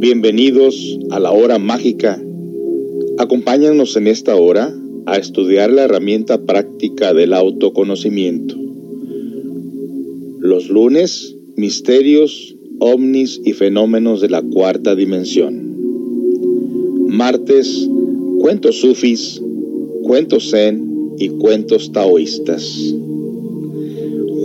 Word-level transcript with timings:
Bienvenidos 0.00 0.98
a 1.10 1.20
la 1.20 1.30
hora 1.30 1.58
mágica. 1.58 2.18
Acompáñanos 3.18 3.98
en 3.98 4.06
esta 4.06 4.34
hora 4.34 4.74
a 5.04 5.18
estudiar 5.18 5.70
la 5.70 5.82
herramienta 5.82 6.46
práctica 6.46 7.12
del 7.12 7.34
autoconocimiento. 7.34 8.56
Los 10.38 10.70
lunes, 10.70 11.36
misterios, 11.56 12.56
ovnis 12.78 13.42
y 13.44 13.52
fenómenos 13.52 14.22
de 14.22 14.30
la 14.30 14.40
cuarta 14.40 14.96
dimensión. 14.96 15.76
Martes, 17.08 17.86
cuentos 18.38 18.76
sufis, 18.76 19.42
cuentos 20.04 20.50
zen 20.50 21.12
y 21.18 21.28
cuentos 21.28 21.92
taoístas. 21.92 22.94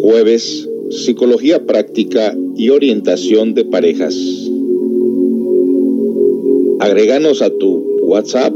Jueves, 0.02 0.68
psicología 0.90 1.66
práctica 1.66 2.38
y 2.58 2.72
orientación 2.72 3.54
de 3.54 3.64
parejas. 3.64 4.45
Agréganos 6.86 7.42
a 7.42 7.50
tu 7.50 7.82
WhatsApp 8.04 8.54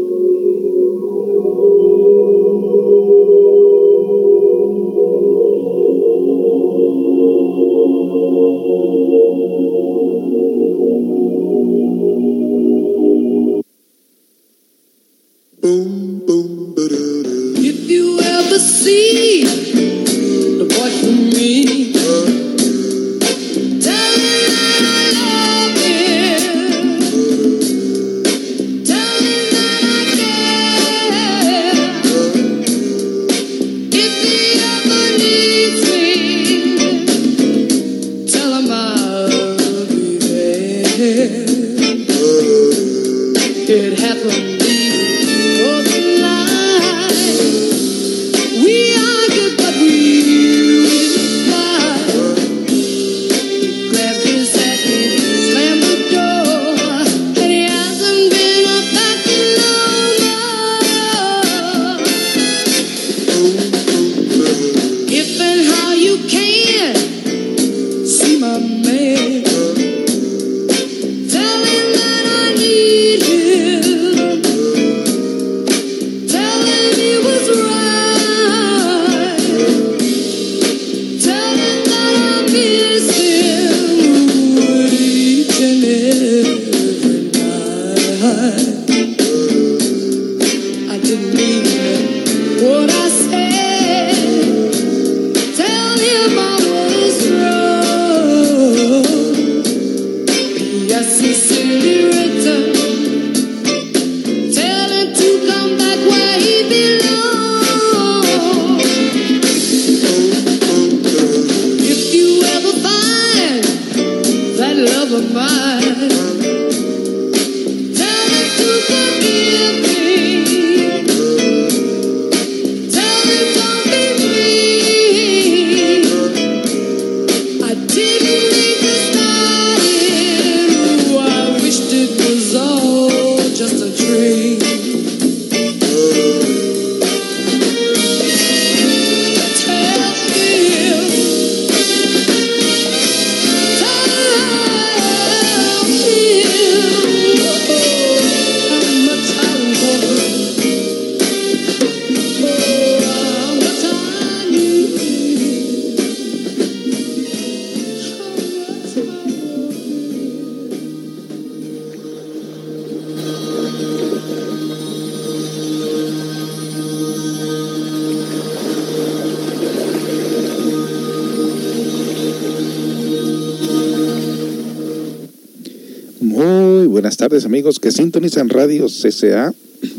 Que 177.73 177.91
sintonizan 177.91 178.49
Radio 178.49 178.85
CCA. 178.85 179.51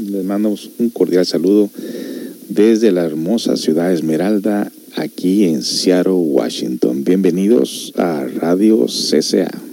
Les 0.09 0.25
mandamos 0.25 0.71
un 0.79 0.89
cordial 0.89 1.27
saludo 1.27 1.69
desde 2.49 2.93
la 2.93 3.05
hermosa 3.05 3.57
ciudad 3.57 3.93
Esmeralda, 3.93 4.71
aquí 4.95 5.45
en 5.47 5.65
Seattle, 5.65 6.13
Washington. 6.13 7.03
Bienvenidos 7.03 7.93
a 7.97 8.25
Radio 8.41 8.87
CCA. 8.87 9.66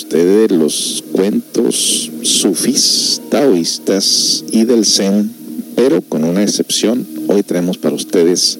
Ustedes 0.00 0.50
los 0.50 1.04
cuentos 1.12 2.10
sufis, 2.22 3.20
taoístas 3.28 4.42
y 4.50 4.64
del 4.64 4.86
zen, 4.86 5.30
pero 5.76 6.00
con 6.00 6.24
una 6.24 6.42
excepción. 6.42 7.06
Hoy 7.28 7.42
traemos 7.42 7.76
para 7.76 7.96
ustedes 7.96 8.58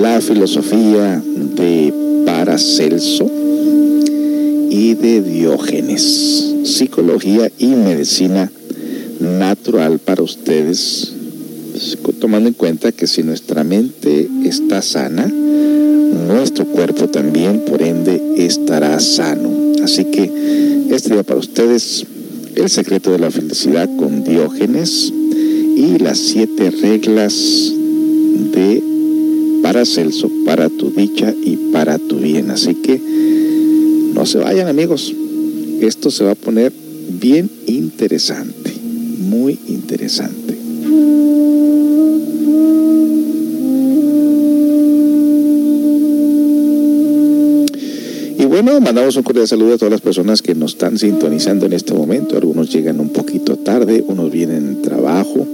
la 0.00 0.20
filosofía 0.20 1.20
de 1.56 1.92
Paracelso 2.24 3.28
y 4.70 4.94
de 4.94 5.22
Diógenes, 5.22 6.54
psicología 6.62 7.50
y 7.58 7.66
medicina 7.66 8.50
natural 9.18 9.98
para 9.98 10.22
ustedes, 10.22 11.12
tomando 12.20 12.48
en 12.48 12.54
cuenta 12.54 12.92
que 12.92 13.08
si 13.08 13.24
nuestra 13.24 13.64
mente 13.64 14.28
está 14.44 14.82
sana, 14.82 15.26
nuestro 15.26 16.64
cuerpo 16.66 17.08
también, 17.08 17.64
por 17.64 17.82
ende, 17.82 18.22
estará 18.36 19.00
sano. 19.00 19.53
Así 19.84 20.06
que 20.06 20.30
este 20.90 21.10
día 21.10 21.22
para 21.22 21.38
ustedes, 21.38 22.06
el 22.54 22.70
secreto 22.70 23.12
de 23.12 23.18
la 23.18 23.30
felicidad 23.30 23.86
con 23.98 24.24
Diógenes 24.24 25.12
y 25.76 25.98
las 25.98 26.18
siete 26.18 26.70
reglas 26.70 27.34
de 28.54 28.82
Paracelso 29.62 30.30
para 30.46 30.70
tu 30.70 30.90
dicha 30.90 31.34
y 31.44 31.56
para 31.70 31.98
tu 31.98 32.16
bien. 32.16 32.50
Así 32.50 32.76
que 32.76 32.98
No 34.14 34.24
se 34.24 34.38
vayan 34.38 34.68
amigos, 34.68 35.14
esto 35.82 36.10
se 36.10 36.24
va 36.24 36.30
a 36.30 36.34
poner 36.34 36.72
bien 37.20 37.50
interesante, 37.66 38.72
muy 39.18 39.58
interesante. 39.68 40.33
Bueno, 48.62 48.80
mandamos 48.80 49.16
un 49.16 49.24
cordial 49.24 49.48
saludo 49.48 49.74
a 49.74 49.78
todas 49.78 49.90
las 49.90 50.00
personas 50.00 50.40
que 50.40 50.54
nos 50.54 50.74
están 50.74 50.96
sintonizando 50.96 51.66
en 51.66 51.72
este 51.72 51.92
momento. 51.92 52.36
Algunos 52.36 52.72
llegan 52.72 53.00
un 53.00 53.08
poquito 53.08 53.56
tarde, 53.56 54.04
unos 54.06 54.30
vienen 54.30 54.68
en 54.68 54.82
trabajo, 54.82 55.44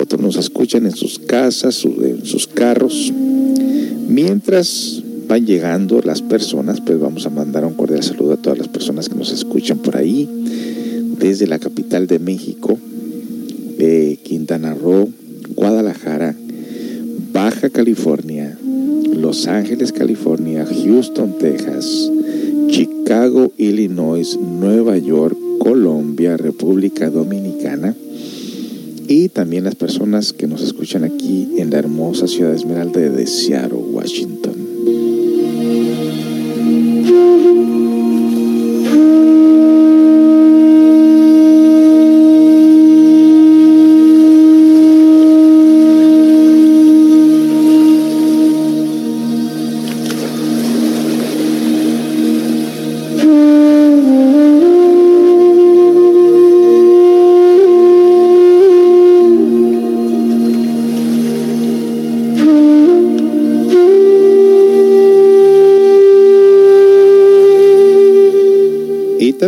otros 0.00 0.22
nos 0.22 0.36
escuchan 0.36 0.86
en 0.86 0.92
sus 0.92 1.18
casas, 1.18 1.84
en 1.84 2.24
sus 2.24 2.46
carros. 2.46 3.12
Mientras 4.06 5.02
van 5.26 5.46
llegando 5.46 6.00
las 6.00 6.22
personas, 6.22 6.80
pues 6.80 7.00
vamos 7.00 7.26
a 7.26 7.30
mandar 7.30 7.64
un 7.64 7.74
cordial 7.74 8.04
saludo 8.04 8.34
a 8.34 8.36
todas 8.36 8.56
las 8.56 8.68
personas 8.68 9.08
que 9.08 9.16
nos 9.16 9.32
escuchan 9.32 9.78
por 9.78 9.96
ahí, 9.96 10.28
desde 11.18 11.48
la 11.48 11.58
capital 11.58 12.06
de 12.06 12.20
México, 12.20 12.78
Quintana 14.22 14.74
Roo, 14.74 15.08
Guadalajara, 15.56 16.36
Baja 17.32 17.68
California, 17.70 18.56
Los 19.12 19.48
Ángeles, 19.48 19.90
California, 19.90 20.64
Houston, 20.64 21.36
Texas, 21.38 22.12
Chicago, 22.70 23.52
Illinois, 23.56 24.36
Nueva 24.36 24.98
York, 24.98 25.36
Colombia, 25.58 26.36
República 26.36 27.10
Dominicana 27.10 27.94
y 29.08 29.30
también 29.30 29.64
las 29.64 29.74
personas 29.74 30.32
que 30.32 30.46
nos 30.46 30.62
escuchan 30.62 31.04
aquí 31.04 31.48
en 31.56 31.70
la 31.70 31.78
hermosa 31.78 32.26
ciudad 32.26 32.54
Esmeralda 32.54 33.00
de 33.00 33.26
Seattle, 33.26 33.78
Washington. 33.78 34.37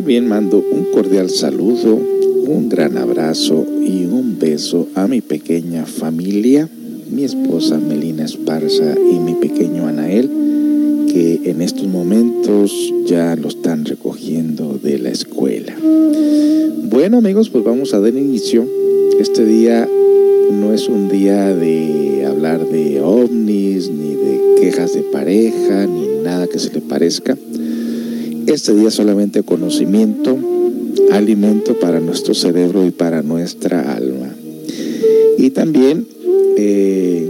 También 0.01 0.29
mando 0.29 0.65
un 0.73 0.85
cordial 0.95 1.29
saludo, 1.29 1.95
un 1.95 2.71
gran 2.71 2.97
abrazo 2.97 3.67
y 3.83 4.07
un 4.07 4.39
beso 4.39 4.89
a 4.95 5.07
mi 5.07 5.21
pequeña 5.21 5.85
familia, 5.85 6.71
mi 7.11 7.25
esposa 7.25 7.77
Melina 7.77 8.25
Esparza 8.25 8.95
y 8.99 9.19
mi 9.19 9.35
pequeño 9.35 9.87
Anael, 9.87 10.31
que 11.13 11.43
en 11.45 11.61
estos 11.61 11.87
momentos 11.87 12.95
ya 13.05 13.37
lo 13.37 13.49
están 13.49 13.85
recogiendo 13.85 14.81
de 14.83 14.99
la 15.01 15.11
escuela. 15.11 15.77
Bueno 16.85 17.19
amigos, 17.19 17.51
pues 17.51 17.63
vamos 17.63 17.93
a 17.93 18.01
dar 18.01 18.15
inicio. 18.15 18.67
Este 19.21 19.45
día 19.45 19.87
no 20.51 20.73
es 20.73 20.89
un 20.89 21.11
día 21.11 21.55
de 21.55 22.25
hablar 22.25 22.67
de 22.67 23.03
ovnis, 23.03 23.91
ni 23.91 24.15
de 24.15 24.55
quejas 24.63 24.95
de 24.95 25.03
pareja, 25.03 25.87
ni 25.87 26.23
nada 26.25 26.47
que 26.47 26.59
se 26.59 26.73
le 26.73 26.81
parezca 26.81 27.37
este 28.55 28.75
día 28.75 28.91
solamente 28.91 29.43
conocimiento, 29.45 30.37
alimento 31.13 31.79
para 31.79 32.01
nuestro 32.01 32.35
cerebro 32.35 32.85
y 32.85 32.91
para 32.91 33.23
nuestra 33.23 33.95
alma. 33.95 34.35
Y 35.39 35.51
también 35.51 36.07
eh, 36.57 37.29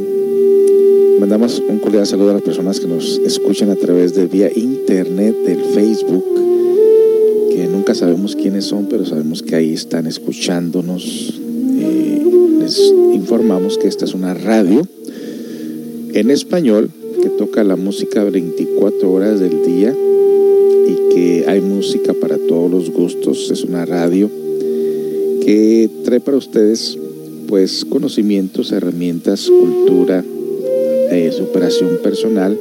mandamos 1.21 1.63
un 1.69 1.79
cordial 1.79 2.07
saludo 2.07 2.31
a 2.31 2.35
las 2.35 2.43
personas 2.43 2.81
que 2.81 2.87
nos 2.87 3.19
escuchan 3.19 3.71
a 3.71 3.77
través 3.77 4.15
de 4.15 4.27
vía 4.27 4.51
internet, 4.55 5.37
del 5.45 5.61
Facebook, 5.75 6.25
que 7.51 7.67
nunca 7.67 7.95
sabemos 7.95 8.35
quiénes 8.35 8.65
son, 8.65 8.87
pero 8.87 9.05
sabemos 9.05 9.43
que 9.43 9.57
ahí 9.57 9.75
están 9.75 10.07
escuchándonos. 10.07 11.39
Eh, 11.79 12.23
les 12.61 12.79
informamos 13.13 13.77
que 13.77 13.89
esta 13.89 14.07
es 14.07 14.15
una 14.15 14.33
radio 14.33 14.87
en 16.15 16.31
español 16.31 16.91
que 17.23 17.29
toca 17.29 17.63
la 17.63 17.77
música 17.77 18.25
24 18.25 19.13
horas 19.13 19.39
del 19.39 19.65
día 19.65 19.95
hay 21.47 21.61
música 21.61 22.15
para 22.15 22.39
todos 22.39 22.71
los 22.71 22.91
gustos. 22.91 23.51
Es 23.51 23.65
una 23.65 23.85
radio 23.85 24.31
que 25.45 25.89
trae 26.05 26.21
para 26.21 26.37
ustedes 26.37 26.99
pues 27.49 27.85
conocimientos, 27.85 28.73
herramientas, 28.73 29.49
cultura, 29.51 30.25
eh, 31.11 31.33
superación 31.37 31.99
personal 32.03 32.57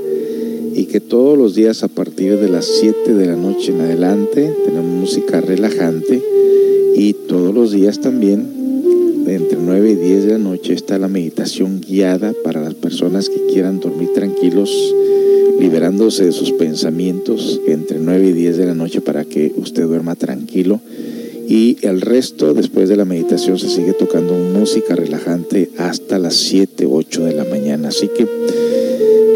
y 0.74 0.86
que 0.86 1.00
todos 1.00 1.38
los 1.38 1.56
días 1.56 1.84
a 1.84 1.88
partir 1.88 2.38
de 2.38 2.50
las 2.50 2.66
7 2.66 3.14
de 3.14 3.26
la 3.28 3.36
noche 3.36 3.72
en 3.72 3.82
adelante 3.82 4.54
tenemos 4.66 5.02
música 5.02 5.42
relajante 5.42 6.22
y 6.96 7.14
todos 7.14 7.54
los 7.54 7.72
días 7.72 8.00
también 8.00 8.60
entre 9.28 9.60
9 9.62 9.92
y 9.92 9.96
10 9.96 10.26
de 10.26 10.32
la 10.32 10.38
noche 10.40 10.74
está 10.74 10.98
la 10.98 11.08
meditación 11.08 11.82
guiada 11.82 12.34
para 12.44 12.62
las 12.62 12.74
personas 12.74 13.30
que 13.30 13.46
quieran 13.48 13.80
dormir 13.80 14.10
tranquilos 14.14 14.72
liberándose 15.60 16.26
de 16.26 16.32
sus 16.32 16.52
pensamientos 16.52 17.60
entre 17.68 18.00
9 18.00 18.28
y 18.28 18.34
10 18.34 18.58
de 18.58 18.66
la 18.66 18.74
noche 18.74 19.02
para 19.02 19.26
que 19.26 19.54
usted 19.58 19.84
duerma 19.84 20.16
tranquilo. 20.16 20.80
Y 21.48 21.78
el 21.82 22.02
resto, 22.02 22.54
después 22.54 22.90
de 22.90 22.96
la 22.96 23.06
meditación, 23.06 23.58
se 23.58 23.70
sigue 23.70 23.94
tocando 23.94 24.34
música 24.36 24.96
relajante 24.96 25.72
hasta 25.78 26.20
las 26.20 26.36
7, 26.36 26.86
8 26.90 27.26
de 27.26 27.34
la 27.34 27.44
mañana. 27.44 27.90
Así 27.90 28.08
que 28.08 28.28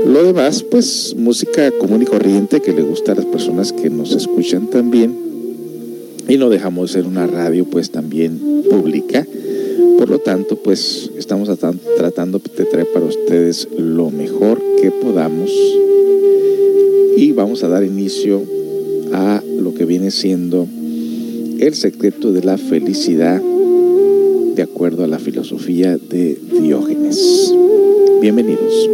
lo 0.06 0.24
demás, 0.24 0.64
pues 0.64 1.16
música 1.18 1.72
común 1.72 2.04
y 2.04 2.06
corriente 2.06 2.62
que 2.62 2.72
le 2.72 2.84
gusta 2.84 3.14
a 3.14 3.16
las 3.16 3.26
personas 3.26 3.74
que 3.74 3.90
nos 3.90 4.14
escuchan 4.14 4.70
también. 4.70 5.18
Y 6.28 6.38
no 6.38 6.50
dejamos 6.50 6.94
de 6.94 7.00
ser 7.00 7.08
una 7.08 7.26
radio 7.28 7.66
pues 7.66 7.90
también 7.90 8.40
pública. 8.70 9.26
Por 9.98 10.10
lo 10.10 10.20
tanto, 10.20 10.56
pues 10.56 11.10
estamos 11.18 11.50
tratando 11.98 12.40
de 12.40 12.66
traer 12.66 12.88
para 12.94 13.06
ustedes 13.06 13.68
lo 13.78 14.12
mejor 14.12 14.62
que 14.82 14.92
podamos 14.92 15.50
y 17.16 17.32
vamos 17.32 17.64
a 17.64 17.68
dar 17.68 17.84
inicio 17.84 18.44
a 19.14 19.42
lo 19.60 19.74
que 19.74 19.86
viene 19.86 20.12
siendo 20.12 20.68
el 21.60 21.74
secreto 21.76 22.32
de 22.32 22.44
la 22.44 22.58
felicidad 22.58 23.42
de 23.42 24.62
acuerdo 24.62 25.04
a 25.04 25.08
la 25.08 25.20
filosofía 25.20 25.98
de 25.98 26.38
Diógenes. 26.62 27.54
Bienvenidos. 28.22 28.90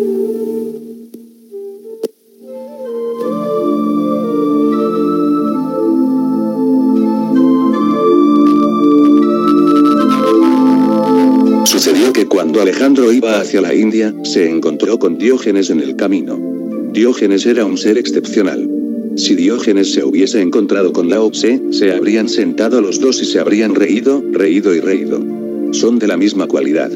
Sucedió 11.65 12.11
que 12.13 12.27
cuando 12.27 12.61
Alejandro 12.61 13.11
iba 13.11 13.39
hacia 13.39 13.61
la 13.61 13.73
India, 13.73 14.13
se 14.23 14.49
encontró 14.49 14.99
con 14.99 15.17
Diógenes 15.17 15.69
en 15.69 15.79
el 15.79 15.95
camino. 15.95 16.48
Diógenes 16.93 17.45
era 17.45 17.65
un 17.65 17.77
ser 17.77 17.97
excepcional. 17.97 18.67
Si 19.15 19.35
Diógenes 19.35 19.93
se 19.93 20.03
hubiese 20.03 20.41
encontrado 20.41 20.91
con 20.91 21.09
Lao 21.09 21.29
Tse, 21.29 21.61
se 21.71 21.91
habrían 21.91 22.27
sentado 22.27 22.81
los 22.81 22.99
dos 22.99 23.21
y 23.21 23.25
se 23.25 23.39
habrían 23.39 23.75
reído, 23.75 24.23
reído 24.31 24.73
y 24.73 24.79
reído. 24.79 25.23
Son 25.71 25.99
de 25.99 26.07
la 26.07 26.17
misma 26.17 26.47
cualidad. 26.47 26.91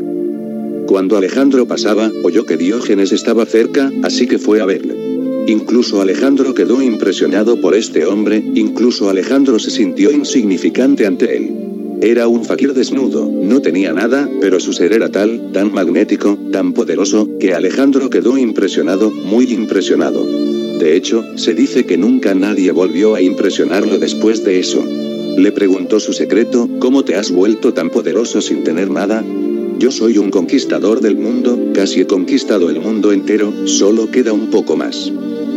Cuando 0.87 1.15
Alejandro 1.15 1.67
pasaba, 1.67 2.11
oyó 2.23 2.45
que 2.45 2.57
Diógenes 2.57 3.11
estaba 3.11 3.45
cerca, 3.45 3.91
así 4.03 4.27
que 4.27 4.39
fue 4.39 4.61
a 4.61 4.65
verle. 4.65 4.95
Incluso 5.47 6.01
Alejandro 6.01 6.53
quedó 6.53 6.81
impresionado 6.81 7.61
por 7.61 7.75
este 7.75 8.05
hombre, 8.05 8.43
incluso 8.55 9.09
Alejandro 9.09 9.59
se 9.59 9.69
sintió 9.69 10.11
insignificante 10.11 11.05
ante 11.05 11.37
él. 11.37 11.72
Era 12.03 12.27
un 12.27 12.43
fakir 12.43 12.73
desnudo, 12.73 13.31
no 13.31 13.61
tenía 13.61 13.93
nada, 13.93 14.29
pero 14.41 14.59
su 14.59 14.73
ser 14.73 14.91
era 14.91 15.09
tal, 15.09 15.53
tan 15.53 15.73
magnético, 15.73 16.37
tan 16.51 16.73
poderoso, 16.73 17.29
que 17.39 17.53
Alejandro 17.53 18.09
quedó 18.09 18.37
impresionado, 18.37 19.09
muy 19.09 19.45
impresionado. 19.53 20.25
De 20.25 20.97
hecho, 20.97 21.23
se 21.37 21.53
dice 21.53 21.85
que 21.85 21.97
nunca 21.97 22.35
nadie 22.35 22.73
volvió 22.73 23.15
a 23.15 23.21
impresionarlo 23.21 23.99
después 23.99 24.43
de 24.43 24.59
eso. 24.59 24.83
Le 25.37 25.53
preguntó 25.53 26.01
su 26.01 26.11
secreto, 26.11 26.67
¿cómo 26.79 27.05
te 27.05 27.15
has 27.15 27.31
vuelto 27.31 27.73
tan 27.73 27.89
poderoso 27.89 28.41
sin 28.41 28.65
tener 28.65 28.89
nada? 28.89 29.23
Yo 29.79 29.89
soy 29.89 30.17
un 30.17 30.29
conquistador 30.29 30.99
del 30.99 31.15
mundo, 31.15 31.57
casi 31.73 32.01
he 32.01 32.05
conquistado 32.05 32.69
el 32.69 32.81
mundo 32.81 33.13
entero, 33.13 33.53
solo 33.65 34.11
queda 34.11 34.33
un 34.33 34.49
poco 34.49 34.75
más. 34.75 35.09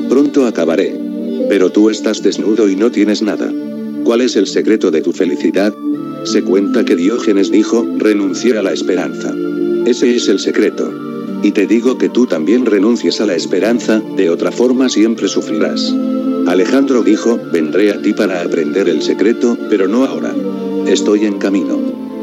Pronto 0.09 0.47
acabaré. 0.47 0.95
Pero 1.49 1.73
tú 1.73 1.91
estás 1.91 2.23
desnudo 2.23 2.69
y 2.69 2.77
no 2.77 2.93
tienes 2.93 3.21
nada. 3.21 3.53
¿Cuál 4.05 4.21
es 4.21 4.37
el 4.37 4.47
secreto 4.47 4.93
de 4.93 5.03
tu 5.03 5.13
felicidad? 5.13 5.75
Se 6.27 6.43
cuenta 6.43 6.85
que 6.85 6.97
Diógenes 6.97 7.53
dijo, 7.53 7.87
renunciar 7.99 8.57
a 8.59 8.63
la 8.63 8.73
esperanza. 8.73 9.33
Ese 9.87 10.17
es 10.17 10.27
el 10.27 10.41
secreto. 10.41 10.93
Y 11.45 11.53
te 11.53 11.69
digo 11.69 11.99
que 11.99 12.09
tú 12.09 12.27
también 12.27 12.67
renuncies 12.67 13.21
a 13.21 13.27
la 13.27 13.37
esperanza, 13.37 14.03
de 14.17 14.29
otra 14.29 14.51
forma 14.51 14.89
siempre 14.89 15.29
sufrirás. 15.29 15.95
Alejandro 16.49 17.05
dijo, 17.05 17.39
vendré 17.53 17.93
a 17.93 18.03
ti 18.03 18.13
para 18.13 18.43
aprender 18.43 18.89
el 18.89 19.03
secreto, 19.03 19.57
pero 19.71 19.87
no 19.87 20.05
ahora. 20.05 20.35
Estoy 20.89 21.27
en 21.27 21.39
camino. 21.39 21.79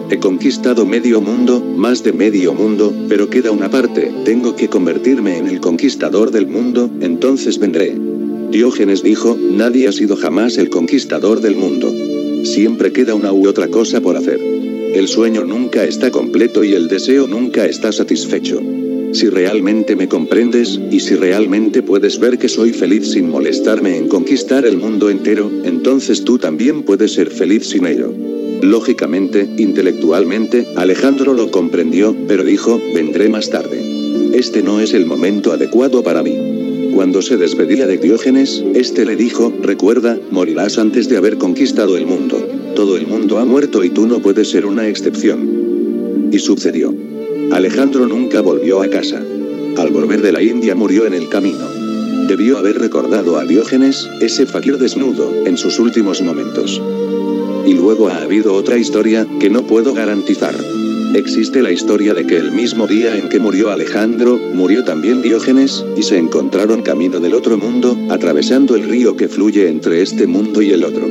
He 0.09 0.19
conquistado 0.19 0.85
medio 0.85 1.21
mundo, 1.21 1.61
más 1.61 2.03
de 2.03 2.11
medio 2.11 2.53
mundo, 2.53 2.93
pero 3.07 3.29
queda 3.29 3.51
una 3.51 3.69
parte, 3.69 4.11
tengo 4.25 4.57
que 4.57 4.67
convertirme 4.67 5.37
en 5.37 5.47
el 5.47 5.61
conquistador 5.61 6.31
del 6.31 6.47
mundo, 6.47 6.89
entonces 6.99 7.57
vendré. 7.57 7.97
Diógenes 8.51 9.01
dijo, 9.01 9.37
nadie 9.39 9.87
ha 9.87 9.93
sido 9.93 10.17
jamás 10.17 10.57
el 10.57 10.69
conquistador 10.69 11.39
del 11.39 11.55
mundo. 11.55 11.89
Siempre 12.43 12.91
queda 12.91 13.15
una 13.15 13.31
u 13.31 13.47
otra 13.47 13.67
cosa 13.69 14.01
por 14.01 14.17
hacer. 14.17 14.39
El 14.39 15.07
sueño 15.07 15.43
nunca 15.43 15.85
está 15.85 16.11
completo 16.11 16.63
y 16.63 16.73
el 16.73 16.87
deseo 16.87 17.27
nunca 17.27 17.65
está 17.65 17.91
satisfecho. 17.91 18.61
Si 19.13 19.29
realmente 19.29 19.95
me 19.95 20.07
comprendes, 20.07 20.79
y 20.91 20.99
si 20.99 21.15
realmente 21.15 21.81
puedes 21.81 22.19
ver 22.19 22.37
que 22.37 22.49
soy 22.49 22.73
feliz 22.73 23.11
sin 23.11 23.29
molestarme 23.29 23.97
en 23.97 24.07
conquistar 24.07 24.65
el 24.65 24.77
mundo 24.77 25.09
entero, 25.09 25.51
entonces 25.63 26.23
tú 26.23 26.37
también 26.37 26.83
puedes 26.83 27.13
ser 27.13 27.29
feliz 27.29 27.67
sin 27.67 27.85
ello. 27.85 28.13
Lógicamente, 28.61 29.47
intelectualmente, 29.57 30.67
Alejandro 30.75 31.33
lo 31.33 31.51
comprendió, 31.51 32.15
pero 32.27 32.43
dijo, 32.43 32.81
vendré 32.93 33.29
más 33.29 33.49
tarde. 33.49 34.33
Este 34.33 34.63
no 34.63 34.79
es 34.79 34.93
el 34.93 35.05
momento 35.05 35.51
adecuado 35.51 36.03
para 36.03 36.23
mí. 36.23 36.52
Cuando 36.93 37.23
se 37.23 37.37
despedía 37.37 37.87
de 37.87 37.97
Diógenes, 37.97 38.63
este 38.75 39.03
le 39.03 39.15
dijo, 39.15 39.51
recuerda, 39.61 40.19
morirás 40.29 40.77
antes 40.77 41.09
de 41.09 41.17
haber 41.17 41.39
conquistado 41.39 41.97
el 41.97 42.05
mundo. 42.05 42.37
Todo 42.75 42.97
el 42.97 43.07
mundo 43.07 43.39
ha 43.39 43.45
muerto 43.45 43.83
y 43.83 43.89
tú 43.89 44.05
no 44.05 44.19
puedes 44.19 44.51
ser 44.51 44.67
una 44.67 44.87
excepción. 44.87 46.29
Y 46.31 46.37
sucedió. 46.37 46.93
Alejandro 47.51 48.05
nunca 48.05 48.41
volvió 48.41 48.83
a 48.83 48.89
casa. 48.89 49.23
Al 49.77 49.89
volver 49.89 50.21
de 50.21 50.31
la 50.33 50.43
India 50.43 50.75
murió 50.75 51.07
en 51.07 51.15
el 51.15 51.29
camino. 51.29 51.67
Debió 52.27 52.59
haber 52.59 52.77
recordado 52.77 53.37
a 53.37 53.45
Diógenes, 53.45 54.07
ese 54.21 54.45
fakir 54.45 54.77
desnudo, 54.77 55.33
en 55.45 55.57
sus 55.57 55.79
últimos 55.79 56.21
momentos. 56.21 56.79
Y 57.65 57.73
luego 57.73 58.09
ha 58.09 58.21
habido 58.21 58.53
otra 58.53 58.77
historia, 58.77 59.27
que 59.39 59.49
no 59.49 59.63
puedo 59.63 59.95
garantizar. 59.95 60.53
Existe 61.13 61.61
la 61.61 61.71
historia 61.71 62.15
de 62.15 62.25
que 62.25 62.37
el 62.37 62.51
mismo 62.51 62.87
día 62.87 63.15
en 63.15 63.29
que 63.29 63.39
murió 63.39 63.69
Alejandro, 63.69 64.39
murió 64.53 64.83
también 64.83 65.21
Diógenes, 65.21 65.85
y 65.95 66.01
se 66.01 66.17
encontraron 66.17 66.81
camino 66.81 67.19
del 67.19 67.35
otro 67.35 67.55
mundo, 67.55 67.95
atravesando 68.09 68.75
el 68.75 68.89
río 68.89 69.15
que 69.15 69.27
fluye 69.27 69.69
entre 69.69 70.01
este 70.01 70.25
mundo 70.25 70.63
y 70.63 70.71
el 70.71 70.83
otro. 70.83 71.07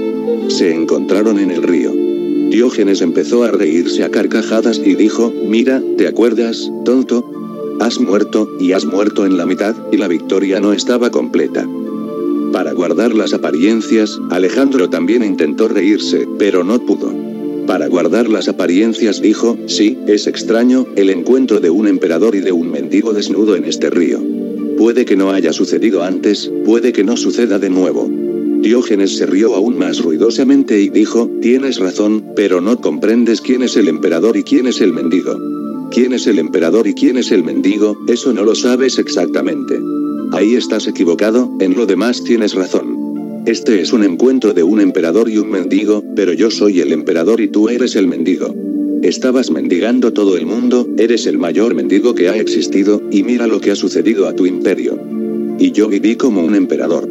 Se 0.49 0.75
encontraron 0.75 1.39
en 1.39 1.53
el 1.53 1.63
río. 1.63 1.93
Diógenes 2.51 3.01
empezó 3.01 3.45
a 3.45 3.53
reírse 3.53 4.03
a 4.03 4.11
carcajadas 4.11 4.81
y 4.85 4.97
dijo, 4.97 5.33
mira, 5.47 5.81
¿te 5.97 6.09
acuerdas, 6.09 6.73
tonto? 6.85 7.31
Has 7.79 8.01
muerto, 8.01 8.51
y 8.59 8.73
has 8.73 8.85
muerto 8.85 9.25
en 9.25 9.37
la 9.37 9.47
mitad, 9.47 9.77
y 9.93 9.99
la 9.99 10.09
victoria 10.09 10.59
no 10.59 10.73
estaba 10.73 11.11
completa. 11.11 11.65
Para 12.53 12.73
guardar 12.73 13.15
las 13.15 13.33
apariencias, 13.35 14.21
Alejandro 14.31 14.91
también 14.91 15.23
intentó 15.23 15.69
reírse, 15.69 16.27
pero 16.39 16.65
no 16.65 16.81
pudo. 16.81 17.22
Para 17.67 17.87
guardar 17.89 18.29
las 18.29 18.49
apariencias 18.49 19.23
dijo, 19.23 19.57
sí, 19.67 19.99
es 20.07 20.27
extraño, 20.27 20.87
el 20.97 21.11
encuentro 21.11 21.61
de 21.61 21.71
un 21.71 21.87
emperador 21.87 22.35
y 22.35 22.41
de 22.41 22.53
un 22.53 22.71
mendigo 22.71 23.13
desnudo 23.13 23.57
en 23.57 23.65
este 23.65 23.89
río. 23.89 24.21
Puede 24.77 25.05
que 25.05 25.17
no 25.17 25.31
haya 25.31 25.53
sucedido 25.53 26.03
antes, 26.03 26.51
puede 26.65 26.93
que 26.93 27.05
no 27.05 27.17
suceda 27.17 27.59
de 27.59 27.71
nuevo. 27.71 28.11
Diógenes 28.63 29.17
se 29.17 29.27
rió 29.27 29.55
aún 29.55 29.79
más 29.79 30.01
ruidosamente 30.03 30.81
y 30.81 30.89
dijo, 30.89 31.31
tienes 31.41 31.79
razón, 31.79 32.33
pero 32.37 32.61
no 32.61 32.81
comprendes 32.81 33.41
quién 33.41 33.63
es 33.63 33.77
el 33.77 33.89
emperador 33.89 34.37
y 34.37 34.43
quién 34.43 34.67
es 34.67 34.81
el 34.81 34.93
mendigo. 34.93 35.37
¿Quién 35.91 36.15
es 36.15 36.27
el 36.27 36.39
emperador 36.39 36.87
y 36.87 36.95
quién 36.95 37.19
es 37.19 37.33
el 37.33 37.45
mendigo? 37.45 37.97
Eso 38.09 38.33
no 38.33 38.45
lo 38.45 38.55
sabes 38.55 38.99
exactamente. 38.99 39.79
Ahí 40.33 40.55
estás 40.55 40.87
equivocado, 40.87 41.51
en 41.61 41.75
lo 41.77 41.87
demás 41.87 42.25
tienes 42.25 42.55
razón. 42.55 42.92
Este 43.45 43.81
es 43.81 43.93
un 43.93 44.05
encuentro 44.05 44.55
de 44.55 44.63
un 44.63 44.81
emperador 44.81 45.29
y 45.29 45.37
un 45.37 45.51
mendigo, 45.51 46.05
pero 46.15 46.33
yo 46.33 46.49
soy 46.53 46.79
el 46.79 46.93
emperador 46.93 47.41
y 47.41 47.49
tú 47.49 47.69
eres 47.69 47.97
el 47.97 48.07
mendigo. 48.07 48.55
Estabas 49.03 49.51
mendigando 49.51 50.13
todo 50.13 50.37
el 50.37 50.47
mundo, 50.47 50.89
eres 50.97 51.27
el 51.27 51.39
mayor 51.39 51.75
mendigo 51.75 52.15
que 52.15 52.29
ha 52.29 52.37
existido, 52.37 53.03
y 53.11 53.25
mira 53.25 53.49
lo 53.49 53.61
que 53.61 53.73
ha 53.73 53.75
sucedido 53.75 54.29
a 54.29 54.33
tu 54.33 54.47
imperio. 54.47 54.97
Y 55.59 55.73
yo 55.73 55.89
viví 55.89 56.15
como 56.15 56.45
un 56.45 56.55
emperador. 56.55 57.09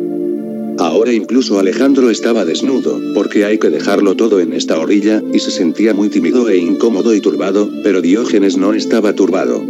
Ahora 0.78 1.12
incluso 1.12 1.60
Alejandro 1.60 2.10
estaba 2.10 2.46
desnudo, 2.46 2.98
porque 3.14 3.44
hay 3.44 3.58
que 3.58 3.70
dejarlo 3.70 4.16
todo 4.16 4.40
en 4.40 4.54
esta 4.54 4.80
orilla, 4.80 5.22
y 5.34 5.40
se 5.40 5.52
sentía 5.52 5.94
muy 5.94 6.08
tímido 6.08 6.48
e 6.48 6.56
incómodo 6.56 7.14
y 7.14 7.20
turbado, 7.20 7.70
pero 7.84 8.02
Diógenes 8.02 8.56
no 8.56 8.74
estaba 8.74 9.14
turbado. 9.14 9.62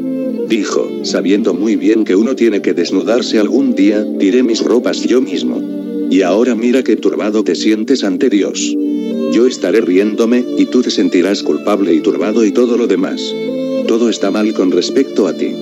Dijo, 0.47 0.87
sabiendo 1.01 1.55
muy 1.55 1.75
bien 1.75 2.03
que 2.03 2.15
uno 2.15 2.35
tiene 2.35 2.61
que 2.61 2.75
desnudarse 2.75 3.39
algún 3.39 3.73
día, 3.73 4.05
tiré 4.19 4.43
mis 4.43 4.63
ropas 4.63 5.01
yo 5.01 5.21
mismo. 5.21 5.70
Y 6.11 6.23
ahora 6.23 6.55
mira 6.55 6.83
qué 6.83 6.97
turbado 6.97 7.41
te 7.45 7.55
sientes 7.55 8.03
ante 8.03 8.29
Dios. 8.29 8.75
Yo 9.31 9.47
estaré 9.47 9.79
riéndome, 9.79 10.43
y 10.57 10.65
tú 10.65 10.81
te 10.81 10.91
sentirás 10.91 11.41
culpable 11.41 11.93
y 11.93 12.01
turbado 12.01 12.43
y 12.43 12.51
todo 12.51 12.75
lo 12.77 12.85
demás. 12.85 13.33
Todo 13.87 14.09
está 14.09 14.29
mal 14.29 14.53
con 14.53 14.71
respecto 14.71 15.25
a 15.25 15.33
ti. 15.33 15.55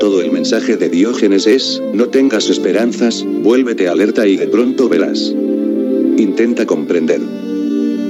Todo 0.00 0.22
el 0.22 0.32
mensaje 0.32 0.78
de 0.78 0.88
Diógenes 0.88 1.46
es, 1.46 1.82
no 1.92 2.08
tengas 2.08 2.48
esperanzas, 2.48 3.26
vuélvete 3.42 3.88
alerta 3.88 4.26
y 4.26 4.38
de 4.38 4.46
pronto 4.46 4.88
verás. 4.88 5.34
Intenta 6.16 6.64
comprender. 6.64 7.20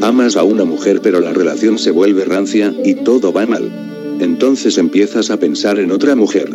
Amas 0.00 0.36
a 0.36 0.44
una 0.44 0.64
mujer 0.64 1.00
pero 1.02 1.18
la 1.18 1.32
relación 1.32 1.76
se 1.76 1.90
vuelve 1.90 2.24
rancia, 2.24 2.72
y 2.84 2.94
todo 2.94 3.32
va 3.32 3.46
mal. 3.46 4.16
Entonces 4.20 4.78
empiezas 4.78 5.30
a 5.30 5.40
pensar 5.40 5.80
en 5.80 5.90
otra 5.90 6.14
mujer. 6.14 6.54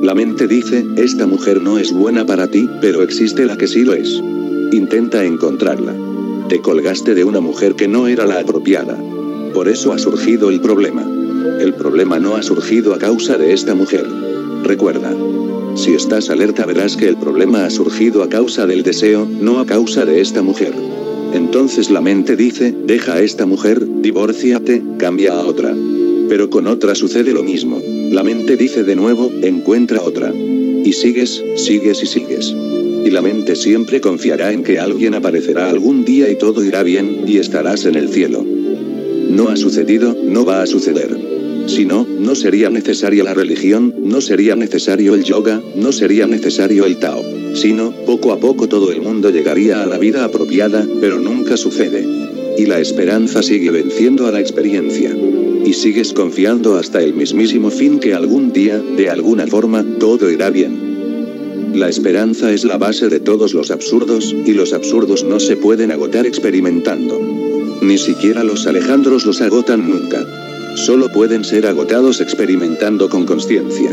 La 0.00 0.14
mente 0.14 0.46
dice, 0.46 0.84
esta 0.96 1.26
mujer 1.26 1.60
no 1.60 1.76
es 1.76 1.92
buena 1.92 2.24
para 2.24 2.46
ti, 2.46 2.68
pero 2.80 3.02
existe 3.02 3.46
la 3.46 3.56
que 3.56 3.66
sí 3.66 3.82
lo 3.82 3.94
es. 3.94 4.22
Intenta 4.74 5.24
encontrarla. 5.24 5.94
Te 6.48 6.60
colgaste 6.60 7.14
de 7.14 7.22
una 7.22 7.38
mujer 7.38 7.76
que 7.76 7.86
no 7.86 8.08
era 8.08 8.26
la 8.26 8.40
apropiada. 8.40 8.98
Por 9.54 9.68
eso 9.68 9.92
ha 9.92 9.98
surgido 9.98 10.50
el 10.50 10.60
problema. 10.60 11.08
El 11.60 11.74
problema 11.74 12.18
no 12.18 12.34
ha 12.34 12.42
surgido 12.42 12.92
a 12.92 12.98
causa 12.98 13.38
de 13.38 13.52
esta 13.52 13.76
mujer. 13.76 14.04
Recuerda. 14.64 15.14
Si 15.76 15.94
estás 15.94 16.28
alerta 16.28 16.66
verás 16.66 16.96
que 16.96 17.06
el 17.06 17.16
problema 17.16 17.64
ha 17.64 17.70
surgido 17.70 18.24
a 18.24 18.28
causa 18.28 18.66
del 18.66 18.82
deseo, 18.82 19.28
no 19.28 19.60
a 19.60 19.66
causa 19.66 20.04
de 20.04 20.20
esta 20.20 20.42
mujer. 20.42 20.74
Entonces 21.32 21.88
la 21.88 22.00
mente 22.00 22.34
dice, 22.34 22.74
deja 22.84 23.14
a 23.14 23.20
esta 23.20 23.46
mujer, 23.46 23.86
divórciate, 24.02 24.82
cambia 24.98 25.34
a 25.34 25.46
otra. 25.46 25.72
Pero 26.28 26.50
con 26.50 26.66
otra 26.66 26.96
sucede 26.96 27.32
lo 27.32 27.44
mismo. 27.44 27.80
La 28.10 28.24
mente 28.24 28.56
dice 28.56 28.82
de 28.82 28.96
nuevo, 28.96 29.30
encuentra 29.40 30.02
otra. 30.02 30.34
Y 30.34 30.92
sigues, 30.94 31.44
sigues 31.54 32.02
y 32.02 32.06
sigues. 32.06 32.52
Y 33.04 33.10
la 33.10 33.20
mente 33.20 33.54
siempre 33.54 34.00
confiará 34.00 34.52
en 34.52 34.62
que 34.62 34.78
alguien 34.78 35.14
aparecerá 35.14 35.68
algún 35.68 36.04
día 36.04 36.30
y 36.30 36.36
todo 36.36 36.64
irá 36.64 36.82
bien, 36.82 37.24
y 37.26 37.36
estarás 37.36 37.84
en 37.84 37.96
el 37.96 38.08
cielo. 38.08 38.42
No 38.42 39.48
ha 39.48 39.56
sucedido, 39.56 40.16
no 40.24 40.44
va 40.44 40.62
a 40.62 40.66
suceder. 40.66 41.34
Si 41.66 41.84
no, 41.84 42.06
no 42.06 42.34
sería 42.34 42.70
necesaria 42.70 43.24
la 43.24 43.34
religión, 43.34 43.94
no 44.02 44.20
sería 44.20 44.54
necesario 44.54 45.14
el 45.14 45.24
yoga, 45.24 45.62
no 45.76 45.92
sería 45.92 46.26
necesario 46.26 46.84
el 46.84 46.98
Tao. 46.98 47.22
Sino, 47.54 47.92
poco 48.06 48.32
a 48.32 48.38
poco 48.38 48.68
todo 48.68 48.90
el 48.90 49.00
mundo 49.00 49.30
llegaría 49.30 49.82
a 49.82 49.86
la 49.86 49.98
vida 49.98 50.24
apropiada, 50.24 50.86
pero 51.00 51.20
nunca 51.20 51.56
sucede. 51.56 52.06
Y 52.56 52.66
la 52.66 52.80
esperanza 52.80 53.42
sigue 53.42 53.70
venciendo 53.70 54.26
a 54.26 54.32
la 54.32 54.40
experiencia. 54.40 55.16
Y 55.64 55.72
sigues 55.72 56.12
confiando 56.12 56.76
hasta 56.76 57.02
el 57.02 57.14
mismísimo 57.14 57.70
fin 57.70 57.98
que 57.98 58.14
algún 58.14 58.52
día, 58.52 58.78
de 58.78 59.10
alguna 59.10 59.46
forma, 59.46 59.84
todo 59.98 60.30
irá 60.30 60.50
bien. 60.50 60.93
La 61.74 61.88
esperanza 61.88 62.52
es 62.52 62.62
la 62.64 62.78
base 62.78 63.08
de 63.08 63.18
todos 63.18 63.52
los 63.52 63.72
absurdos, 63.72 64.32
y 64.46 64.52
los 64.52 64.72
absurdos 64.72 65.24
no 65.24 65.40
se 65.40 65.56
pueden 65.56 65.90
agotar 65.90 66.24
experimentando. 66.24 67.18
Ni 67.82 67.98
siquiera 67.98 68.44
los 68.44 68.68
Alejandros 68.68 69.26
los 69.26 69.40
agotan 69.40 69.90
nunca. 69.90 70.24
Solo 70.76 71.10
pueden 71.10 71.42
ser 71.42 71.66
agotados 71.66 72.20
experimentando 72.20 73.08
con 73.08 73.26
conciencia. 73.26 73.90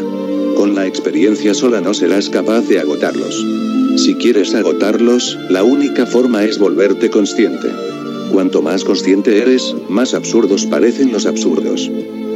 Con 0.55 0.75
la 0.75 0.85
experiencia 0.85 1.55
sola 1.55 1.81
no 1.81 1.95
serás 1.95 2.29
capaz 2.29 2.67
de 2.67 2.79
agotarlos. 2.79 3.43
Si 3.97 4.13
quieres 4.13 4.53
agotarlos, 4.53 5.39
la 5.49 5.63
única 5.63 6.05
forma 6.05 6.43
es 6.43 6.59
volverte 6.59 7.09
consciente. 7.09 7.67
Cuanto 8.31 8.61
más 8.61 8.83
consciente 8.83 9.39
eres, 9.41 9.75
más 9.89 10.13
absurdos 10.13 10.67
parecen 10.67 11.11
los 11.11 11.25
absurdos. 11.25 11.89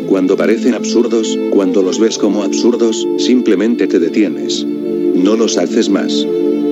Cuando 0.08 0.36
parecen 0.38 0.74
absurdos, 0.74 1.38
cuando 1.52 1.84
los 1.84 2.00
ves 2.00 2.18
como 2.18 2.42
absurdos, 2.42 3.08
simplemente 3.20 3.86
te 3.86 4.00
detienes. 4.00 4.66
No 5.16 5.36
los 5.36 5.58
haces 5.58 5.90
más. 5.90 6.26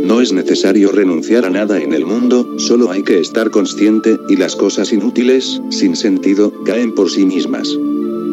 No 0.04 0.22
es 0.22 0.34
necesario 0.34 0.92
renunciar 0.92 1.46
a 1.46 1.50
nada 1.50 1.82
en 1.82 1.94
el 1.94 2.06
mundo, 2.06 2.56
solo 2.58 2.92
hay 2.92 3.04
que 3.04 3.20
estar 3.20 3.50
consciente, 3.52 4.20
y 4.28 4.36
las 4.36 4.56
cosas 4.56 4.92
inútiles, 4.92 5.62
sin 5.70 5.96
sentido, 5.96 6.52
caen 6.66 6.94
por 6.94 7.10
sí 7.10 7.26
mismas. 7.26 7.70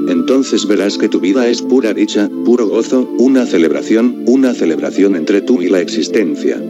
Entonces 0.09 0.67
verás 0.67 0.99
que 0.99 1.09
tu 1.09 1.21
vida 1.21 1.49
es 1.49 1.63
pura 1.63 1.95
dicha, 1.95 2.29
puro 2.45 2.67
gozo, 2.67 3.09
una 3.19 3.47
celebración, 3.47 4.25
una 4.27 4.53
celebración 4.55 5.15
entre 5.15 5.41
tú 5.43 5.63
y 5.63 5.69
la 5.69 5.81
existencia. 5.81 6.61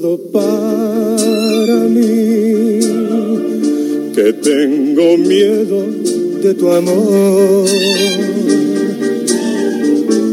Todo 0.00 0.16
para 0.32 1.76
mí, 1.96 2.80
que 4.14 4.32
tengo 4.32 5.18
miedo 5.18 5.84
de 6.42 6.54
tu 6.54 6.70
amor. 6.70 7.66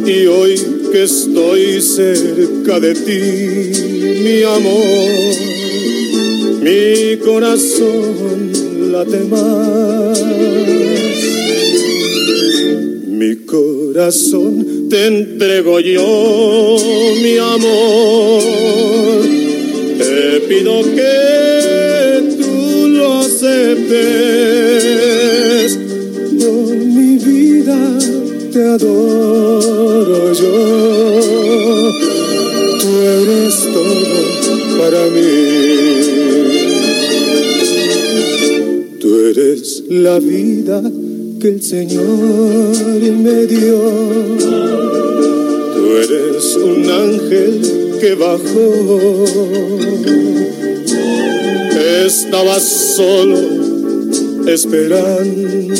Y 0.05 0.27
hoy 0.27 0.55
que 0.93 1.03
estoy 1.03 1.81
cerca 1.81 2.79
de 2.79 2.93
ti, 2.95 3.19
mi 4.23 4.43
amor, 4.43 5.35
mi 6.61 7.17
corazón 7.17 8.53
late 8.93 9.19
más. 9.25 10.23
Mi 13.07 13.35
corazón 13.45 14.87
te 14.89 15.07
entrego 15.07 15.81
yo, 15.81 16.77
mi 17.21 17.37
amor. 17.37 18.58
Pido 20.47 20.81
que 20.83 22.35
tú 22.39 22.87
lo 22.87 23.19
aceptes. 23.19 23.89
Por 26.39 26.75
mi 26.75 27.17
vida 27.17 27.97
te 28.51 28.63
adoro 28.63 30.33
yo. 30.33 31.91
Tú 32.81 32.89
eres 33.01 33.55
todo 33.73 34.79
para 34.79 35.01
mí. 35.09 35.29
Tú 38.99 39.07
eres 39.31 39.83
la 39.89 40.19
vida 40.19 40.81
que 41.41 41.47
el 41.49 41.61
Señor 41.61 42.73
me 43.23 43.45
dio. 43.45 43.79
Tú 45.75 45.83
eres 45.97 46.55
un 46.55 46.89
ángel 46.89 47.88
que 47.99 48.15
bajó. 48.15 49.25
Estaba 52.05 52.59
solo 52.59 53.39
esperándote 54.47 55.75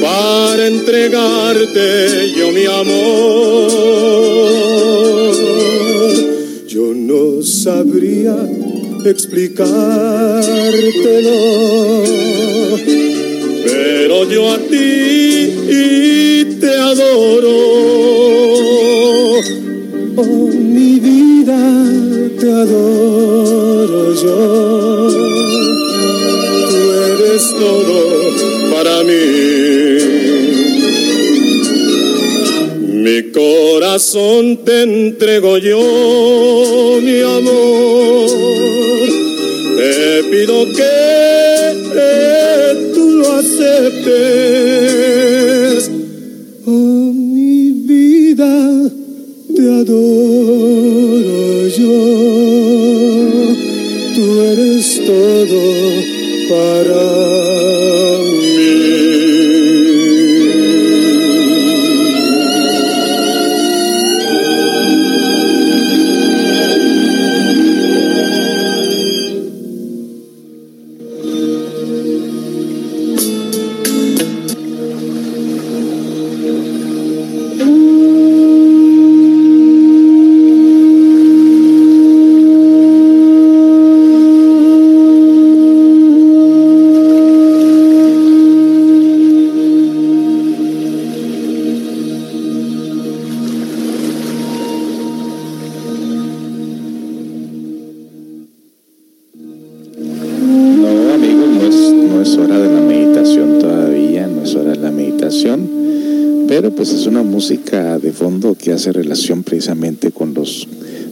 para 0.00 0.66
entregarte 0.66 2.32
yo 2.36 2.50
mi 2.52 2.64
amor. 2.66 3.70
Yo 6.66 6.92
no 6.94 7.42
sabría 7.42 8.36
explicártelo, 9.04 12.04
pero 13.64 14.30
yo 14.30 14.52
a 14.52 14.58
ti 14.58 15.99
te 22.40 22.50
adoro 22.50 24.14
yo. 24.14 25.08
Tú 26.68 26.80
eres 27.12 27.54
todo 27.58 27.98
para 28.72 29.04
mí. 29.04 29.22
Mi 33.04 33.30
corazón 33.30 34.64
te 34.64 34.82
entrego 34.82 35.58
yo, 35.58 36.98
mi 37.02 37.20
amor. 37.20 38.30
Te 39.76 40.24
pido 40.30 40.66
que 40.72 40.99
hace 108.80 108.92
relación 108.92 109.42
precisamente 109.42 110.10
con 110.10 110.32
los 110.32 110.66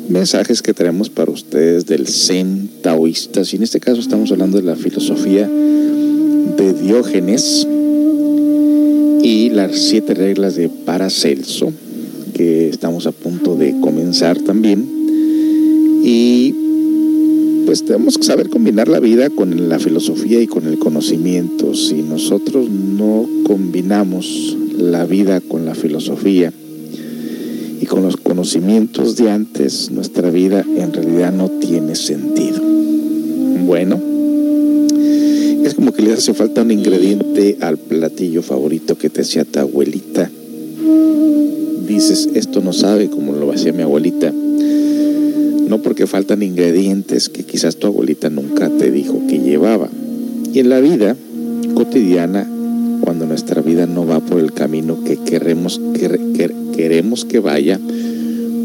mensajes 0.09 0.63
que 0.63 0.73
traemos 0.73 1.11
para 1.11 1.31
ustedes 1.31 1.85
del 1.85 2.09
Zen 2.09 2.71
taoísta. 2.81 3.43
Y 3.53 3.57
en 3.57 3.63
este 3.63 3.79
caso 3.79 4.01
estamos 4.01 4.33
hablando 4.33 4.57
de 4.57 4.65
la 4.65 4.75
filosofía 4.75 5.47
de 5.47 6.73
Diógenes 6.73 7.67
y 9.23 9.51
las 9.51 9.77
siete 9.77 10.15
reglas 10.15 10.57
de 10.57 10.71
Paracelso, 10.71 11.71
que 12.33 12.71
estamos 12.71 13.07
a 13.07 13.13
punto 13.13 13.55
de 13.55 13.79
comenzar 13.81 14.39
también. 14.39 14.89
Y 16.03 16.55
pues 17.67 17.85
tenemos 17.85 18.17
que 18.17 18.25
saber 18.25 18.49
combinar 18.49 18.89
la 18.89 18.99
vida 18.99 19.29
con 19.29 19.69
la 19.69 19.79
filosofía 19.79 20.41
y 20.41 20.47
con 20.47 20.67
el 20.67 20.79
conocimiento. 20.79 21.75
Si 21.75 21.97
nosotros 21.97 22.71
no 22.71 23.29
combinamos 23.45 24.57
la 24.79 25.05
vida 25.05 25.43
con 25.43 25.67
la 25.67 25.75
filosofía 25.75 26.51
y 27.81 27.87
con 27.87 28.03
los 28.03 28.17
conocimientos 28.17 29.17
de 29.17 29.31
antes, 29.31 29.91
nuestra 29.91 30.31
vida 30.31 30.64
en 30.77 30.93
realidad 30.93 31.33
no 31.33 31.49
tiene 31.49 31.95
sentido. 31.95 32.61
Bueno, 33.67 34.01
es 35.64 35.75
como 35.75 35.93
que 35.93 36.03
le 36.03 36.12
hace 36.12 36.35
falta 36.35 36.62
un 36.62 36.71
ingrediente 36.71 37.59
al 37.61 37.79
platillo 37.79 38.43
favorito 38.43 38.97
que 38.97 39.11
te 39.11 39.23
hacía 39.23 39.45
tu 39.45 39.61
abuelita. 39.61 40.31
Dices, 41.87 42.29
esto 42.35 42.61
no 42.61 42.73
sabe 42.73 43.09
como 43.09 43.33
lo 43.33 43.53
hacía 43.53 43.73
mi 43.73 43.83
abuelita 43.83 44.33
no 45.69 45.83
porque 45.83 46.07
faltan 46.07 46.43
ingredientes 46.43 47.29
que 47.29 47.45
quizás 47.45 47.77
tu 47.77 47.87
abuelita 47.87 48.31
nunca 48.31 48.71
te 48.71 48.91
dijo 48.91 49.21
que 49.29 49.38
llevaba. 49.38 49.88
Y 50.53 50.61
en 50.61 50.71
la 50.71 50.81
vida 50.81 51.14
cotidiana, 51.75 52.49
nuestra 53.38 53.62
vida 53.62 53.87
no 53.87 54.05
va 54.05 54.18
por 54.18 54.40
el 54.40 54.53
camino 54.53 55.05
que 55.05 55.16
queremos 55.16 55.81
que, 55.94 56.09
que, 56.35 56.53
queremos 56.77 57.24
que 57.24 57.38
vaya, 57.38 57.79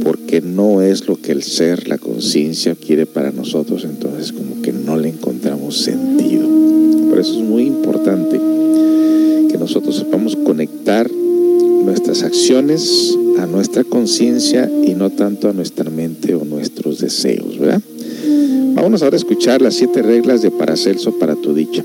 porque 0.04 0.42
no 0.42 0.82
es 0.82 1.08
lo 1.08 1.16
que 1.16 1.32
el 1.32 1.44
ser, 1.44 1.88
la 1.88 2.00
conciencia 2.00 2.74
quiere 2.74 3.06
para 3.06 3.32
nosotros, 3.32 3.86
entonces 3.86 4.34
como 4.34 4.64
que 4.64 4.74
no 4.74 4.98
le 4.98 5.10
encontramos 5.10 5.78
sentido. 5.78 6.48
Por 7.08 7.20
eso 7.20 7.36
es 7.36 7.48
muy 7.48 7.68
importante 7.68 8.42
que 9.52 9.58
nosotros 9.60 9.96
sepamos 9.96 10.36
conectar 10.38 11.08
nuestras 11.12 12.24
acciones 12.24 13.16
a 13.38 13.46
nuestra 13.46 13.84
conciencia 13.84 14.68
y 14.88 14.96
no 14.96 15.12
tanto 15.12 15.50
a 15.50 15.54
nuestra 15.54 15.92
mente 15.92 16.34
o 16.34 16.46
nuestros 16.46 16.98
deseos, 16.98 17.60
¿verdad? 17.60 17.82
Vámonos 18.74 19.04
ahora 19.04 19.18
a 19.18 19.20
escuchar 19.20 19.62
las 19.62 19.76
siete 19.76 20.02
reglas 20.02 20.42
de 20.42 20.50
Paracelso 20.50 21.20
para 21.20 21.36
tu 21.36 21.54
dicha. 21.54 21.84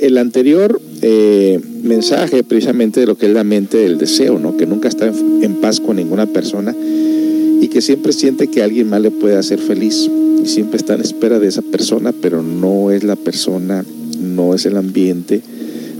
El, 0.00 0.16
anterior 0.16 0.80
eh, 1.02 1.60
mensaje 1.84 2.42
precisamente 2.42 3.00
de 3.00 3.06
lo 3.06 3.16
que 3.16 3.26
es 3.26 3.32
la 3.32 3.44
mente 3.44 3.76
del 3.76 3.98
deseo, 3.98 4.38
¿no? 4.38 4.56
Que 4.56 4.66
nunca 4.66 4.88
está 4.88 5.06
en, 5.06 5.54
paz 5.56 5.80
con 5.80 5.96
ninguna 5.96 6.26
persona 6.26 6.74
y 6.74 7.68
que 7.68 7.80
siempre 7.80 8.12
siente 8.12 8.48
que 8.48 8.62
alguien 8.62 8.88
más 8.88 9.00
le 9.00 9.10
puede 9.10 9.36
hacer 9.36 9.58
feliz 9.58 10.10
y 10.42 10.46
siempre 10.46 10.78
está 10.78 10.94
en 10.94 11.02
espera 11.02 11.38
de 11.38 11.48
esa 11.48 11.62
persona, 11.62 12.12
pero 12.12 12.42
no 12.42 12.90
es 12.90 13.04
la 13.04 13.16
persona, 13.16 13.84
no 14.18 14.54
es 14.54 14.66
el 14.66 14.76
ambiente, 14.76 15.42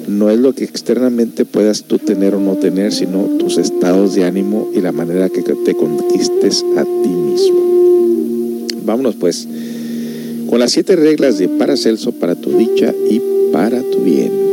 no 0.08 0.30
es 0.30 0.38
lo 0.38 0.54
que 0.54 0.64
externamente 0.64 1.44
puedas 1.44 1.84
tú 1.84 1.98
tener 1.98 2.34
o 2.34 2.40
no 2.40 2.56
tener, 2.56 2.92
sino 2.92 3.24
tus 3.38 3.58
estados 3.58 4.14
de 4.14 4.24
ánimo 4.24 4.70
y 4.74 4.80
la 4.80 4.92
manera 4.92 5.28
que 5.28 5.42
te 5.42 5.74
conquistes 5.74 6.64
a 6.76 6.84
ti 6.84 7.08
mismo. 7.08 8.66
Vámonos 8.84 9.16
pues 9.16 9.46
con 10.48 10.58
las 10.58 10.72
siete 10.72 10.96
reglas 10.96 11.38
de 11.38 11.48
Paracelso 11.48 12.12
para 12.12 12.34
tu 12.34 12.56
dicha 12.56 12.94
y 13.10 13.20
para 13.52 13.80
tu 13.82 14.00
bien. 14.00 14.43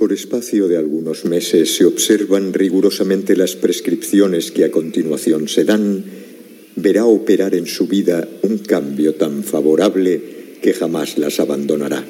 Por 0.00 0.14
espacio 0.14 0.66
de 0.66 0.78
algunos 0.78 1.26
meses 1.26 1.76
se 1.76 1.84
observan 1.84 2.54
rigurosamente 2.54 3.36
las 3.36 3.54
prescripciones 3.54 4.50
que 4.50 4.64
a 4.64 4.70
continuación 4.70 5.46
se 5.46 5.64
dan, 5.64 6.02
verá 6.74 7.04
operar 7.04 7.54
en 7.54 7.66
su 7.66 7.86
vida 7.86 8.26
un 8.40 8.56
cambio 8.56 9.16
tan 9.16 9.44
favorable 9.44 10.22
que 10.62 10.72
jamás 10.72 11.18
las 11.18 11.38
abandonará. 11.38 12.02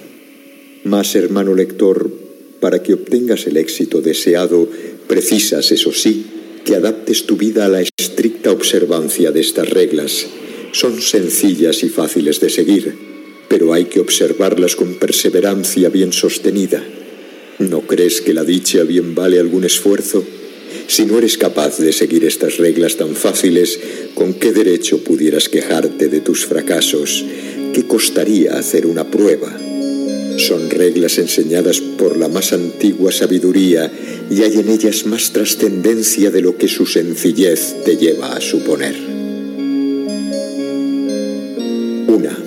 Mas, 0.84 1.16
hermano 1.16 1.52
lector, 1.52 2.14
para 2.60 2.80
que 2.80 2.94
obtengas 2.94 3.48
el 3.48 3.56
éxito 3.56 4.00
deseado, 4.00 4.68
precisas, 5.08 5.72
eso 5.72 5.90
sí, 5.90 6.26
que 6.64 6.76
adaptes 6.76 7.26
tu 7.26 7.36
vida 7.36 7.66
a 7.66 7.68
la 7.68 7.82
estricta 7.82 8.52
observancia 8.52 9.32
de 9.32 9.40
estas 9.40 9.68
reglas. 9.68 10.28
Son 10.70 11.00
sencillas 11.02 11.82
y 11.82 11.88
fáciles 11.88 12.38
de 12.38 12.50
seguir, 12.50 12.94
pero 13.48 13.72
hay 13.72 13.86
que 13.86 13.98
observarlas 13.98 14.76
con 14.76 14.94
perseverancia 14.94 15.88
bien 15.88 16.12
sostenida. 16.12 16.80
¿No 17.60 17.82
crees 17.82 18.22
que 18.22 18.32
la 18.32 18.42
dicha 18.42 18.84
bien 18.84 19.14
vale 19.14 19.38
algún 19.38 19.64
esfuerzo? 19.64 20.24
Si 20.86 21.04
no 21.04 21.18
eres 21.18 21.36
capaz 21.36 21.76
de 21.76 21.92
seguir 21.92 22.24
estas 22.24 22.56
reglas 22.56 22.96
tan 22.96 23.14
fáciles, 23.14 23.78
¿con 24.14 24.32
qué 24.32 24.50
derecho 24.50 25.04
pudieras 25.04 25.50
quejarte 25.50 26.08
de 26.08 26.20
tus 26.22 26.46
fracasos? 26.46 27.22
¿Qué 27.74 27.86
costaría 27.86 28.54
hacer 28.54 28.86
una 28.86 29.10
prueba? 29.10 29.54
Son 30.38 30.70
reglas 30.70 31.18
enseñadas 31.18 31.80
por 31.80 32.16
la 32.16 32.28
más 32.28 32.54
antigua 32.54 33.12
sabiduría 33.12 33.92
y 34.30 34.42
hay 34.42 34.54
en 34.54 34.70
ellas 34.70 35.04
más 35.04 35.34
trascendencia 35.34 36.30
de 36.30 36.40
lo 36.40 36.56
que 36.56 36.66
su 36.66 36.86
sencillez 36.86 37.84
te 37.84 37.98
lleva 37.98 38.32
a 38.32 38.40
suponer. 38.40 38.94
Una. 42.08 42.38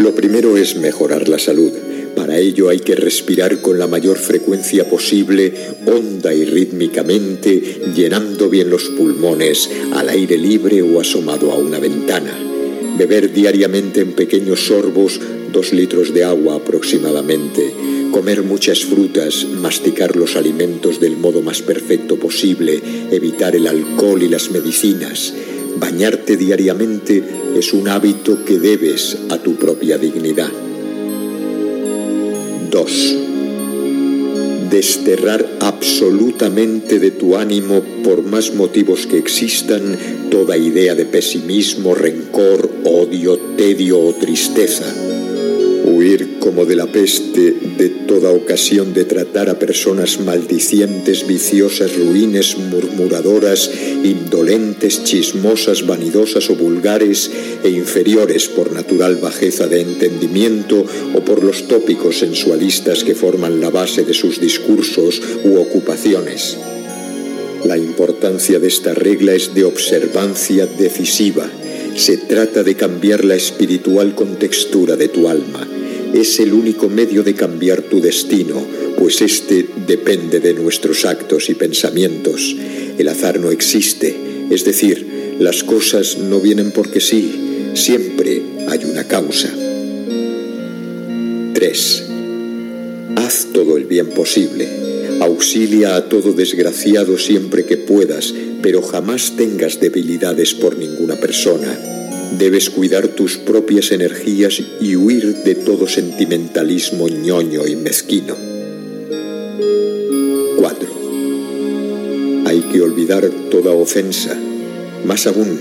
Lo 0.00 0.14
primero 0.16 0.56
es 0.56 0.74
mejorar 0.74 1.28
la 1.28 1.38
salud. 1.38 1.70
Para 2.16 2.38
ello 2.38 2.68
hay 2.68 2.80
que 2.80 2.94
respirar 2.94 3.60
con 3.60 3.78
la 3.78 3.86
mayor 3.86 4.18
frecuencia 4.18 4.88
posible, 4.88 5.52
honda 5.86 6.34
y 6.34 6.44
rítmicamente, 6.44 7.80
llenando 7.94 8.48
bien 8.48 8.70
los 8.70 8.84
pulmones, 8.90 9.70
al 9.92 10.08
aire 10.08 10.36
libre 10.36 10.82
o 10.82 11.00
asomado 11.00 11.52
a 11.52 11.56
una 11.56 11.78
ventana. 11.78 12.32
Beber 12.98 13.32
diariamente 13.32 14.00
en 14.00 14.12
pequeños 14.12 14.66
sorbos 14.66 15.18
dos 15.52 15.72
litros 15.72 16.12
de 16.14 16.24
agua 16.24 16.56
aproximadamente, 16.56 17.74
comer 18.10 18.42
muchas 18.42 18.84
frutas, 18.84 19.46
masticar 19.60 20.16
los 20.16 20.36
alimentos 20.36 20.98
del 20.98 21.16
modo 21.16 21.42
más 21.42 21.62
perfecto 21.62 22.16
posible, 22.16 22.80
evitar 23.10 23.54
el 23.54 23.66
alcohol 23.66 24.22
y 24.22 24.28
las 24.28 24.50
medicinas. 24.50 25.34
Bañarte 25.76 26.36
diariamente 26.36 27.22
es 27.56 27.72
un 27.72 27.88
hábito 27.88 28.44
que 28.44 28.58
debes 28.58 29.18
a 29.30 29.38
tu 29.38 29.56
propia 29.56 29.98
dignidad. 29.98 30.50
2. 32.72 33.16
Desterrar 34.70 35.46
absolutamente 35.60 36.98
de 36.98 37.10
tu 37.10 37.36
ánimo, 37.36 37.82
por 38.02 38.22
más 38.22 38.54
motivos 38.54 39.06
que 39.06 39.18
existan, 39.18 39.98
toda 40.30 40.56
idea 40.56 40.94
de 40.94 41.04
pesimismo, 41.04 41.94
rencor, 41.94 42.70
odio, 42.84 43.38
tedio 43.56 44.00
o 44.00 44.14
tristeza 44.14 44.86
como 46.40 46.66
de 46.66 46.74
la 46.74 46.86
peste 46.90 47.54
de 47.78 47.88
toda 47.88 48.32
ocasión 48.32 48.92
de 48.92 49.04
tratar 49.04 49.48
a 49.48 49.60
personas 49.60 50.18
maldicientes, 50.18 51.28
viciosas, 51.28 51.96
ruines, 51.96 52.58
murmuradoras, 52.58 53.70
indolentes, 54.02 55.04
chismosas, 55.04 55.86
vanidosas 55.86 56.50
o 56.50 56.56
vulgares 56.56 57.30
e 57.62 57.68
inferiores 57.68 58.48
por 58.48 58.72
natural 58.72 59.16
bajeza 59.22 59.68
de 59.68 59.80
entendimiento 59.80 60.84
o 61.14 61.20
por 61.20 61.44
los 61.44 61.68
tópicos 61.68 62.18
sensualistas 62.18 63.04
que 63.04 63.14
forman 63.14 63.60
la 63.60 63.70
base 63.70 64.02
de 64.02 64.12
sus 64.12 64.40
discursos 64.40 65.22
u 65.44 65.56
ocupaciones. 65.56 66.58
La 67.64 67.78
importancia 67.78 68.58
de 68.58 68.66
esta 68.66 68.92
regla 68.92 69.34
es 69.34 69.54
de 69.54 69.62
observancia 69.62 70.66
decisiva. 70.66 71.48
Se 71.94 72.16
trata 72.16 72.64
de 72.64 72.74
cambiar 72.74 73.24
la 73.24 73.36
espiritual 73.36 74.16
contextura 74.16 74.96
de 74.96 75.06
tu 75.06 75.28
alma 75.28 75.68
es 76.14 76.40
el 76.40 76.52
único 76.52 76.88
medio 76.88 77.22
de 77.22 77.34
cambiar 77.34 77.82
tu 77.82 78.00
destino, 78.00 78.64
pues 78.98 79.20
éste 79.20 79.66
depende 79.86 80.40
de 80.40 80.54
nuestros 80.54 81.04
actos 81.04 81.48
y 81.50 81.54
pensamientos. 81.54 82.54
El 82.98 83.08
azar 83.08 83.40
no 83.40 83.50
existe, 83.50 84.14
es 84.50 84.64
decir, 84.64 85.36
las 85.38 85.64
cosas 85.64 86.18
no 86.18 86.40
vienen 86.40 86.72
porque 86.72 87.00
sí, 87.00 87.72
siempre 87.74 88.42
hay 88.68 88.84
una 88.84 89.04
causa. 89.04 89.52
3. 91.54 92.04
Haz 93.16 93.48
todo 93.52 93.76
el 93.76 93.84
bien 93.86 94.10
posible. 94.10 94.68
Auxilia 95.20 95.96
a 95.96 96.08
todo 96.08 96.32
desgraciado 96.32 97.18
siempre 97.18 97.64
que 97.64 97.76
puedas, 97.76 98.34
pero 98.62 98.82
jamás 98.82 99.36
tengas 99.36 99.80
debilidades 99.80 100.54
por 100.54 100.76
ninguna 100.76 101.16
persona 101.16 102.01
Debes 102.38 102.70
cuidar 102.70 103.08
tus 103.08 103.36
propias 103.36 103.92
energías 103.92 104.60
y 104.80 104.96
huir 104.96 105.42
de 105.44 105.54
todo 105.54 105.86
sentimentalismo 105.86 107.06
ñoño 107.08 107.66
y 107.66 107.76
mezquino. 107.76 108.34
4. 110.56 110.88
Hay 112.46 112.60
que 112.72 112.80
olvidar 112.80 113.28
toda 113.50 113.72
ofensa. 113.72 114.34
Más 115.04 115.26
aún, 115.26 115.58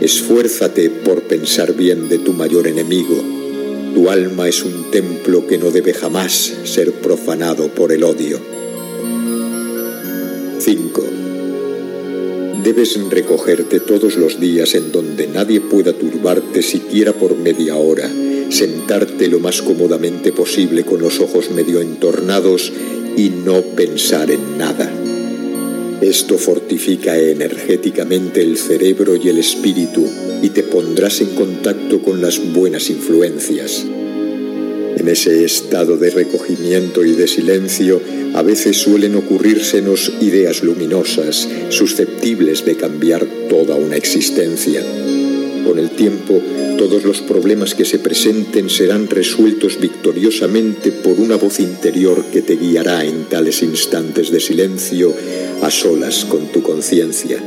esfuérzate 0.00 0.90
por 0.90 1.22
pensar 1.22 1.74
bien 1.74 2.08
de 2.08 2.18
tu 2.18 2.32
mayor 2.32 2.68
enemigo. 2.68 3.22
Tu 3.92 4.08
alma 4.08 4.48
es 4.48 4.62
un 4.62 4.90
templo 4.90 5.46
que 5.46 5.58
no 5.58 5.70
debe 5.70 5.92
jamás 5.92 6.52
ser 6.64 6.92
profanado 6.92 7.68
por 7.74 7.92
el 7.92 8.04
odio. 8.04 8.40
5. 10.60 11.11
Debes 12.64 12.96
recogerte 13.10 13.80
todos 13.80 14.14
los 14.16 14.38
días 14.38 14.74
en 14.76 14.92
donde 14.92 15.26
nadie 15.26 15.60
pueda 15.60 15.92
turbarte 15.92 16.62
siquiera 16.62 17.12
por 17.12 17.36
media 17.36 17.74
hora, 17.74 18.08
sentarte 18.50 19.26
lo 19.26 19.40
más 19.40 19.62
cómodamente 19.62 20.30
posible 20.30 20.84
con 20.84 21.00
los 21.00 21.18
ojos 21.18 21.50
medio 21.50 21.80
entornados 21.80 22.72
y 23.16 23.30
no 23.30 23.62
pensar 23.62 24.30
en 24.30 24.58
nada. 24.58 24.88
Esto 26.00 26.38
fortifica 26.38 27.18
energéticamente 27.18 28.42
el 28.42 28.56
cerebro 28.56 29.16
y 29.16 29.28
el 29.28 29.38
espíritu 29.38 30.06
y 30.40 30.50
te 30.50 30.62
pondrás 30.62 31.20
en 31.20 31.34
contacto 31.34 32.00
con 32.00 32.20
las 32.20 32.52
buenas 32.52 32.90
influencias. 32.90 33.84
En 35.02 35.08
ese 35.08 35.44
estado 35.44 35.96
de 35.96 36.10
recogimiento 36.10 37.04
y 37.04 37.14
de 37.14 37.26
silencio, 37.26 38.00
a 38.34 38.42
veces 38.42 38.76
suelen 38.76 39.16
ocurrírsenos 39.16 40.12
ideas 40.20 40.62
luminosas, 40.62 41.48
susceptibles 41.70 42.64
de 42.64 42.76
cambiar 42.76 43.26
toda 43.48 43.74
una 43.74 43.96
existencia. 43.96 44.80
Con 45.66 45.80
el 45.80 45.90
tiempo, 45.90 46.40
todos 46.78 47.02
los 47.02 47.20
problemas 47.20 47.74
que 47.74 47.84
se 47.84 47.98
presenten 47.98 48.70
serán 48.70 49.08
resueltos 49.08 49.80
victoriosamente 49.80 50.92
por 50.92 51.18
una 51.18 51.34
voz 51.34 51.58
interior 51.58 52.24
que 52.32 52.42
te 52.42 52.54
guiará 52.54 53.04
en 53.04 53.24
tales 53.24 53.64
instantes 53.64 54.30
de 54.30 54.38
silencio 54.38 55.12
a 55.62 55.70
solas 55.72 56.24
con 56.26 56.46
tu 56.52 56.62
conciencia. 56.62 57.42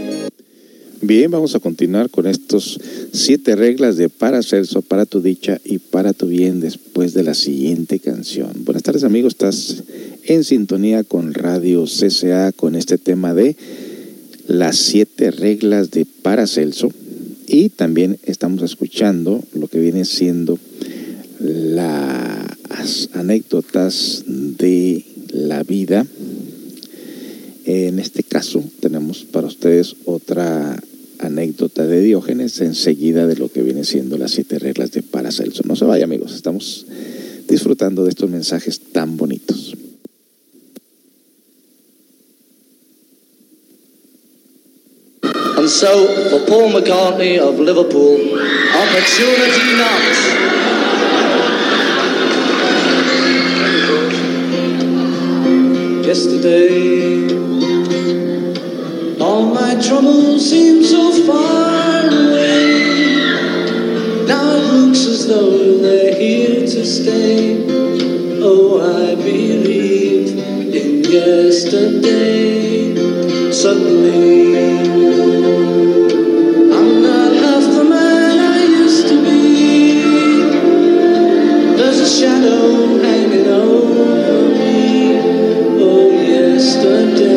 Bien, 1.02 1.30
vamos 1.30 1.56
a 1.56 1.60
continuar 1.60 2.10
con 2.10 2.26
estos 2.26 2.80
siete 3.12 3.56
reglas 3.56 3.98
de 3.98 4.08
Paracelso 4.08 4.82
para 4.82 5.06
tu 5.06 5.22
dicha 5.22 5.60
y 5.64 5.78
para 5.78 6.14
tu 6.14 6.28
bien 6.28 6.62
después 6.62 7.14
de 7.14 7.24
la 7.24 7.34
siguiente 7.34 8.00
canción. 8.00 8.52
Buenas 8.64 8.84
tardes 8.84 9.04
amigos, 9.04 9.34
estás 9.34 9.84
en 10.24 10.44
sintonía 10.44 11.04
con 11.04 11.34
Radio 11.34 11.84
CCA 11.86 12.54
con 12.54 12.76
este 12.76 12.98
tema 12.98 13.34
de 13.34 13.58
las 14.48 14.78
siete 14.78 15.32
reglas 15.32 15.92
de 15.92 16.06
Paracelso 16.06 16.90
y 17.46 17.70
también 17.70 18.18
estamos 18.24 18.64
escuchando 18.64 19.44
lo 19.54 19.68
que 19.68 19.80
viene 19.80 20.06
siendo 20.06 20.58
las 21.40 23.10
anécdotas 23.14 24.24
de 24.28 25.06
la 25.32 25.62
vida. 25.64 26.06
En 27.66 27.98
este 27.98 28.22
caso 28.22 28.64
tenemos 28.80 29.26
para 29.26 29.48
ustedes 29.48 29.96
otra 30.06 30.80
anécdota 31.18 31.88
de 31.88 32.02
Diógenes 32.02 32.62
enseguida 32.62 33.26
de 33.26 33.38
lo 33.38 33.52
que 33.52 33.64
viene 33.64 33.84
siendo 33.84 34.20
las 34.20 34.32
siete 34.32 34.60
reglas 34.60 34.92
de 34.92 35.02
Paracelso. 35.02 35.64
No 35.66 35.76
se 35.76 35.86
vaya 35.86 36.04
amigos, 36.04 36.36
estamos 36.36 36.86
disfrutando 37.48 38.04
de 38.04 38.10
estos 38.10 38.30
mensajes 38.30 38.80
tan 38.92 39.18
bonitos. 39.18 39.76
And 45.58 45.70
so, 45.70 46.06
for 46.30 46.46
Paul 46.46 46.70
McCartney 46.70 47.40
of 47.40 47.60
Liverpool, 47.60 48.38
opportunity 48.76 49.78
knocks. 49.78 50.46
Yesterday, 56.06 57.55
all 59.36 59.48
my 59.48 59.76
troubles 59.86 60.50
seem 60.50 60.82
so 60.82 61.12
far 61.28 62.08
away. 62.08 63.18
Now 64.32 64.46
it 64.56 64.66
looks 64.74 65.02
as 65.14 65.28
though 65.28 65.78
they're 65.84 66.16
here 66.16 66.62
to 66.62 66.86
stay. 66.86 67.66
Oh, 68.50 68.80
I 68.80 69.16
believe 69.16 70.38
in 70.80 71.04
yesterday. 71.04 72.96
Suddenly, 73.52 74.56
I'm 76.78 76.92
not 77.10 77.32
half 77.44 77.66
the 77.78 77.84
man 77.90 78.40
I 78.40 78.64
used 78.84 79.06
to 79.10 79.18
be. 79.22 79.42
There's 81.78 82.00
a 82.08 82.10
shadow 82.20 82.64
hanging 83.04 83.48
over 83.48 84.48
me. 84.58 84.74
Oh, 85.88 86.10
yesterday 86.36 87.35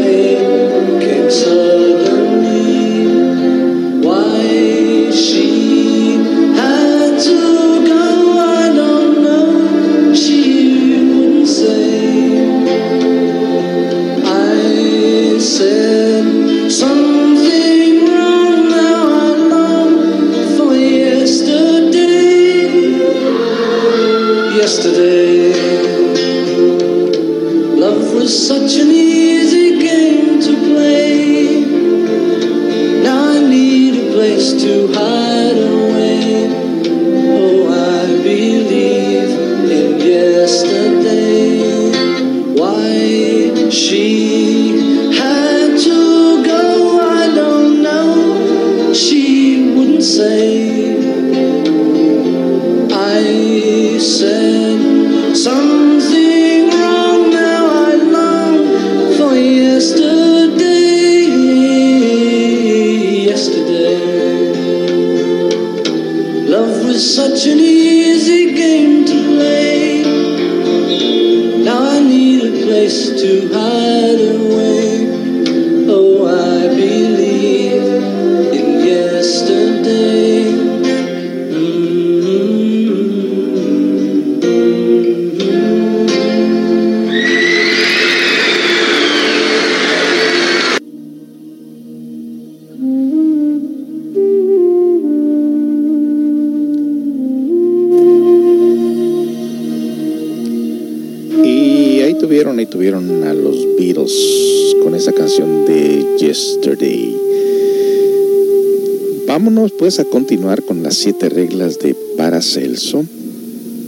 Vámonos 109.49 109.73
pues 109.73 109.99
a 109.99 110.05
continuar 110.05 110.63
con 110.63 110.83
las 110.83 110.93
siete 110.93 111.31
reglas 111.31 111.79
de 111.79 111.97
Paracelso. 112.19 113.03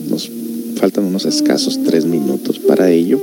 Nos 0.08 0.30
faltan 0.76 1.04
unos 1.04 1.26
escasos 1.26 1.80
tres 1.84 2.06
minutos 2.06 2.58
para 2.58 2.90
ello. 2.90 3.20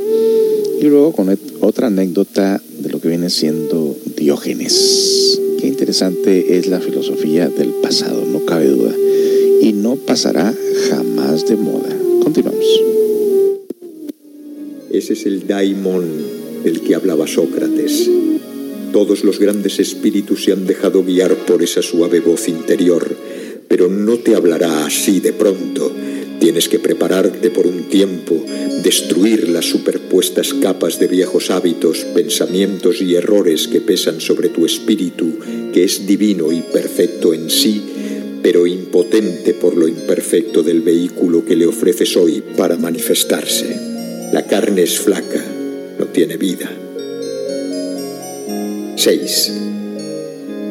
Y 0.79 0.83
luego 0.83 1.13
con 1.13 1.35
otra 1.61 1.87
anécdota 1.87 2.61
de 2.77 2.89
lo 2.89 3.01
que 3.01 3.07
viene 3.07 3.31
siendo 3.31 3.97
Diógenes. 4.15 5.41
Qué 5.59 5.65
interesante 5.65 6.59
es 6.59 6.67
la 6.67 6.79
filosofía 6.79 7.49
del 7.49 7.69
pasado, 7.81 8.23
no 8.31 8.45
cabe 8.45 8.67
duda. 8.67 8.93
Y 9.63 9.73
no 9.73 9.95
pasará 9.95 10.53
jamás 10.91 11.47
de 11.47 11.55
moda. 11.55 11.89
Continuamos. 12.21 12.67
Ese 14.91 15.13
es 15.13 15.25
el 15.25 15.47
daimon 15.47 16.05
del 16.63 16.81
que 16.81 16.93
hablaba 16.93 17.25
Sócrates. 17.25 18.07
Todos 18.97 19.23
los 19.23 19.37
grandes 19.37 19.77
espíritus 19.77 20.45
se 20.45 20.53
han 20.53 20.65
dejado 20.65 21.03
guiar 21.03 21.35
por 21.45 21.61
esa 21.61 21.83
suave 21.83 22.19
voz 22.19 22.47
interior, 22.47 23.15
pero 23.67 23.89
no 23.89 24.17
te 24.17 24.33
hablará 24.33 24.87
así 24.87 25.19
de 25.19 25.33
pronto. 25.33 25.91
Tienes 26.39 26.67
que 26.67 26.79
prepararte 26.79 27.51
por 27.51 27.67
un 27.67 27.89
tiempo, 27.89 28.43
destruir 28.81 29.49
las 29.49 29.65
superpuestas 29.65 30.55
capas 30.55 30.97
de 30.97 31.05
viejos 31.05 31.51
hábitos, 31.51 32.05
pensamientos 32.15 32.99
y 32.99 33.13
errores 33.13 33.67
que 33.67 33.81
pesan 33.81 34.19
sobre 34.19 34.49
tu 34.49 34.65
espíritu, 34.65 35.27
que 35.71 35.83
es 35.83 36.07
divino 36.07 36.51
y 36.51 36.61
perfecto 36.61 37.35
en 37.35 37.51
sí, 37.51 38.39
pero 38.41 38.65
impotente 38.65 39.53
por 39.53 39.77
lo 39.77 39.87
imperfecto 39.87 40.63
del 40.63 40.81
vehículo 40.81 41.45
que 41.45 41.55
le 41.55 41.67
ofreces 41.67 42.17
hoy 42.17 42.43
para 42.57 42.77
manifestarse. 42.77 43.79
La 44.33 44.47
carne 44.47 44.81
es 44.81 44.97
flaca, 44.97 45.45
no 45.99 46.07
tiene 46.07 46.37
vida. 46.37 46.76
6. 49.07 49.53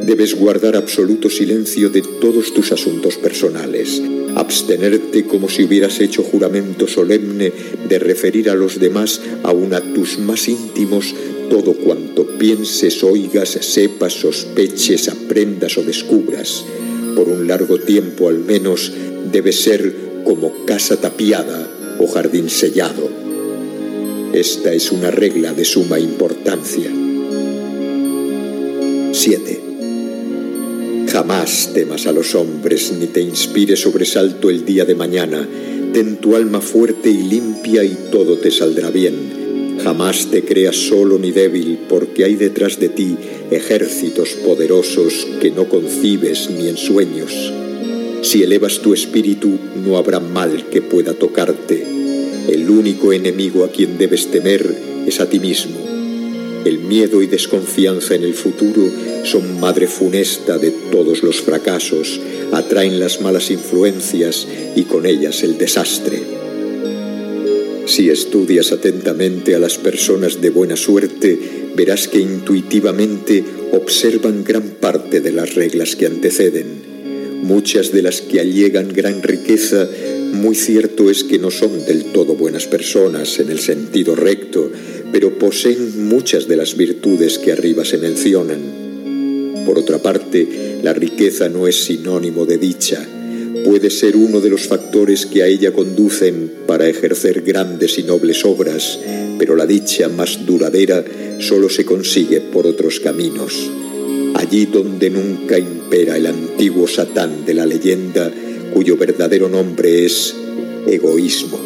Debes 0.04 0.34
guardar 0.34 0.76
absoluto 0.76 1.30
silencio 1.30 1.88
de 1.88 2.02
todos 2.02 2.52
tus 2.52 2.70
asuntos 2.70 3.16
personales, 3.16 4.02
abstenerte 4.34 5.24
como 5.24 5.48
si 5.48 5.64
hubieras 5.64 6.00
hecho 6.00 6.22
juramento 6.22 6.86
solemne 6.86 7.50
de 7.88 7.98
referir 7.98 8.50
a 8.50 8.54
los 8.54 8.78
demás, 8.78 9.22
aun 9.42 9.72
a 9.72 9.80
tus 9.80 10.18
más 10.18 10.48
íntimos, 10.48 11.14
todo 11.48 11.72
cuanto 11.72 12.26
pienses, 12.36 13.02
oigas, 13.02 13.56
sepas, 13.58 14.12
sospeches, 14.12 15.08
aprendas 15.08 15.78
o 15.78 15.82
descubras. 15.82 16.62
Por 17.14 17.30
un 17.30 17.48
largo 17.48 17.80
tiempo 17.80 18.28
al 18.28 18.40
menos 18.40 18.92
debe 19.32 19.52
ser 19.52 19.94
como 20.24 20.66
casa 20.66 21.00
tapiada 21.00 21.96
o 21.98 22.06
jardín 22.06 22.50
sellado. 22.50 23.08
Esta 24.34 24.74
es 24.74 24.92
una 24.92 25.10
regla 25.10 25.54
de 25.54 25.64
suma 25.64 25.98
importancia. 25.98 27.05
7. 29.16 31.06
Jamás 31.10 31.70
temas 31.72 32.06
a 32.06 32.12
los 32.12 32.34
hombres 32.34 32.92
ni 32.92 33.06
te 33.06 33.22
inspire 33.22 33.74
sobresalto 33.74 34.50
el 34.50 34.66
día 34.66 34.84
de 34.84 34.94
mañana. 34.94 35.48
Ten 35.94 36.18
tu 36.18 36.36
alma 36.36 36.60
fuerte 36.60 37.08
y 37.08 37.22
limpia 37.22 37.82
y 37.82 37.96
todo 38.12 38.36
te 38.36 38.50
saldrá 38.50 38.90
bien. 38.90 39.78
Jamás 39.82 40.30
te 40.30 40.44
creas 40.44 40.76
solo 40.76 41.18
ni 41.18 41.30
débil 41.30 41.78
porque 41.88 42.24
hay 42.24 42.34
detrás 42.34 42.78
de 42.78 42.90
ti 42.90 43.16
ejércitos 43.50 44.34
poderosos 44.44 45.26
que 45.40 45.50
no 45.50 45.66
concibes 45.66 46.50
ni 46.50 46.68
en 46.68 46.76
sueños. 46.76 47.32
Si 48.20 48.42
elevas 48.42 48.80
tu 48.80 48.92
espíritu 48.92 49.58
no 49.82 49.96
habrá 49.96 50.20
mal 50.20 50.68
que 50.68 50.82
pueda 50.82 51.14
tocarte. 51.14 51.82
El 52.50 52.68
único 52.68 53.14
enemigo 53.14 53.64
a 53.64 53.70
quien 53.70 53.96
debes 53.96 54.30
temer 54.30 54.76
es 55.06 55.20
a 55.20 55.30
ti 55.30 55.40
mismo. 55.40 55.95
El 56.66 56.80
miedo 56.80 57.22
y 57.22 57.28
desconfianza 57.28 58.16
en 58.16 58.24
el 58.24 58.34
futuro 58.34 58.90
son 59.22 59.60
madre 59.60 59.86
funesta 59.86 60.58
de 60.58 60.72
todos 60.90 61.22
los 61.22 61.40
fracasos, 61.40 62.20
atraen 62.50 62.98
las 62.98 63.20
malas 63.20 63.52
influencias 63.52 64.48
y 64.74 64.82
con 64.82 65.06
ellas 65.06 65.44
el 65.44 65.58
desastre. 65.58 66.20
Si 67.86 68.10
estudias 68.10 68.72
atentamente 68.72 69.54
a 69.54 69.60
las 69.60 69.78
personas 69.78 70.40
de 70.40 70.50
buena 70.50 70.74
suerte, 70.74 71.38
verás 71.76 72.08
que 72.08 72.18
intuitivamente 72.18 73.44
observan 73.70 74.42
gran 74.42 74.70
parte 74.80 75.20
de 75.20 75.30
las 75.30 75.54
reglas 75.54 75.94
que 75.94 76.06
anteceden. 76.06 76.96
Muchas 77.42 77.92
de 77.92 78.02
las 78.02 78.22
que 78.22 78.40
allegan 78.40 78.92
gran 78.92 79.22
riqueza, 79.22 79.88
muy 80.32 80.56
cierto 80.56 81.10
es 81.10 81.22
que 81.22 81.38
no 81.38 81.52
son 81.52 81.84
del 81.86 82.06
todo 82.06 82.34
buenas 82.34 82.66
personas 82.66 83.38
en 83.38 83.50
el 83.50 83.60
sentido 83.60 84.16
recto, 84.16 84.68
pero 85.12 85.38
poseen 85.38 86.08
muchas 86.08 86.48
de 86.48 86.56
las 86.56 86.76
virtudes 86.76 87.38
que 87.38 87.52
arriba 87.52 87.84
se 87.84 87.98
mencionan. 87.98 89.64
Por 89.66 89.78
otra 89.78 89.98
parte, 89.98 90.78
la 90.82 90.92
riqueza 90.92 91.48
no 91.48 91.66
es 91.66 91.76
sinónimo 91.84 92.46
de 92.46 92.58
dicha. 92.58 93.04
Puede 93.64 93.90
ser 93.90 94.16
uno 94.16 94.40
de 94.40 94.50
los 94.50 94.68
factores 94.68 95.26
que 95.26 95.42
a 95.42 95.46
ella 95.46 95.72
conducen 95.72 96.52
para 96.66 96.88
ejercer 96.88 97.42
grandes 97.42 97.98
y 97.98 98.04
nobles 98.04 98.44
obras, 98.44 98.98
pero 99.38 99.56
la 99.56 99.66
dicha 99.66 100.08
más 100.08 100.46
duradera 100.46 101.04
solo 101.40 101.68
se 101.68 101.84
consigue 101.84 102.40
por 102.40 102.66
otros 102.66 103.00
caminos. 103.00 103.70
Allí 104.34 104.66
donde 104.66 105.10
nunca 105.10 105.58
impera 105.58 106.16
el 106.16 106.26
antiguo 106.26 106.86
Satán 106.86 107.44
de 107.44 107.54
la 107.54 107.66
leyenda, 107.66 108.30
cuyo 108.72 108.96
verdadero 108.96 109.48
nombre 109.48 110.04
es 110.04 110.34
egoísmo. 110.86 111.65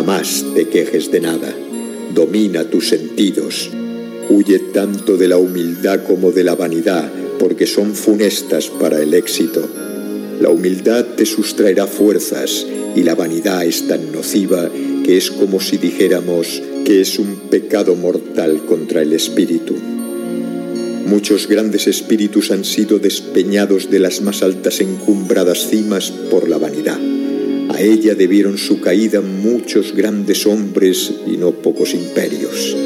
Jamás 0.00 0.46
te 0.54 0.66
quejes 0.66 1.10
de 1.10 1.20
nada. 1.20 1.54
domina 2.14 2.64
tus 2.64 2.88
sentidos. 2.88 3.70
Huye 4.30 4.58
tanto 4.72 5.18
de 5.18 5.28
la 5.28 5.36
humildad 5.36 6.04
como 6.04 6.32
de 6.32 6.42
la 6.42 6.54
vanidad, 6.54 7.12
porque 7.38 7.66
son 7.66 7.94
funestas 7.94 8.68
para 8.68 9.02
el 9.02 9.12
éxito. 9.12 9.68
La 10.40 10.48
humildad 10.48 11.04
te 11.18 11.26
sustraerá 11.26 11.86
fuerzas 11.86 12.66
y 12.96 13.02
la 13.02 13.14
vanidad 13.14 13.62
es 13.66 13.88
tan 13.88 14.10
nociva 14.10 14.70
que 15.04 15.18
es 15.18 15.30
como 15.30 15.60
si 15.60 15.76
dijéramos 15.76 16.62
que 16.86 17.02
es 17.02 17.18
un 17.18 17.50
pecado 17.50 17.94
mortal 17.94 18.64
contra 18.64 19.02
el 19.02 19.12
espíritu. 19.12 19.74
Muchos 21.04 21.46
grandes 21.46 21.86
espíritus 21.86 22.50
han 22.50 22.64
sido 22.64 22.98
despeñados 22.98 23.90
de 23.90 23.98
las 23.98 24.22
más 24.22 24.42
altas 24.42 24.80
encumbradas 24.80 25.68
cimas 25.68 26.10
por 26.30 26.48
la 26.48 26.56
vanidad. 26.56 27.19
A 27.80 27.82
ella 27.82 28.14
debieron 28.14 28.58
su 28.58 28.82
caída 28.82 29.22
muchos 29.22 29.94
grandes 29.94 30.44
hombres 30.44 31.14
y 31.26 31.38
no 31.38 31.52
pocos 31.52 31.94
imperios. 31.94 32.76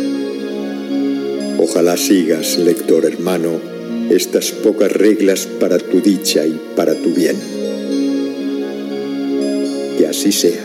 Ojalá 1.59 1.96
sigas, 1.96 2.59
lector 2.59 3.04
hermano, 3.04 3.61
estas 4.09 4.52
pocas 4.52 4.92
reglas 4.92 5.48
para 5.59 5.78
tu 5.78 6.00
dicha 6.00 6.46
y 6.46 6.61
para 6.76 6.94
tu 6.94 7.12
bien. 7.12 7.35
Que 9.98 10.07
así 10.07 10.30
sea. 10.30 10.63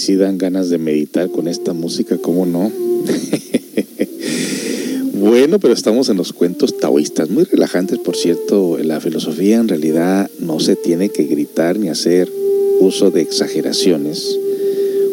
Sí, 0.00 0.16
dan 0.16 0.38
ganas 0.38 0.70
de 0.70 0.78
meditar 0.78 1.30
con 1.30 1.46
esta 1.46 1.72
música, 1.72 2.16
¿cómo 2.16 2.46
no? 2.46 2.70
bueno, 5.14 5.58
pero 5.58 5.74
estamos 5.74 6.08
en 6.08 6.16
los 6.16 6.32
cuentos 6.32 6.78
taoístas, 6.78 7.30
muy 7.30 7.44
relajantes, 7.44 7.98
por 7.98 8.16
cierto. 8.16 8.78
La 8.82 9.00
filosofía 9.00 9.58
en 9.58 9.68
realidad 9.68 10.30
no 10.40 10.58
se 10.58 10.76
tiene 10.76 11.10
que 11.10 11.24
gritar 11.24 11.78
ni 11.78 11.88
hacer 11.88 12.30
uso 12.80 13.10
de 13.10 13.20
exageraciones, 13.20 14.38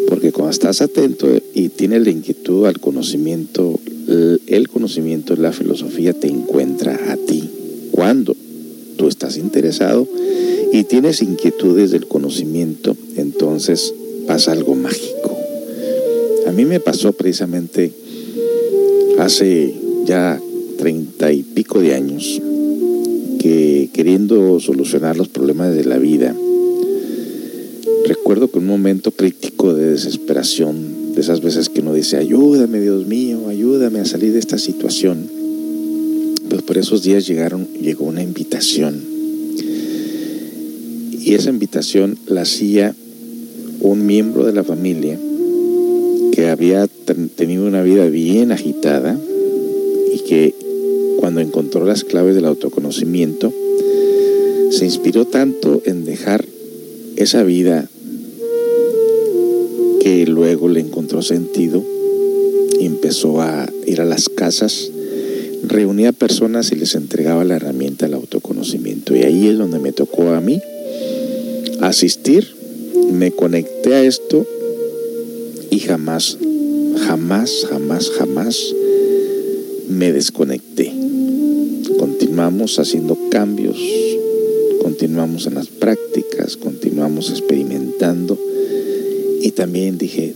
porque 0.08 0.32
cuando 0.32 0.52
estás 0.52 0.82
atento 0.82 1.28
y 1.54 1.70
tienes 1.70 2.04
la 2.04 2.12
inquietud 2.12 2.66
al 2.66 2.80
conocimiento, 2.80 3.80
el 4.48 4.70
conocimiento 4.70 5.36
de 5.36 5.42
la 5.42 5.52
filosofía 5.52 6.14
te 6.14 6.28
encuentra 6.28 7.12
a 7.12 7.18
ti. 7.18 7.44
Cuando 7.92 8.36
tú 8.96 9.10
estás 9.10 9.38
interesado 9.38 10.08
y 10.72 10.86
tienes 10.86 11.22
inquietudes 11.22 11.92
del 11.92 12.08
conocimiento, 12.08 12.96
entonces 13.18 13.94
pasa 14.38 14.52
algo 14.52 14.76
mágico. 14.76 15.36
A 16.46 16.52
mí 16.52 16.64
me 16.64 16.80
pasó 16.80 17.12
precisamente 17.12 17.92
hace 19.18 19.74
ya 20.06 20.40
treinta 20.78 21.34
y 21.34 21.42
pico 21.42 21.80
de 21.80 21.96
años 21.96 22.40
que 23.40 23.90
queriendo 23.94 24.60
solucionar 24.60 25.18
los 25.18 25.28
problemas 25.28 25.74
de 25.74 25.86
la 25.86 25.98
vida, 25.98 26.36
recuerdo 28.06 28.52
que 28.52 28.60
un 28.60 28.68
momento 28.68 29.10
crítico 29.10 29.74
de 29.74 29.90
desesperación, 29.94 31.16
de 31.16 31.22
esas 31.22 31.42
veces 31.42 31.70
que 31.70 31.82
uno 31.82 31.96
dice, 31.96 32.18
ayúdame 32.18 32.80
Dios 32.80 33.08
mío, 33.08 33.48
ayúdame 33.48 34.02
a 34.02 34.06
salir 34.06 34.34
de 34.34 34.40
esta 34.40 34.60
situación, 34.60 35.28
pues 36.48 36.62
por 36.62 36.78
esos 36.78 37.02
días 37.02 37.26
llegaron, 37.26 37.68
llegó 37.82 38.06
una 38.06 38.22
invitación. 38.22 39.02
Y 41.24 41.34
esa 41.34 41.50
invitación 41.50 42.20
la 42.28 42.42
hacía 42.42 42.94
un 43.88 44.06
miembro 44.06 44.46
de 44.46 44.54
la 44.54 44.64
familia 44.64 45.18
que 46.34 46.48
había 46.48 46.88
tenido 47.36 47.66
una 47.66 47.82
vida 47.82 48.08
bien 48.08 48.52
agitada 48.52 49.18
y 50.14 50.20
que 50.20 50.54
cuando 51.20 51.42
encontró 51.42 51.86
las 51.86 52.04
claves 52.04 52.36
del 52.36 52.46
autoconocimiento, 52.46 53.52
se 54.70 54.86
inspiró 54.86 55.26
tanto 55.26 55.82
en 55.86 56.06
dejar 56.06 56.46
esa 57.16 57.44
vida 57.44 57.90
que 60.02 60.28
luego 60.28 60.68
le 60.68 60.82
encontró 60.82 61.22
sentido 61.22 61.84
y 62.80 62.86
empezó 62.86 63.42
a 63.42 63.68
ir 63.86 64.02
a 64.02 64.06
las 64.06 64.30
casas, 64.30 64.92
reunía 65.64 66.12
personas 66.12 66.72
y 66.72 66.76
les 66.76 66.94
entregaba 66.96 67.46
la 67.46 67.56
herramienta 67.56 68.06
del 68.06 68.16
autoconocimiento. 68.16 69.16
Y 69.16 69.24
ahí 69.24 69.48
es 69.48 69.58
donde 69.58 69.80
me 69.80 69.94
tocó 69.94 70.30
a 70.30 70.42
mí 70.42 70.62
asistir, 71.82 72.57
me 73.12 73.32
conecté 73.32 73.94
a 73.94 74.04
esto 74.04 74.46
y 75.70 75.80
jamás, 75.80 76.38
jamás, 77.00 77.66
jamás, 77.70 78.10
jamás 78.12 78.74
me 79.90 80.12
desconecté. 80.12 80.92
Continuamos 81.98 82.80
haciendo 82.80 83.18
cambios, 83.30 83.78
continuamos 84.82 85.48
en 85.48 85.56
las 85.56 85.68
prácticas, 85.68 86.58
continuamos 86.58 87.30
experimentando 87.30 88.38
y 89.42 89.52
también 89.52 89.98
dije, 89.98 90.34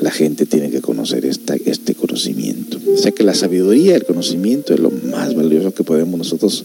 la 0.00 0.10
gente 0.10 0.46
tiene 0.46 0.70
que 0.70 0.80
conocer 0.80 1.24
esta, 1.24 1.56
este 1.64 1.94
conocimiento. 1.94 2.78
O 2.92 2.98
sea 2.98 3.12
que 3.12 3.24
la 3.24 3.34
sabiduría, 3.34 3.96
el 3.96 4.04
conocimiento 4.04 4.74
es 4.74 4.80
lo 4.80 4.90
más 4.90 5.34
valioso 5.34 5.72
que 5.72 5.82
podemos 5.82 6.18
nosotros 6.18 6.64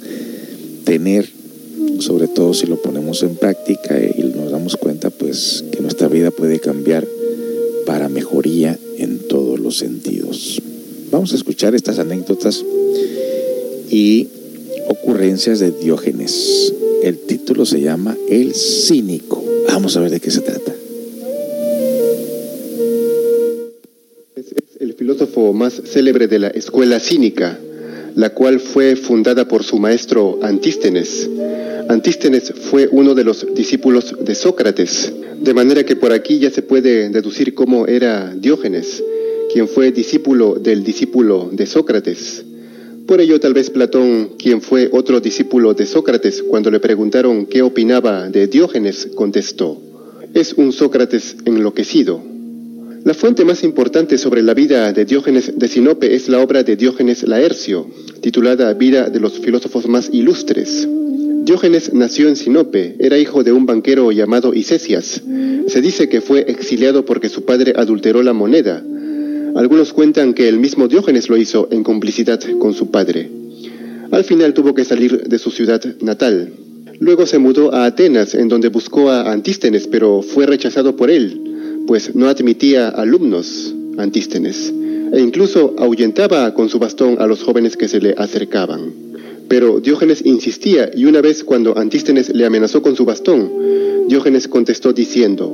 tener, 0.84 1.30
sobre 2.00 2.28
todo 2.28 2.54
si 2.54 2.68
lo 2.68 2.82
ponemos 2.82 3.24
en 3.24 3.36
práctica 3.36 3.97
y 4.00 4.24
nos 4.36 4.52
damos 4.52 4.76
cuenta 4.76 4.99
pues 5.30 5.64
que 5.72 5.80
nuestra 5.80 6.08
vida 6.08 6.32
puede 6.32 6.60
cambiar 6.60 7.08
para 7.86 8.10
mejoría 8.10 8.80
en 8.98 9.20
todos 9.20 9.60
los 9.60 9.78
sentidos. 9.78 10.60
Vamos 11.12 11.34
a 11.34 11.36
escuchar 11.36 11.76
estas 11.76 12.00
anécdotas 12.00 12.66
y 13.92 14.28
ocurrencias 14.88 15.60
de 15.60 15.70
Diógenes. 15.70 16.74
El 17.04 17.20
título 17.20 17.68
se 17.68 17.80
llama 17.80 18.18
El 18.28 18.56
cínico. 18.56 19.44
Vamos 19.68 19.96
a 19.98 20.00
ver 20.00 20.10
de 20.10 20.20
qué 20.20 20.32
se 20.32 20.42
trata. 20.42 20.74
Es 24.36 24.46
el 24.80 24.96
filósofo 24.96 25.54
más 25.54 25.80
célebre 25.86 26.28
de 26.28 26.40
la 26.40 26.48
escuela 26.48 27.00
cínica, 27.00 27.60
la 28.16 28.34
cual 28.34 28.60
fue 28.60 28.96
fundada 28.96 29.48
por 29.48 29.64
su 29.64 29.78
maestro 29.78 30.40
Antístenes. 30.42 31.30
Antístenes 31.90 32.54
fue 32.70 32.88
uno 32.92 33.16
de 33.16 33.24
los 33.24 33.48
discípulos 33.56 34.16
de 34.22 34.36
Sócrates, 34.36 35.12
de 35.42 35.54
manera 35.56 35.84
que 35.84 35.96
por 35.96 36.14
aquí 36.14 36.38
ya 36.38 36.52
se 36.52 36.62
puede 36.62 37.10
deducir 37.10 37.56
cómo 37.56 37.88
era 37.88 38.32
Diógenes, 38.36 39.04
quien 39.52 39.68
fue 39.68 39.92
discípulo 39.92 40.60
del 40.60 40.84
discípulo 40.84 41.50
de 41.52 41.66
Sócrates. 41.66 42.46
Por 43.08 43.22
ello 43.22 43.40
tal 43.40 43.56
vez 43.56 43.72
Platón, 43.72 44.36
quien 44.38 44.62
fue 44.62 44.88
otro 44.92 45.20
discípulo 45.20 45.74
de 45.74 45.88
Sócrates, 45.88 46.44
cuando 46.44 46.70
le 46.70 46.80
preguntaron 46.80 47.48
qué 47.48 47.64
opinaba 47.64 48.30
de 48.30 48.46
Diógenes, 48.46 49.08
contestó, 49.16 49.82
es 50.36 50.54
un 50.54 50.72
Sócrates 50.74 51.38
enloquecido. 51.46 52.22
La 53.04 53.16
fuente 53.16 53.44
más 53.46 53.64
importante 53.64 54.20
sobre 54.20 54.44
la 54.44 54.54
vida 54.54 54.94
de 54.94 55.06
Diógenes 55.06 55.58
de 55.58 55.68
Sinope 55.68 56.14
es 56.14 56.30
la 56.30 56.40
obra 56.40 56.62
de 56.62 56.76
Diógenes 56.76 57.28
Laercio, 57.28 57.88
titulada 58.22 58.72
Vida 58.76 59.10
de 59.10 59.20
los 59.20 59.40
filósofos 59.40 59.88
más 59.88 60.12
ilustres. 60.14 60.88
Diógenes 61.50 61.95
nació 61.95 62.28
en 62.28 62.36
Sinope, 62.36 62.95
era 63.00 63.18
hijo 63.18 63.43
de 63.43 63.52
un 63.52 63.66
banquero 63.66 64.12
llamado 64.12 64.54
Isesias. 64.54 65.24
Se 65.66 65.82
dice 65.82 66.08
que 66.08 66.22
fue 66.22 66.41
exiliado 66.41 67.06
porque 67.06 67.28
su 67.28 67.43
padre 67.43 67.74
adulteró 67.76 68.22
la 68.22 68.34
moneda. 68.34 68.84
Algunos 69.56 69.91
cuentan 69.91 70.36
que 70.36 70.47
el 70.47 70.60
mismo 70.60 70.88
Diógenes 70.88 71.28
lo 71.28 71.38
hizo 71.38 71.68
en 71.72 71.84
complicidad 71.84 72.39
con 72.60 72.76
su 72.76 72.91
padre. 72.91 73.32
Al 74.12 74.24
final 74.26 74.54
tuvo 74.54 74.76
que 74.76 74.86
salir 74.86 75.24
de 75.24 75.39
su 75.39 75.50
ciudad 75.50 75.84
natal. 76.02 76.54
Luego 77.00 77.26
se 77.26 77.39
mudó 77.39 77.74
a 77.74 77.86
Atenas, 77.86 78.36
en 78.36 78.47
donde 78.47 78.70
buscó 78.70 79.10
a 79.10 79.32
Antístenes, 79.32 79.88
pero 79.88 80.22
fue 80.22 80.45
rechazado 80.45 80.95
por 80.95 81.10
él, 81.10 81.82
pues 81.88 82.14
no 82.14 82.28
admitía 82.28 82.89
alumnos, 82.89 83.74
Antístenes, 83.97 84.72
e 85.12 85.20
incluso 85.20 85.74
ahuyentaba 85.80 86.54
con 86.54 86.70
su 86.70 86.78
bastón 86.78 87.16
a 87.20 87.26
los 87.26 87.41
jóvenes 87.41 87.76
que 87.76 87.88
se 87.88 88.00
le 88.00 88.14
acercaban. 88.20 89.09
Pero 89.50 89.80
Diógenes 89.80 90.22
insistía 90.24 90.91
y 90.95 91.06
una 91.06 91.22
vez 91.22 91.43
cuando 91.43 91.78
Antístenes 91.78 92.30
le 92.30 92.45
amenazó 92.45 92.82
con 92.84 92.95
su 92.95 93.04
bastón, 93.04 94.08
Diógenes 94.08 94.47
contestó 94.47 94.93
diciendo, 94.93 95.50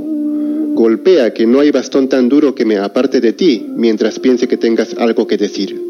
Golpea 0.73 1.33
que 1.33 1.47
no 1.47 1.61
hay 1.61 1.71
bastón 1.71 2.09
tan 2.09 2.27
duro 2.27 2.53
que 2.53 2.65
me 2.65 2.77
aparte 2.77 3.21
de 3.21 3.31
ti 3.31 3.65
mientras 3.75 4.19
piense 4.19 4.49
que 4.49 4.57
tengas 4.57 4.95
algo 4.97 5.25
que 5.25 5.37
decir. 5.37 5.81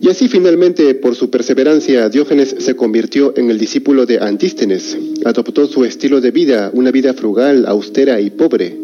Y 0.00 0.08
así 0.08 0.28
finalmente, 0.28 0.94
por 0.96 1.14
su 1.14 1.30
perseverancia, 1.30 2.08
Diógenes 2.08 2.56
se 2.58 2.74
convirtió 2.74 3.34
en 3.36 3.50
el 3.50 3.58
discípulo 3.58 4.06
de 4.06 4.18
Antístenes, 4.18 4.96
adoptó 5.24 5.66
su 5.66 5.84
estilo 5.84 6.20
de 6.20 6.32
vida, 6.32 6.70
una 6.72 6.90
vida 6.90 7.14
frugal, 7.14 7.66
austera 7.66 8.20
y 8.20 8.30
pobre. 8.30 8.76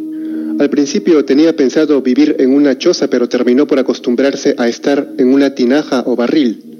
Al 0.58 0.70
principio 0.70 1.24
tenía 1.24 1.56
pensado 1.56 2.00
vivir 2.02 2.36
en 2.38 2.52
una 2.52 2.78
choza, 2.78 3.08
pero 3.08 3.28
terminó 3.28 3.66
por 3.66 3.80
acostumbrarse 3.80 4.54
a 4.58 4.68
estar 4.68 5.08
en 5.18 5.34
una 5.34 5.54
tinaja 5.56 6.04
o 6.06 6.14
barril. 6.14 6.73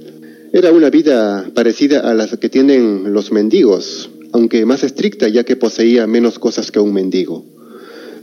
Era 0.54 0.70
una 0.70 0.88
vida 0.88 1.50
parecida 1.52 2.08
a 2.08 2.14
las 2.14 2.36
que 2.36 2.48
tienen 2.48 3.12
los 3.12 3.32
mendigos, 3.32 4.08
aunque 4.30 4.64
más 4.64 4.84
estricta 4.84 5.26
ya 5.26 5.42
que 5.42 5.56
poseía 5.56 6.06
menos 6.06 6.38
cosas 6.38 6.70
que 6.70 6.78
un 6.78 6.94
mendigo. 6.94 7.44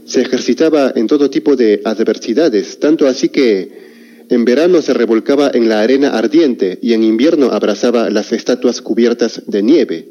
Se 0.06 0.22
ejercitaba 0.22 0.90
en 0.96 1.08
todo 1.08 1.28
tipo 1.28 1.56
de 1.56 1.82
adversidades, 1.84 2.80
tanto 2.80 3.06
así 3.06 3.28
que 3.28 4.24
en 4.30 4.46
verano 4.46 4.80
se 4.80 4.94
revolcaba 4.94 5.50
en 5.52 5.68
la 5.68 5.82
arena 5.82 6.16
ardiente 6.16 6.78
y 6.80 6.94
en 6.94 7.02
invierno 7.02 7.50
abrazaba 7.52 8.08
las 8.08 8.32
estatuas 8.32 8.80
cubiertas 8.80 9.42
de 9.46 9.62
nieve 9.62 10.08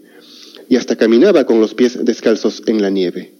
y 0.69 0.75
hasta 0.75 0.97
caminaba 0.97 1.45
con 1.45 1.59
los 1.59 1.73
pies 1.73 2.05
descalzos 2.05 2.61
en 2.67 2.83
la 2.83 2.91
nieve. 2.91 3.31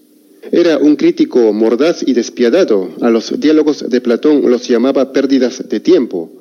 Era 0.50 0.78
un 0.78 0.96
crítico 0.96 1.52
mordaz 1.52 2.02
y 2.04 2.14
despiadado. 2.14 2.90
A 3.00 3.10
los 3.10 3.38
diálogos 3.38 3.88
de 3.88 4.00
Platón 4.00 4.50
los 4.50 4.66
llamaba 4.66 5.12
pérdidas 5.12 5.68
de 5.68 5.78
tiempo. 5.78 6.32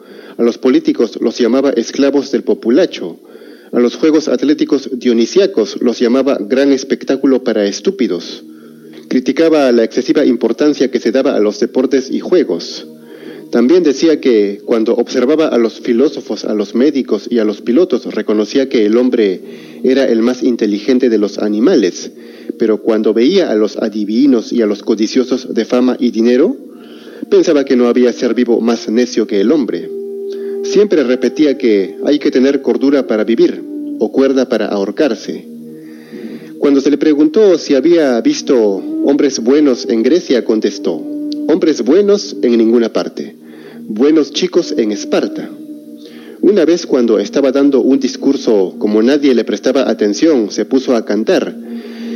A 0.41 0.43
los 0.43 0.57
políticos 0.57 1.19
los 1.21 1.37
llamaba 1.37 1.69
esclavos 1.69 2.31
del 2.31 2.41
populacho. 2.41 3.19
A 3.71 3.79
los 3.79 3.95
juegos 3.95 4.27
atléticos 4.27 4.89
dionisiacos 4.91 5.79
los 5.81 5.99
llamaba 5.99 6.39
gran 6.41 6.71
espectáculo 6.71 7.43
para 7.43 7.65
estúpidos. 7.65 8.43
Criticaba 9.07 9.71
la 9.71 9.83
excesiva 9.83 10.25
importancia 10.25 10.89
que 10.89 10.99
se 10.99 11.11
daba 11.11 11.35
a 11.35 11.39
los 11.39 11.59
deportes 11.59 12.09
y 12.09 12.21
juegos. 12.21 12.87
También 13.51 13.83
decía 13.83 14.19
que 14.19 14.63
cuando 14.65 14.95
observaba 14.95 15.47
a 15.47 15.59
los 15.59 15.79
filósofos, 15.79 16.43
a 16.43 16.55
los 16.55 16.73
médicos 16.73 17.27
y 17.29 17.37
a 17.37 17.45
los 17.45 17.61
pilotos, 17.61 18.05
reconocía 18.05 18.67
que 18.67 18.87
el 18.87 18.97
hombre 18.97 19.41
era 19.83 20.05
el 20.05 20.23
más 20.23 20.41
inteligente 20.41 21.09
de 21.09 21.19
los 21.19 21.37
animales, 21.37 22.13
pero 22.57 22.81
cuando 22.81 23.13
veía 23.13 23.51
a 23.51 23.55
los 23.55 23.77
adivinos 23.77 24.51
y 24.51 24.63
a 24.63 24.65
los 24.65 24.81
codiciosos 24.81 25.53
de 25.53 25.65
fama 25.65 25.97
y 25.99 26.09
dinero, 26.09 26.57
pensaba 27.29 27.63
que 27.63 27.75
no 27.75 27.87
había 27.87 28.11
ser 28.11 28.33
vivo 28.33 28.59
más 28.59 28.89
necio 28.89 29.27
que 29.27 29.39
el 29.39 29.51
hombre. 29.51 30.01
Siempre 30.64 31.03
repetía 31.03 31.57
que 31.57 31.97
hay 32.05 32.20
que 32.20 32.32
tener 32.32 32.62
cordura 32.62 33.07
para 33.07 33.24
vivir 33.24 33.64
o 33.99 34.12
cuerda 34.12 34.47
para 34.47 34.68
ahorcarse. 34.68 35.45
Cuando 36.59 36.80
se 36.80 36.91
le 36.91 36.97
preguntó 36.97 37.57
si 37.57 37.74
había 37.74 38.22
visto 38.22 38.57
hombres 39.03 39.39
buenos 39.39 39.88
en 39.89 40.03
Grecia, 40.03 40.45
contestó, 40.45 40.93
hombres 41.47 41.84
buenos 41.84 42.36
en 42.43 42.57
ninguna 42.57 42.93
parte, 42.93 43.36
buenos 43.88 44.32
chicos 44.32 44.74
en 44.78 44.91
Esparta. 44.91 45.49
Una 46.41 46.66
vez 46.66 46.86
cuando 46.86 47.20
estaba 47.20 47.51
dando 47.51 47.82
un 47.82 47.99
discurso, 47.99 48.76
como 48.78 49.01
nadie 49.01 49.36
le 49.36 49.43
prestaba 49.43 49.89
atención, 49.89 50.51
se 50.51 50.66
puso 50.66 50.95
a 50.95 51.05
cantar. 51.05 51.55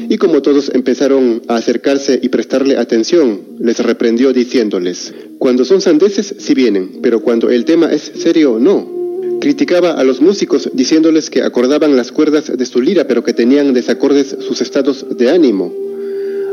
Y 0.09 0.17
como 0.17 0.41
todos 0.41 0.71
empezaron 0.73 1.41
a 1.47 1.55
acercarse 1.55 2.19
y 2.21 2.29
prestarle 2.29 2.77
atención, 2.77 3.41
les 3.59 3.79
reprendió 3.79 4.33
diciéndoles, 4.33 5.13
cuando 5.39 5.65
son 5.65 5.81
sandeces 5.81 6.35
sí 6.37 6.53
vienen, 6.53 6.99
pero 7.01 7.21
cuando 7.21 7.49
el 7.49 7.65
tema 7.65 7.91
es 7.91 8.11
serio 8.15 8.57
no. 8.59 8.93
Criticaba 9.41 9.91
a 9.91 10.03
los 10.03 10.21
músicos 10.21 10.69
diciéndoles 10.73 11.29
que 11.29 11.43
acordaban 11.43 11.95
las 11.95 12.11
cuerdas 12.11 12.51
de 12.57 12.65
su 12.65 12.81
lira, 12.81 13.05
pero 13.05 13.23
que 13.23 13.33
tenían 13.33 13.73
desacordes 13.73 14.35
sus 14.39 14.61
estados 14.61 15.05
de 15.17 15.29
ánimo. 15.29 15.73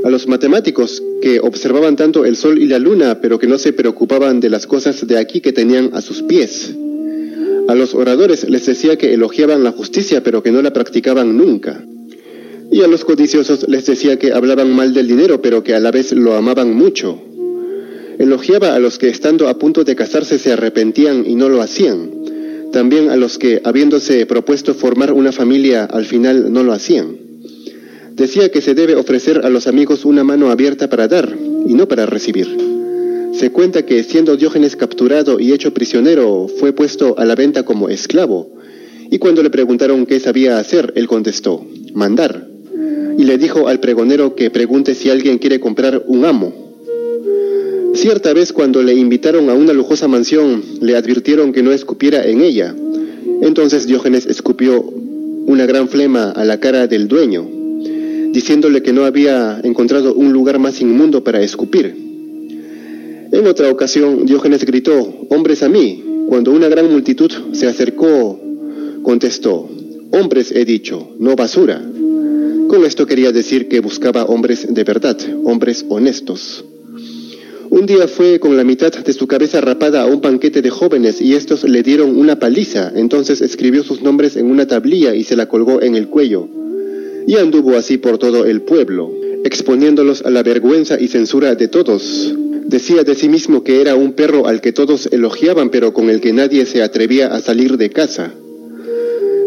A 0.05 0.11
los 0.11 0.26
matemáticos 0.26 1.03
que 1.22 1.39
observaban 1.39 1.97
tanto 1.97 2.24
el 2.24 2.37
sol 2.37 2.61
y 2.61 2.66
la 2.66 2.78
luna, 2.78 3.20
pero 3.20 3.39
que 3.39 3.47
no 3.47 3.57
se 3.57 3.72
preocupaban 3.72 4.41
de 4.41 4.51
las 4.51 4.66
cosas 4.66 5.07
de 5.07 5.16
aquí 5.16 5.41
que 5.41 5.53
tenían 5.53 5.91
a 5.93 6.03
sus 6.03 6.22
pies. 6.22 6.74
A 7.68 7.74
los 7.76 7.95
oradores 7.95 8.49
les 8.51 8.66
decía 8.66 8.99
que 8.99 9.14
elogiaban 9.14 9.62
la 9.62 9.70
justicia, 9.70 10.24
pero 10.24 10.43
que 10.43 10.51
no 10.51 10.61
la 10.61 10.72
practicaban 10.72 11.37
nunca. 11.37 11.85
Y 12.72 12.83
a 12.83 12.89
los 12.89 13.05
codiciosos 13.05 13.68
les 13.68 13.87
decía 13.87 14.18
que 14.18 14.33
hablaban 14.33 14.74
mal 14.74 14.93
del 14.93 15.07
dinero, 15.07 15.41
pero 15.41 15.62
que 15.62 15.74
a 15.74 15.80
la 15.80 15.93
vez 15.93 16.12
lo 16.12 16.35
amaban 16.35 16.74
mucho. 16.74 17.22
Elogiaba 18.22 18.76
a 18.76 18.78
los 18.78 18.98
que 18.98 19.08
estando 19.08 19.48
a 19.48 19.58
punto 19.58 19.82
de 19.82 19.96
casarse 19.96 20.38
se 20.38 20.52
arrepentían 20.52 21.24
y 21.26 21.34
no 21.34 21.48
lo 21.48 21.60
hacían. 21.60 22.70
También 22.70 23.10
a 23.10 23.16
los 23.16 23.36
que, 23.36 23.60
habiéndose 23.64 24.26
propuesto 24.26 24.74
formar 24.74 25.12
una 25.12 25.32
familia, 25.32 25.86
al 25.86 26.04
final 26.04 26.52
no 26.52 26.62
lo 26.62 26.72
hacían. 26.72 27.16
Decía 28.12 28.48
que 28.50 28.60
se 28.60 28.74
debe 28.74 28.94
ofrecer 28.94 29.44
a 29.44 29.50
los 29.50 29.66
amigos 29.66 30.04
una 30.04 30.22
mano 30.22 30.52
abierta 30.52 30.88
para 30.88 31.08
dar 31.08 31.36
y 31.66 31.74
no 31.74 31.88
para 31.88 32.06
recibir. 32.06 32.46
Se 33.34 33.50
cuenta 33.50 33.84
que 33.84 34.04
siendo 34.04 34.36
Diógenes 34.36 34.76
capturado 34.76 35.40
y 35.40 35.52
hecho 35.52 35.74
prisionero, 35.74 36.46
fue 36.60 36.72
puesto 36.72 37.18
a 37.18 37.24
la 37.24 37.34
venta 37.34 37.64
como 37.64 37.88
esclavo. 37.88 38.52
Y 39.10 39.18
cuando 39.18 39.42
le 39.42 39.50
preguntaron 39.50 40.06
qué 40.06 40.20
sabía 40.20 40.60
hacer, 40.60 40.92
él 40.94 41.08
contestó, 41.08 41.66
mandar. 41.92 42.46
Y 43.18 43.24
le 43.24 43.36
dijo 43.36 43.66
al 43.66 43.80
pregonero 43.80 44.36
que 44.36 44.48
pregunte 44.50 44.94
si 44.94 45.10
alguien 45.10 45.38
quiere 45.38 45.58
comprar 45.58 46.04
un 46.06 46.24
amo. 46.24 46.61
Cierta 47.95 48.32
vez 48.32 48.53
cuando 48.53 48.82
le 48.82 48.95
invitaron 48.95 49.51
a 49.51 49.55
una 49.55 49.72
lujosa 49.72 50.09
mansión, 50.09 50.62
le 50.80 50.97
advirtieron 50.97 51.53
que 51.53 51.62
no 51.62 51.72
escupiera 51.72 52.24
en 52.24 52.40
ella. 52.40 52.74
Entonces 53.43 53.86
Diógenes 53.86 54.26
escupió 54.26 54.80
una 54.80 55.66
gran 55.66 55.88
flema 55.88 56.30
a 56.30 56.45
la 56.45 56.59
cara 56.59 56.86
del 56.86 57.07
dueño, 57.07 57.47
diciéndole 58.32 58.82
que 58.82 58.93
no 58.93 59.05
había 59.05 59.61
encontrado 59.62 60.14
un 60.14 60.32
lugar 60.32 60.59
más 60.59 60.80
inmundo 60.80 61.22
para 61.22 61.43
escupir. 61.43 61.95
En 63.30 63.47
otra 63.47 63.70
ocasión, 63.70 64.24
Diógenes 64.24 64.64
gritó, 64.64 65.26
hombres 65.28 65.62
a 65.62 65.68
mí. 65.68 66.03
Cuando 66.28 66.53
una 66.53 66.68
gran 66.68 66.90
multitud 66.90 67.30
se 67.53 67.66
acercó, 67.66 68.40
contestó, 69.03 69.68
hombres 70.12 70.51
he 70.53 70.64
dicho, 70.64 71.11
no 71.18 71.36
basura. 71.36 71.82
Con 72.68 72.84
esto 72.84 73.07
quería 73.07 73.32
decir 73.32 73.68
que 73.68 73.80
buscaba 73.80 74.24
hombres 74.24 74.72
de 74.72 74.84
verdad, 74.84 75.18
hombres 75.45 75.84
honestos. 75.88 76.64
Un 77.72 77.86
día 77.86 78.06
fue 78.06 78.38
con 78.38 78.54
la 78.58 78.64
mitad 78.64 78.92
de 78.92 79.12
su 79.14 79.26
cabeza 79.26 79.62
rapada 79.62 80.02
a 80.02 80.06
un 80.06 80.20
banquete 80.20 80.60
de 80.60 80.68
jóvenes 80.68 81.22
y 81.22 81.32
estos 81.32 81.64
le 81.64 81.82
dieron 81.82 82.18
una 82.18 82.38
paliza. 82.38 82.92
Entonces 82.94 83.40
escribió 83.40 83.82
sus 83.82 84.02
nombres 84.02 84.36
en 84.36 84.44
una 84.44 84.66
tablilla 84.66 85.14
y 85.14 85.24
se 85.24 85.36
la 85.36 85.46
colgó 85.46 85.80
en 85.80 85.94
el 85.94 86.08
cuello. 86.08 86.46
Y 87.26 87.36
anduvo 87.36 87.78
así 87.78 87.96
por 87.96 88.18
todo 88.18 88.44
el 88.44 88.60
pueblo, 88.60 89.10
exponiéndolos 89.42 90.20
a 90.20 90.28
la 90.28 90.42
vergüenza 90.42 91.00
y 91.00 91.08
censura 91.08 91.54
de 91.54 91.68
todos. 91.68 92.34
Decía 92.66 93.04
de 93.04 93.14
sí 93.14 93.30
mismo 93.30 93.64
que 93.64 93.80
era 93.80 93.94
un 93.96 94.12
perro 94.12 94.46
al 94.46 94.60
que 94.60 94.72
todos 94.72 95.08
elogiaban, 95.10 95.70
pero 95.70 95.94
con 95.94 96.10
el 96.10 96.20
que 96.20 96.34
nadie 96.34 96.66
se 96.66 96.82
atrevía 96.82 97.28
a 97.28 97.40
salir 97.40 97.78
de 97.78 97.88
casa. 97.88 98.34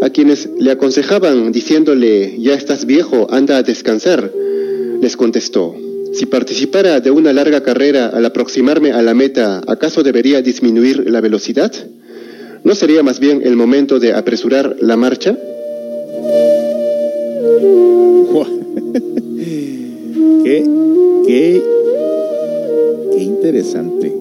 A 0.01 0.09
quienes 0.09 0.49
le 0.57 0.71
aconsejaban 0.71 1.51
diciéndole, 1.51 2.37
ya 2.39 2.55
estás 2.55 2.87
viejo, 2.87 3.27
anda 3.29 3.57
a 3.57 3.61
descansar, 3.61 4.31
les 4.99 5.15
contestó, 5.15 5.75
si 6.15 6.25
participara 6.25 7.01
de 7.01 7.11
una 7.11 7.33
larga 7.33 7.61
carrera 7.61 8.07
al 8.07 8.25
aproximarme 8.25 8.93
a 8.93 9.01
la 9.01 9.13
meta, 9.13 9.61
¿acaso 9.67 10.01
debería 10.01 10.41
disminuir 10.41 11.09
la 11.09 11.19
velocidad? 11.19 11.73
¿No 12.63 12.73
sería 12.73 13.03
más 13.03 13.19
bien 13.19 13.41
el 13.43 13.57
momento 13.57 13.99
de 13.99 14.13
apresurar 14.13 14.77
la 14.79 14.95
marcha? 14.95 15.37
¿Qué, 20.43 20.63
qué 21.27 21.61
qué 23.11 23.23
interesante. 23.23 24.13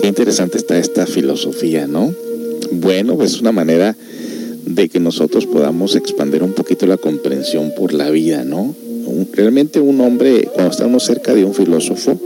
Qué 0.00 0.06
interesante 0.06 0.58
está 0.58 0.78
esta 0.78 1.06
filosofía, 1.06 1.86
¿no? 1.88 2.14
Bueno, 2.70 3.16
pues 3.16 3.34
es 3.34 3.40
una 3.40 3.52
manera 3.52 3.96
de 4.66 4.88
que 4.88 5.00
nosotros 5.00 5.46
podamos 5.46 5.96
expandir 5.96 6.42
un 6.42 6.52
poquito 6.52 6.86
la 6.86 6.96
comprensión 6.96 7.72
por 7.76 7.92
la 7.92 8.10
vida, 8.10 8.44
¿no? 8.44 8.74
Realmente 9.32 9.80
un 9.80 10.00
hombre, 10.00 10.48
cuando 10.52 10.86
uno 10.86 11.00
cerca 11.00 11.34
de 11.34 11.44
un 11.44 11.54
filósofo, 11.54 12.18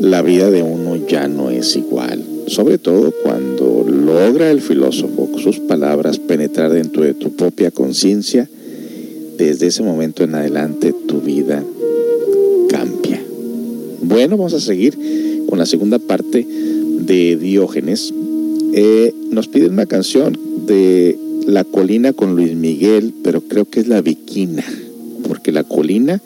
la 0.00 0.22
vida 0.22 0.50
de 0.50 0.62
uno 0.62 0.96
ya 1.06 1.28
no 1.28 1.50
es 1.50 1.76
igual. 1.76 2.22
Sobre 2.46 2.78
todo 2.78 3.12
cuando 3.22 3.84
logra 3.86 4.50
el 4.50 4.60
filósofo 4.60 5.28
sus 5.38 5.58
palabras 5.60 6.18
penetrar 6.18 6.72
dentro 6.72 7.02
de 7.02 7.14
tu 7.14 7.34
propia 7.36 7.70
conciencia, 7.70 8.48
desde 9.38 9.68
ese 9.68 9.82
momento 9.82 10.24
en 10.24 10.34
adelante 10.34 10.92
tu 11.06 11.20
vida 11.20 11.64
bueno, 14.10 14.36
vamos 14.36 14.54
a 14.54 14.60
seguir 14.60 14.98
con 15.48 15.58
la 15.58 15.66
segunda 15.66 16.00
parte 16.00 16.44
de 16.44 17.36
Diógenes. 17.36 18.12
Eh, 18.72 19.14
nos 19.30 19.46
piden 19.46 19.74
una 19.74 19.86
canción 19.86 20.36
de 20.66 21.16
La 21.46 21.62
Colina 21.62 22.12
con 22.12 22.34
Luis 22.34 22.54
Miguel, 22.54 23.14
pero 23.22 23.40
creo 23.42 23.66
que 23.66 23.78
es 23.78 23.86
La 23.86 24.02
Viquina, 24.02 24.64
La 25.52 25.64
Colina 25.64 26.20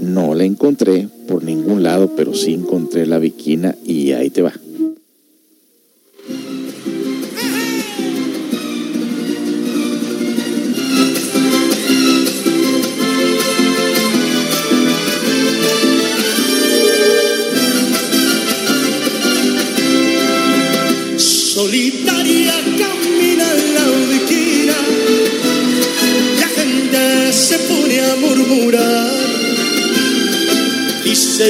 no 0.00 0.34
la 0.34 0.44
encontré 0.44 1.08
por 1.26 1.44
ningún 1.44 1.82
lado, 1.82 2.12
pero 2.16 2.34
sí 2.34 2.54
encontré 2.54 3.06
La 3.06 3.18
Viquina 3.18 3.74
y 3.84 4.12
ahí 4.12 4.30
te 4.30 4.42
va. 4.42 4.52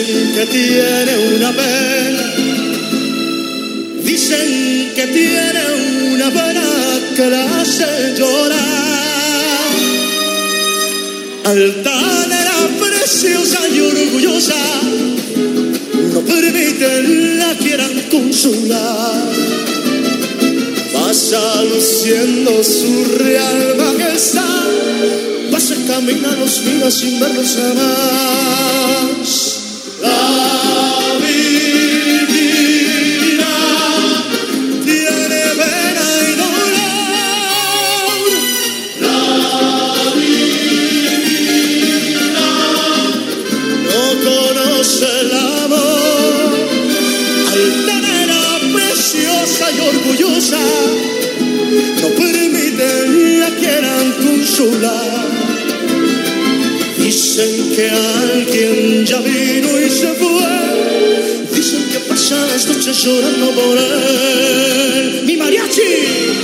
Que 0.09 0.46
tiene 0.46 1.36
una 1.36 1.52
pena, 1.52 2.34
dicen 4.02 4.92
que 4.94 5.06
tiene 5.09 5.61
una 6.14 6.30
pena 6.30 6.64
que 7.14 7.26
la 7.28 7.61
hace 7.61 8.14
llorar. 8.16 8.59
Altanera 11.44 12.56
preciosa 12.80 13.68
y 13.68 13.80
orgullosa, 13.80 14.56
no 16.14 16.20
permiten 16.20 17.38
la 17.38 17.54
quieran 17.59 18.02
consolar. 18.11 19.28
Pasa 20.94 21.64
luciendo 21.64 22.64
su 22.64 23.04
real 23.18 23.76
majestad, 23.76 24.68
pasa 25.52 25.74
camina 25.86 26.34
los 26.40 26.64
días 26.64 26.94
sin 26.94 27.20
verlos 27.20 27.56
jamás. 27.56 29.47
Dicen 57.09 57.72
que 57.74 57.88
alguien 57.88 59.06
ya 59.06 59.18
vino 59.20 59.80
y 59.80 59.88
se 59.88 60.12
fue. 60.12 61.48
Dicen 61.54 61.88
que 61.90 62.00
pasan 62.00 62.46
las 62.48 62.66
noches 62.68 63.02
llorando 63.02 63.50
por 63.52 63.78
él. 63.78 65.22
¡Mi 65.24 65.34
mariachi! 65.38 66.38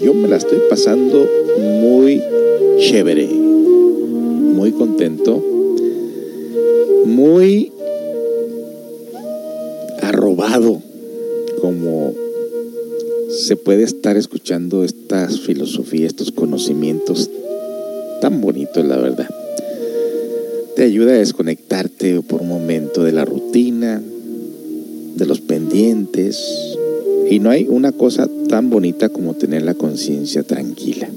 Yo 0.00 0.14
me 0.14 0.28
la 0.28 0.36
estoy 0.36 0.58
pasando 0.68 1.26
muy 1.58 2.22
chévere, 2.78 3.26
muy 3.26 4.72
contento, 4.72 5.42
muy 7.06 7.72
arrobado, 10.02 10.82
como 11.60 12.14
se 13.30 13.56
puede 13.56 13.84
estar 13.84 14.16
escuchando 14.16 14.84
estas 14.84 15.40
filosofías, 15.40 16.08
estos 16.08 16.32
conocimientos 16.32 17.30
tan 18.20 18.40
bonitos, 18.40 18.84
la 18.84 18.96
verdad. 18.96 19.28
Te 20.74 20.82
ayuda 20.82 21.12
a 21.12 21.18
desconectarte 21.18 22.20
por 22.20 22.42
un 22.42 22.48
momento 22.48 23.02
de 23.02 23.12
la 23.12 23.24
rutina, 23.24 24.02
de 25.16 25.26
los 25.26 25.40
pendientes, 25.40 26.75
y 27.28 27.40
no 27.40 27.50
hay 27.50 27.66
una 27.68 27.92
cosa 27.92 28.28
tan 28.48 28.70
bonita 28.70 29.08
como 29.08 29.34
tener 29.34 29.62
la 29.62 29.74
conciencia 29.74 30.42
tranquila. 30.42 31.08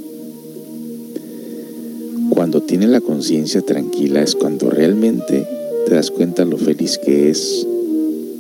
Cuando 2.30 2.62
tienes 2.62 2.89
la 2.89 3.01
conciencia 3.01 3.62
tranquila 3.62 4.22
es 4.22 4.36
cuando 4.36 4.70
realmente 4.70 5.47
te 5.86 5.93
das 5.93 6.12
cuenta 6.12 6.45
lo 6.45 6.57
feliz 6.57 6.97
que 6.97 7.30
es 7.30 7.66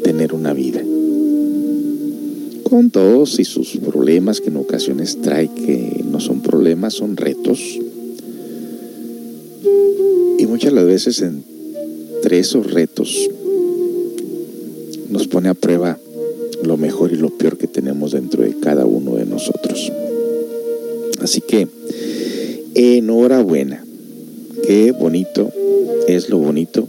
tener 0.03 0.33
una 0.33 0.53
vida. 0.53 0.81
Con 2.63 2.91
todos 2.91 3.39
y 3.39 3.45
sus 3.45 3.77
problemas 3.77 4.41
que 4.41 4.49
en 4.49 4.57
ocasiones 4.57 5.19
trae, 5.21 5.49
que 5.49 6.03
no 6.09 6.19
son 6.19 6.41
problemas, 6.41 6.93
son 6.93 7.17
retos. 7.17 7.79
Y 10.37 10.45
muchas 10.45 10.73
las 10.73 10.85
veces 10.85 11.21
entre 11.21 12.39
esos 12.39 12.71
retos 12.71 13.29
nos 15.09 15.27
pone 15.27 15.49
a 15.49 15.55
prueba 15.55 15.97
lo 16.63 16.77
mejor 16.77 17.11
y 17.11 17.15
lo 17.15 17.29
peor 17.29 17.57
que 17.57 17.67
tenemos 17.67 18.11
dentro 18.11 18.43
de 18.43 18.55
cada 18.59 18.85
uno 18.85 19.15
de 19.15 19.25
nosotros. 19.25 19.91
Así 21.21 21.41
que, 21.41 21.67
enhorabuena. 22.75 23.83
Qué 24.65 24.91
bonito 24.91 25.51
es 26.07 26.29
lo 26.29 26.37
bonito 26.37 26.87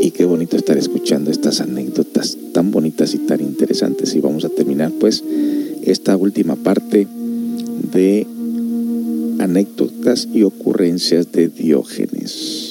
y 0.00 0.10
qué 0.10 0.24
bonito 0.24 0.56
estar 0.56 0.76
escuchando 0.76 1.30
estas 1.30 1.60
anécdotas 1.60 2.36
tan 2.52 2.70
bonitas 2.70 3.14
y 3.14 3.18
tan 3.18 3.40
interesantes. 3.40 4.14
Y 4.14 4.20
vamos 4.20 4.44
a 4.44 4.48
terminar 4.48 4.92
pues 4.98 5.22
esta 5.84 6.16
última 6.16 6.56
parte 6.56 7.06
de 7.92 8.26
anécdotas 9.38 10.28
y 10.32 10.42
ocurrencias 10.42 11.30
de 11.32 11.48
Diógenes. 11.48 12.61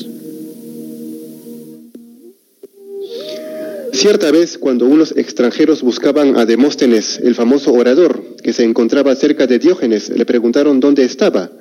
Cierta 4.01 4.31
vez, 4.31 4.57
cuando 4.57 4.87
unos 4.87 5.15
extranjeros 5.15 5.83
buscaban 5.83 6.35
a 6.35 6.47
Demóstenes, 6.47 7.19
el 7.23 7.35
famoso 7.35 7.71
orador, 7.71 8.23
que 8.41 8.51
se 8.51 8.63
encontraba 8.63 9.13
cerca 9.13 9.45
de 9.45 9.59
Diógenes, 9.59 10.09
le 10.09 10.25
preguntaron 10.25 10.79
dónde 10.79 11.03
estaba. 11.03 11.51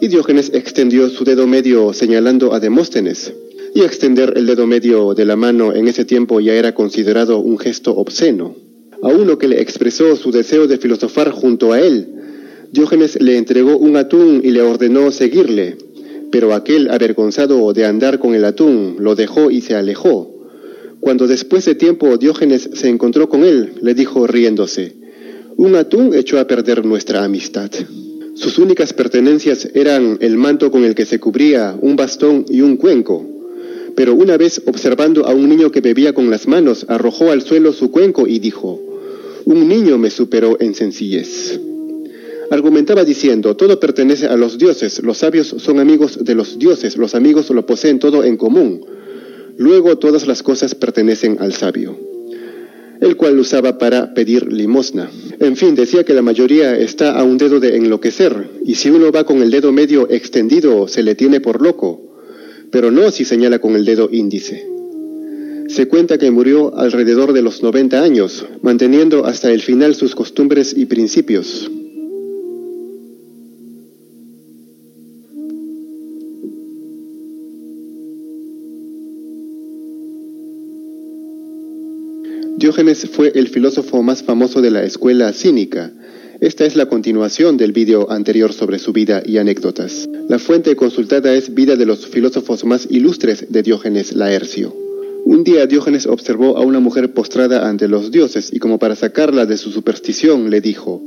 Y 0.00 0.08
Diógenes 0.08 0.50
extendió 0.54 1.08
su 1.08 1.22
dedo 1.22 1.46
medio 1.46 1.92
señalando 1.92 2.52
a 2.52 2.58
Demóstenes. 2.58 3.32
Y 3.76 3.82
extender 3.82 4.32
el 4.34 4.46
dedo 4.46 4.66
medio 4.66 5.14
de 5.14 5.24
la 5.24 5.36
mano 5.36 5.72
en 5.72 5.86
ese 5.86 6.04
tiempo 6.04 6.40
ya 6.40 6.54
era 6.54 6.74
considerado 6.74 7.38
un 7.38 7.60
gesto 7.60 7.94
obsceno. 7.94 8.56
A 9.00 9.10
uno 9.10 9.38
que 9.38 9.46
le 9.46 9.60
expresó 9.60 10.16
su 10.16 10.32
deseo 10.32 10.66
de 10.66 10.78
filosofar 10.78 11.30
junto 11.30 11.72
a 11.72 11.80
él, 11.80 12.08
Diógenes 12.72 13.22
le 13.22 13.36
entregó 13.36 13.76
un 13.76 13.96
atún 13.96 14.40
y 14.42 14.50
le 14.50 14.62
ordenó 14.62 15.12
seguirle. 15.12 15.76
Pero 16.32 16.54
aquel, 16.54 16.90
avergonzado 16.90 17.72
de 17.72 17.84
andar 17.84 18.18
con 18.18 18.34
el 18.34 18.44
atún, 18.46 18.96
lo 18.98 19.14
dejó 19.14 19.52
y 19.52 19.60
se 19.60 19.76
alejó. 19.76 20.37
Cuando 21.00 21.26
después 21.26 21.64
de 21.64 21.74
tiempo 21.74 22.16
Diógenes 22.18 22.70
se 22.74 22.88
encontró 22.88 23.28
con 23.28 23.44
él, 23.44 23.74
le 23.82 23.94
dijo 23.94 24.26
riéndose, 24.26 24.96
Un 25.56 25.76
atún 25.76 26.14
echó 26.14 26.38
a 26.38 26.46
perder 26.46 26.84
nuestra 26.84 27.24
amistad. 27.24 27.70
Sus 28.34 28.58
únicas 28.58 28.92
pertenencias 28.92 29.68
eran 29.74 30.18
el 30.20 30.36
manto 30.36 30.70
con 30.70 30.84
el 30.84 30.94
que 30.94 31.06
se 31.06 31.18
cubría, 31.18 31.76
un 31.80 31.96
bastón 31.96 32.44
y 32.48 32.60
un 32.60 32.76
cuenco. 32.76 33.26
Pero 33.96 34.14
una 34.14 34.36
vez 34.36 34.62
observando 34.66 35.26
a 35.26 35.34
un 35.34 35.48
niño 35.48 35.72
que 35.72 35.80
bebía 35.80 36.12
con 36.12 36.30
las 36.30 36.46
manos, 36.46 36.84
arrojó 36.88 37.32
al 37.32 37.42
suelo 37.42 37.72
su 37.72 37.90
cuenco 37.90 38.26
y 38.26 38.38
dijo, 38.38 38.80
Un 39.44 39.68
niño 39.68 39.98
me 39.98 40.10
superó 40.10 40.56
en 40.60 40.74
sencillez. 40.74 41.58
Argumentaba 42.50 43.04
diciendo, 43.04 43.56
todo 43.56 43.78
pertenece 43.78 44.26
a 44.26 44.36
los 44.36 44.56
dioses, 44.56 45.02
los 45.02 45.18
sabios 45.18 45.48
son 45.58 45.80
amigos 45.80 46.24
de 46.24 46.34
los 46.34 46.58
dioses, 46.58 46.96
los 46.96 47.14
amigos 47.14 47.50
lo 47.50 47.66
poseen 47.66 47.98
todo 47.98 48.24
en 48.24 48.36
común. 48.36 48.97
Luego 49.58 49.98
todas 49.98 50.28
las 50.28 50.44
cosas 50.44 50.76
pertenecen 50.76 51.38
al 51.40 51.52
sabio, 51.52 51.98
el 53.00 53.16
cual 53.16 53.36
usaba 53.40 53.76
para 53.76 54.14
pedir 54.14 54.52
limosna. 54.52 55.10
En 55.40 55.56
fin, 55.56 55.74
decía 55.74 56.04
que 56.04 56.14
la 56.14 56.22
mayoría 56.22 56.78
está 56.78 57.18
a 57.18 57.24
un 57.24 57.38
dedo 57.38 57.58
de 57.58 57.76
enloquecer, 57.76 58.48
y 58.64 58.76
si 58.76 58.88
uno 58.88 59.10
va 59.10 59.24
con 59.24 59.42
el 59.42 59.50
dedo 59.50 59.72
medio 59.72 60.08
extendido 60.10 60.86
se 60.86 61.02
le 61.02 61.16
tiene 61.16 61.40
por 61.40 61.60
loco, 61.60 62.00
pero 62.70 62.92
no 62.92 63.10
si 63.10 63.24
señala 63.24 63.58
con 63.58 63.74
el 63.74 63.84
dedo 63.84 64.08
índice. 64.12 64.64
Se 65.66 65.88
cuenta 65.88 66.18
que 66.18 66.30
murió 66.30 66.78
alrededor 66.78 67.32
de 67.32 67.42
los 67.42 67.60
90 67.60 68.00
años, 68.00 68.46
manteniendo 68.62 69.26
hasta 69.26 69.50
el 69.50 69.60
final 69.60 69.96
sus 69.96 70.14
costumbres 70.14 70.72
y 70.76 70.86
principios. 70.86 71.68
Diógenes 82.68 83.08
fue 83.10 83.32
el 83.34 83.48
filósofo 83.48 84.02
más 84.02 84.22
famoso 84.22 84.60
de 84.60 84.70
la 84.70 84.82
escuela 84.82 85.32
cínica. 85.32 85.90
Esta 86.38 86.66
es 86.66 86.76
la 86.76 86.84
continuación 86.84 87.56
del 87.56 87.72
vídeo 87.72 88.10
anterior 88.10 88.52
sobre 88.52 88.78
su 88.78 88.92
vida 88.92 89.22
y 89.24 89.38
anécdotas. 89.38 90.06
La 90.28 90.38
fuente 90.38 90.76
consultada 90.76 91.32
es 91.32 91.54
Vida 91.54 91.76
de 91.76 91.86
los 91.86 92.06
filósofos 92.06 92.66
más 92.66 92.86
ilustres 92.90 93.46
de 93.48 93.62
Diógenes 93.62 94.12
Laercio. 94.12 94.76
Un 95.24 95.44
día 95.44 95.66
Diógenes 95.66 96.04
observó 96.06 96.58
a 96.58 96.60
una 96.60 96.78
mujer 96.78 97.14
postrada 97.14 97.70
ante 97.70 97.88
los 97.88 98.10
dioses 98.10 98.50
y 98.52 98.58
como 98.58 98.78
para 98.78 98.96
sacarla 98.96 99.46
de 99.46 99.56
su 99.56 99.70
superstición 99.70 100.50
le 100.50 100.60
dijo, 100.60 101.02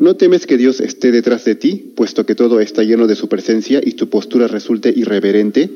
¿No 0.00 0.16
temes 0.16 0.44
que 0.44 0.56
Dios 0.56 0.80
esté 0.80 1.12
detrás 1.12 1.44
de 1.44 1.54
ti, 1.54 1.92
puesto 1.94 2.26
que 2.26 2.34
todo 2.34 2.58
está 2.58 2.82
lleno 2.82 3.06
de 3.06 3.14
su 3.14 3.28
presencia 3.28 3.80
y 3.80 3.92
tu 3.92 4.08
postura 4.08 4.48
resulte 4.48 4.90
irreverente? 4.90 5.70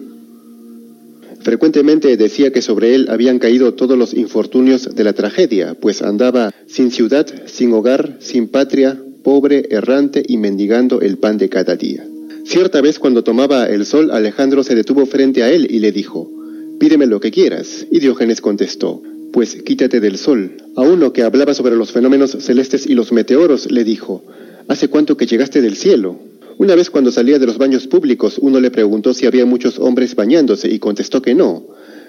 Frecuentemente 1.42 2.16
decía 2.16 2.52
que 2.52 2.60
sobre 2.60 2.94
él 2.94 3.06
habían 3.08 3.38
caído 3.38 3.74
todos 3.74 3.96
los 3.96 4.12
infortunios 4.14 4.94
de 4.94 5.04
la 5.04 5.14
tragedia, 5.14 5.74
pues 5.74 6.02
andaba 6.02 6.52
sin 6.66 6.90
ciudad, 6.90 7.26
sin 7.46 7.72
hogar, 7.72 8.16
sin 8.20 8.48
patria, 8.48 9.00
pobre, 9.22 9.66
errante 9.70 10.22
y 10.26 10.36
mendigando 10.36 11.00
el 11.00 11.16
pan 11.16 11.38
de 11.38 11.48
cada 11.48 11.76
día. 11.76 12.06
Cierta 12.44 12.80
vez 12.80 12.98
cuando 12.98 13.24
tomaba 13.24 13.66
el 13.68 13.86
sol, 13.86 14.10
Alejandro 14.10 14.64
se 14.64 14.74
detuvo 14.74 15.06
frente 15.06 15.42
a 15.42 15.50
él 15.50 15.66
y 15.70 15.78
le 15.78 15.92
dijo, 15.92 16.30
Pídeme 16.78 17.06
lo 17.06 17.20
que 17.20 17.30
quieras. 17.30 17.86
Y 17.90 18.00
Diógenes 18.00 18.40
contestó, 18.40 19.02
Pues 19.32 19.56
quítate 19.62 20.00
del 20.00 20.18
sol. 20.18 20.56
A 20.76 20.82
uno 20.82 21.12
que 21.12 21.22
hablaba 21.22 21.54
sobre 21.54 21.76
los 21.76 21.92
fenómenos 21.92 22.32
celestes 22.40 22.86
y 22.86 22.94
los 22.94 23.12
meteoros 23.12 23.70
le 23.70 23.84
dijo, 23.84 24.24
¿Hace 24.68 24.88
cuánto 24.88 25.16
que 25.16 25.26
llegaste 25.26 25.60
del 25.60 25.76
cielo? 25.76 26.18
Una 26.60 26.74
vez 26.74 26.90
cuando 26.90 27.10
salía 27.10 27.38
de 27.38 27.46
los 27.46 27.56
baños 27.56 27.86
públicos, 27.86 28.36
uno 28.38 28.60
le 28.60 28.70
preguntó 28.70 29.14
si 29.14 29.24
había 29.24 29.46
muchos 29.46 29.78
hombres 29.78 30.14
bañándose 30.14 30.68
y 30.68 30.78
contestó 30.78 31.22
que 31.22 31.34
no. 31.34 31.64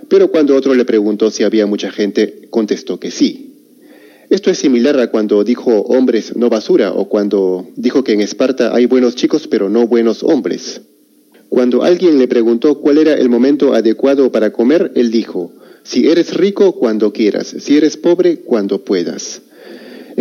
Pero 0.10 0.30
cuando 0.30 0.58
otro 0.58 0.76
le 0.76 0.84
preguntó 0.84 1.32
si 1.32 1.44
había 1.44 1.66
mucha 1.68 1.90
gente, 1.90 2.50
contestó 2.50 3.00
que 3.00 3.12
sí. 3.12 3.54
Esto 4.30 4.52
es 4.52 4.58
similar 4.58 5.00
a 5.00 5.10
cuando 5.10 5.46
dijo 5.46 5.72
hombres 5.84 6.36
no 6.36 6.50
basura 6.50 6.92
o 6.92 7.08
cuando 7.08 7.66
dijo 7.78 8.04
que 8.04 8.12
en 8.12 8.20
Esparta 8.20 8.76
hay 8.76 8.88
buenos 8.88 9.16
chicos 9.16 9.48
pero 9.48 9.70
no 9.70 9.88
buenos 9.88 10.22
hombres. 10.22 10.82
Cuando 11.48 11.84
alguien 11.84 12.20
le 12.20 12.28
preguntó 12.28 12.82
cuál 12.82 12.98
era 12.98 13.14
el 13.14 13.30
momento 13.30 13.74
adecuado 13.74 14.34
para 14.34 14.52
comer, 14.52 14.92
él 14.96 15.12
dijo, 15.12 15.54
si 15.84 16.10
eres 16.10 16.34
rico, 16.34 16.74
cuando 16.74 17.14
quieras, 17.14 17.56
si 17.58 17.78
eres 17.78 17.96
pobre, 17.96 18.40
cuando 18.40 18.84
puedas. 18.84 19.44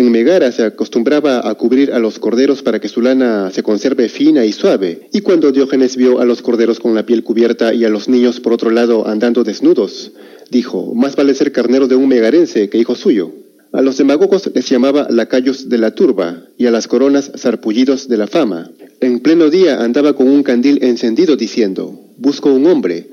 En 0.00 0.10
Megara 0.10 0.50
se 0.50 0.62
acostumbraba 0.62 1.46
a 1.46 1.54
cubrir 1.56 1.92
a 1.92 1.98
los 1.98 2.18
corderos 2.18 2.62
para 2.62 2.80
que 2.80 2.88
su 2.88 3.02
lana 3.02 3.50
se 3.50 3.62
conserve 3.62 4.08
fina 4.08 4.46
y 4.46 4.52
suave. 4.52 5.10
Y 5.12 5.20
cuando 5.20 5.52
Diógenes 5.52 5.98
vio 5.98 6.20
a 6.20 6.24
los 6.24 6.40
corderos 6.40 6.80
con 6.80 6.94
la 6.94 7.04
piel 7.04 7.22
cubierta 7.22 7.74
y 7.74 7.84
a 7.84 7.90
los 7.90 8.08
niños 8.08 8.40
por 8.40 8.54
otro 8.54 8.70
lado 8.70 9.06
andando 9.06 9.44
desnudos, 9.44 10.12
dijo, 10.50 10.94
más 10.94 11.16
vale 11.16 11.34
ser 11.34 11.52
carnero 11.52 11.86
de 11.86 11.96
un 11.96 12.08
megarense 12.08 12.70
que 12.70 12.78
hijo 12.78 12.94
suyo. 12.94 13.30
A 13.72 13.82
los 13.82 13.98
demagogos 13.98 14.50
les 14.54 14.66
llamaba 14.70 15.06
lacayos 15.10 15.68
de 15.68 15.76
la 15.76 15.94
turba 15.94 16.44
y 16.56 16.64
a 16.64 16.70
las 16.70 16.88
coronas 16.88 17.30
sarpullidos 17.34 18.08
de 18.08 18.16
la 18.16 18.26
fama. 18.26 18.70
En 19.00 19.20
pleno 19.20 19.50
día 19.50 19.84
andaba 19.84 20.14
con 20.14 20.28
un 20.28 20.42
candil 20.42 20.82
encendido 20.82 21.36
diciendo, 21.36 22.00
busco 22.16 22.50
un 22.50 22.66
hombre, 22.66 23.10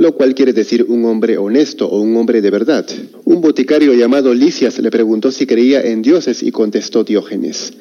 lo 0.00 0.14
cual 0.14 0.34
quiere 0.34 0.54
decir 0.54 0.86
un 0.88 1.04
hombre 1.04 1.36
honesto 1.36 1.86
o 1.86 2.00
un 2.00 2.16
hombre 2.16 2.40
de 2.40 2.50
verdad. 2.50 2.86
Un 3.26 3.42
boticario 3.42 3.92
llamado 3.92 4.32
Licias 4.32 4.78
le 4.78 4.90
preguntó 4.90 5.30
si 5.30 5.44
creía 5.44 5.82
en 5.82 6.00
dioses 6.00 6.42
y 6.42 6.52
contestó 6.52 7.04
Diógenes, 7.04 7.74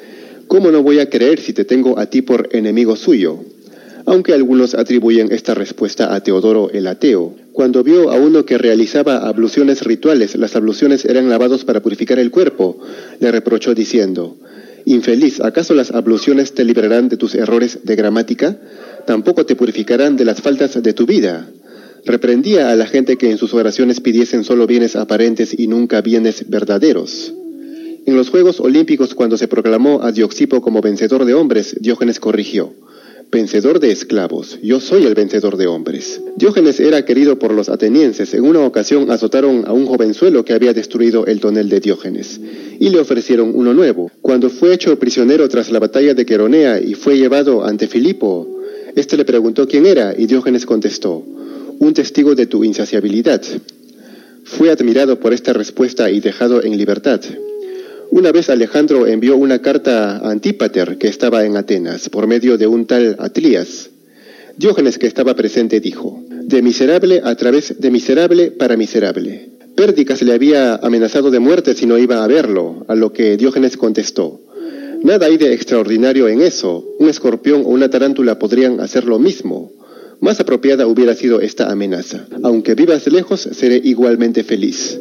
¿cómo 0.47 0.69
no 0.69 0.83
voy 0.83 0.99
a 0.99 1.09
creer 1.09 1.39
si 1.39 1.53
te 1.53 1.63
tengo 1.63 1.97
a 1.97 2.07
ti 2.07 2.21
por 2.21 2.49
enemigo 2.51 2.97
suyo? 2.97 3.39
Aunque 4.05 4.33
algunos 4.33 4.75
atribuyen 4.75 5.31
esta 5.31 5.53
respuesta 5.53 6.13
a 6.13 6.21
Teodoro 6.21 6.69
el 6.71 6.87
ateo. 6.87 7.35
Cuando 7.53 7.85
vio 7.85 8.11
a 8.11 8.15
uno 8.15 8.45
que 8.45 8.57
realizaba 8.57 9.25
abluciones 9.25 9.83
rituales, 9.83 10.35
las 10.35 10.57
abluciones 10.57 11.05
eran 11.05 11.29
lavados 11.29 11.63
para 11.63 11.81
purificar 11.81 12.19
el 12.19 12.31
cuerpo, 12.31 12.79
le 13.21 13.31
reprochó 13.31 13.73
diciendo, 13.73 14.35
Infeliz, 14.83 15.39
¿acaso 15.39 15.73
las 15.73 15.91
abluciones 15.91 16.53
te 16.53 16.65
librarán 16.65 17.07
de 17.07 17.15
tus 17.15 17.33
errores 17.33 17.79
de 17.83 17.95
gramática? 17.95 18.57
Tampoco 19.07 19.45
te 19.45 19.55
purificarán 19.55 20.17
de 20.17 20.25
las 20.25 20.41
faltas 20.41 20.83
de 20.83 20.93
tu 20.93 21.05
vida. 21.05 21.47
Reprendía 22.09 22.71
a 22.71 22.75
la 22.75 22.87
gente 22.87 23.17
que 23.17 23.29
en 23.29 23.37
sus 23.37 23.53
oraciones 23.53 24.01
pidiesen 24.01 24.43
solo 24.43 24.65
bienes 24.65 24.95
aparentes 24.95 25.53
y 25.55 25.67
nunca 25.67 26.01
bienes 26.01 26.49
verdaderos. 26.49 27.35
En 28.07 28.15
los 28.15 28.31
Juegos 28.31 28.59
Olímpicos, 28.59 29.13
cuando 29.13 29.37
se 29.37 29.47
proclamó 29.47 30.01
a 30.01 30.11
Dioxipo 30.11 30.59
como 30.59 30.81
vencedor 30.81 31.23
de 31.23 31.35
hombres, 31.35 31.75
Diógenes 31.79 32.19
corrigió, 32.19 32.73
vencedor 33.31 33.79
de 33.79 33.91
esclavos, 33.91 34.57
yo 34.63 34.79
soy 34.79 35.05
el 35.05 35.13
vencedor 35.13 35.55
de 35.55 35.67
hombres. 35.67 36.19
Diógenes 36.35 36.79
era 36.79 37.05
querido 37.05 37.37
por 37.37 37.53
los 37.53 37.69
atenienses. 37.69 38.33
En 38.33 38.43
una 38.43 38.61
ocasión 38.61 39.11
azotaron 39.11 39.65
a 39.67 39.73
un 39.73 39.85
jovenzuelo 39.85 40.43
que 40.43 40.53
había 40.53 40.73
destruido 40.73 41.27
el 41.27 41.39
tonel 41.39 41.69
de 41.69 41.79
Diógenes 41.79 42.41
y 42.79 42.89
le 42.89 42.97
ofrecieron 42.97 43.51
uno 43.53 43.75
nuevo. 43.75 44.09
Cuando 44.23 44.49
fue 44.49 44.73
hecho 44.73 44.97
prisionero 44.97 45.47
tras 45.47 45.69
la 45.69 45.77
batalla 45.77 46.15
de 46.15 46.25
Queronea 46.25 46.81
y 46.81 46.95
fue 46.95 47.19
llevado 47.19 47.63
ante 47.63 47.87
Filipo, 47.87 48.47
éste 48.95 49.15
le 49.15 49.25
preguntó 49.25 49.67
quién 49.67 49.85
era 49.85 50.15
y 50.17 50.25
Diógenes 50.25 50.65
contestó, 50.65 51.23
un 51.79 51.93
testigo 51.93 52.35
de 52.35 52.45
tu 52.45 52.63
insaciabilidad. 52.63 53.41
Fue 54.43 54.69
admirado 54.69 55.19
por 55.19 55.33
esta 55.33 55.53
respuesta 55.53 56.11
y 56.11 56.19
dejado 56.19 56.63
en 56.63 56.77
libertad. 56.77 57.21
Una 58.11 58.31
vez 58.31 58.49
Alejandro 58.49 59.07
envió 59.07 59.35
una 59.37 59.59
carta 59.59 60.17
a 60.17 60.31
Antípater, 60.31 60.97
que 60.97 61.07
estaba 61.07 61.45
en 61.45 61.55
Atenas, 61.55 62.09
por 62.09 62.27
medio 62.27 62.57
de 62.57 62.67
un 62.67 62.85
tal 62.85 63.15
Atlías. 63.19 63.89
Diógenes, 64.57 64.97
que 64.97 65.07
estaba 65.07 65.35
presente, 65.35 65.79
dijo, 65.79 66.23
de 66.29 66.61
miserable 66.61 67.21
a 67.23 67.35
través 67.35 67.79
de 67.79 67.91
miserable 67.91 68.51
para 68.51 68.75
miserable. 68.75 69.49
Pérdicas 69.75 70.21
le 70.21 70.33
había 70.33 70.75
amenazado 70.75 71.31
de 71.31 71.39
muerte 71.39 71.75
si 71.75 71.85
no 71.85 71.97
iba 71.97 72.23
a 72.23 72.27
verlo, 72.27 72.85
a 72.89 72.95
lo 72.95 73.13
que 73.13 73.37
Diógenes 73.37 73.77
contestó, 73.77 74.41
nada 75.03 75.27
hay 75.27 75.37
de 75.37 75.53
extraordinario 75.53 76.27
en 76.27 76.41
eso, 76.41 76.85
un 76.99 77.09
escorpión 77.09 77.61
o 77.61 77.69
una 77.69 77.89
tarántula 77.89 78.37
podrían 78.37 78.79
hacer 78.81 79.05
lo 79.05 79.19
mismo. 79.19 79.71
Más 80.21 80.39
apropiada 80.39 80.85
hubiera 80.87 81.15
sido 81.15 81.39
esta 81.39 81.71
amenaza. 81.71 82.25
Aunque 82.43 82.75
vivas 82.75 83.07
lejos, 83.07 83.41
seré 83.41 83.81
igualmente 83.83 84.43
feliz. 84.43 84.99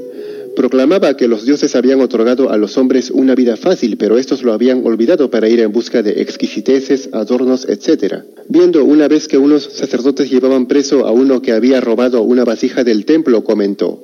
Proclamaba 0.54 1.16
que 1.16 1.28
los 1.28 1.44
dioses 1.44 1.76
habían 1.76 2.00
otorgado 2.00 2.50
a 2.50 2.56
los 2.56 2.76
hombres 2.78 3.10
una 3.10 3.34
vida 3.34 3.56
fácil, 3.56 3.96
pero 3.96 4.18
estos 4.18 4.42
lo 4.42 4.52
habían 4.52 4.84
olvidado 4.84 5.30
para 5.30 5.48
ir 5.48 5.60
en 5.60 5.72
busca 5.72 6.02
de 6.02 6.20
exquisiteces, 6.20 7.10
adornos, 7.12 7.68
etc. 7.68 8.24
Viendo 8.48 8.84
una 8.84 9.06
vez 9.06 9.28
que 9.28 9.38
unos 9.38 9.62
sacerdotes 9.62 10.30
llevaban 10.30 10.66
preso 10.66 11.06
a 11.06 11.12
uno 11.12 11.42
que 11.42 11.52
había 11.52 11.80
robado 11.80 12.22
una 12.22 12.44
vasija 12.44 12.82
del 12.82 13.04
templo, 13.04 13.44
comentó, 13.44 14.02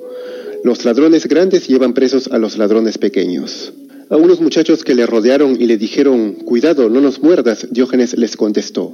los 0.63 0.85
ladrones 0.85 1.27
grandes 1.27 1.67
llevan 1.67 1.93
presos 1.93 2.29
a 2.31 2.37
los 2.37 2.57
ladrones 2.57 2.97
pequeños. 2.97 3.73
A 4.09 4.17
unos 4.17 4.39
muchachos 4.39 4.83
que 4.83 4.93
le 4.93 5.05
rodearon 5.07 5.59
y 5.59 5.65
le 5.65 5.77
dijeron, 5.77 6.33
cuidado, 6.33 6.89
no 6.89 7.01
nos 7.01 7.21
muerdas, 7.21 7.67
Diógenes 7.71 8.15
les 8.17 8.37
contestó, 8.37 8.93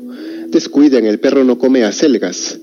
descuiden, 0.52 1.06
el 1.06 1.20
perro 1.20 1.44
no 1.44 1.58
come 1.58 1.84
acelgas. 1.84 2.60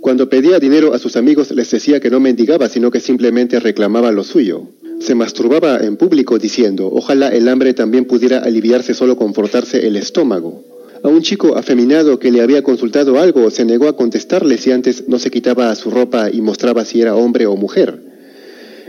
Cuando 0.00 0.28
pedía 0.28 0.58
dinero 0.58 0.94
a 0.94 0.98
sus 0.98 1.16
amigos 1.16 1.50
les 1.50 1.70
decía 1.70 2.00
que 2.00 2.10
no 2.10 2.20
mendigaba, 2.20 2.68
sino 2.68 2.90
que 2.90 3.00
simplemente 3.00 3.60
reclamaba 3.60 4.12
lo 4.12 4.24
suyo. 4.24 4.68
Se 5.00 5.14
masturbaba 5.14 5.78
en 5.78 5.96
público 5.96 6.38
diciendo, 6.38 6.88
ojalá 6.92 7.28
el 7.28 7.48
hambre 7.48 7.74
también 7.74 8.06
pudiera 8.06 8.38
aliviarse 8.38 8.94
solo 8.94 9.16
con 9.16 9.34
frotarse 9.34 9.86
el 9.86 9.96
estómago. 9.96 10.64
A 11.02 11.08
un 11.08 11.22
chico 11.22 11.56
afeminado 11.56 12.18
que 12.18 12.32
le 12.32 12.40
había 12.40 12.62
consultado 12.62 13.20
algo 13.20 13.50
se 13.50 13.64
negó 13.64 13.88
a 13.88 13.96
contestarle 13.96 14.58
si 14.58 14.72
antes 14.72 15.08
no 15.08 15.18
se 15.18 15.30
quitaba 15.30 15.74
su 15.74 15.90
ropa 15.90 16.30
y 16.30 16.40
mostraba 16.40 16.84
si 16.84 17.00
era 17.00 17.14
hombre 17.14 17.46
o 17.46 17.56
mujer. 17.56 18.00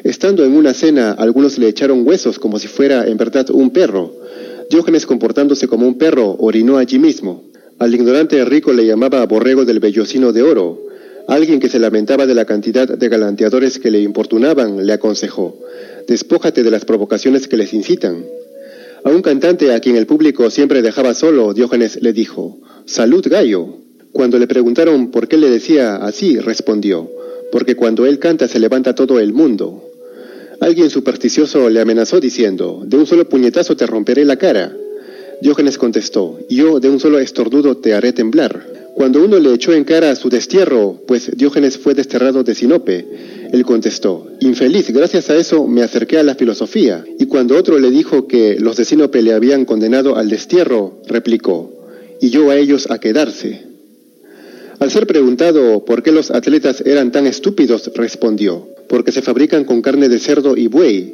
Estando 0.04 0.46
en 0.46 0.54
una 0.54 0.74
cena, 0.74 1.12
algunos 1.12 1.58
le 1.58 1.68
echaron 1.68 2.08
huesos 2.08 2.40
como 2.40 2.60
si 2.60 2.68
fuera 2.68 3.08
en 3.08 3.18
verdad 3.18 3.50
un 3.52 3.72
perro. 3.72 4.16
Diógenes, 4.70 5.06
comportándose 5.06 5.68
como 5.68 5.88
un 5.88 5.98
perro, 5.98 6.36
orinó 6.40 6.78
allí 6.78 7.00
mismo. 7.00 7.44
Al 7.80 7.94
ignorante 7.94 8.44
rico 8.44 8.74
le 8.74 8.88
llamaba 8.88 9.24
borrego 9.28 9.64
del 9.64 9.80
vellocino 9.80 10.34
de 10.34 10.42
oro. 10.42 10.82
Alguien 11.28 11.60
que 11.60 11.70
se 11.70 11.78
lamentaba 11.78 12.26
de 12.26 12.34
la 12.34 12.46
cantidad 12.46 12.88
de 12.88 13.10
galanteadores 13.10 13.78
que 13.78 13.92
le 13.92 14.02
importunaban 14.02 14.86
le 14.86 14.94
aconsejó, 14.94 15.60
despójate 16.08 16.64
de 16.64 16.72
las 16.72 16.86
provocaciones 16.86 17.48
que 17.48 17.58
les 17.58 17.74
incitan. 17.74 18.26
A 19.04 19.10
un 19.12 19.22
cantante 19.22 19.74
a 19.74 19.80
quien 19.80 19.96
el 19.96 20.08
público 20.08 20.50
siempre 20.50 20.82
dejaba 20.82 21.14
solo, 21.14 21.54
Diógenes 21.54 22.02
le 22.02 22.14
dijo, 22.14 22.60
Salud 22.86 23.24
gallo. 23.30 23.78
Cuando 24.12 24.40
le 24.40 24.48
preguntaron 24.48 25.12
por 25.12 25.28
qué 25.28 25.38
le 25.38 25.52
decía 25.52 25.98
así, 25.98 26.40
respondió, 26.40 27.12
porque 27.52 27.76
cuando 27.76 28.08
él 28.08 28.18
canta 28.18 28.48
se 28.48 28.60
levanta 28.60 28.96
todo 28.96 29.20
el 29.20 29.34
mundo. 29.34 29.84
Alguien 30.62 30.90
supersticioso 30.90 31.70
le 31.70 31.80
amenazó 31.80 32.20
diciendo, 32.20 32.82
de 32.88 32.98
un 32.98 33.06
solo 33.06 33.30
puñetazo 33.30 33.76
te 33.76 33.86
romperé 33.86 34.26
la 34.26 34.38
cara. 34.38 34.76
Diógenes 35.42 35.78
contestó, 35.78 36.40
yo 36.50 36.80
de 36.80 36.90
un 36.90 37.00
solo 37.00 37.20
estornudo 37.20 37.78
te 37.78 37.94
haré 37.94 38.14
temblar. 38.14 38.66
Cuando 38.96 39.24
uno 39.24 39.38
le 39.38 39.54
echó 39.54 39.74
en 39.74 39.84
cara 39.84 40.16
su 40.16 40.30
destierro, 40.30 41.00
pues 41.06 41.30
Diógenes 41.38 41.78
fue 41.78 41.94
desterrado 41.94 42.44
de 42.44 42.56
Sinope, 42.56 43.06
él 43.52 43.64
contestó, 43.64 44.28
infeliz, 44.40 44.90
gracias 44.90 45.30
a 45.30 45.36
eso 45.36 45.68
me 45.68 45.84
acerqué 45.84 46.18
a 46.18 46.24
la 46.24 46.36
filosofía. 46.36 47.06
Y 47.20 47.28
cuando 47.28 47.56
otro 47.56 47.78
le 47.78 47.92
dijo 47.92 48.28
que 48.28 48.60
los 48.60 48.76
de 48.78 48.86
Sinope 48.86 49.22
le 49.22 49.34
habían 49.34 49.66
condenado 49.66 50.16
al 50.16 50.30
destierro, 50.30 51.00
replicó, 51.08 51.72
y 52.20 52.30
yo 52.30 52.50
a 52.50 52.58
ellos 52.58 52.90
a 52.90 53.00
quedarse. 53.00 53.68
Al 54.80 54.92
ser 54.92 55.08
preguntado 55.08 55.86
por 55.86 56.04
qué 56.04 56.12
los 56.12 56.30
atletas 56.32 56.82
eran 56.86 57.12
tan 57.12 57.26
estúpidos, 57.26 57.92
respondió, 57.96 58.68
porque 58.90 59.12
se 59.12 59.22
fabrican 59.22 59.64
con 59.64 59.82
carne 59.82 60.10
de 60.10 60.20
cerdo 60.20 60.58
y 60.58 60.68
buey. 60.68 61.14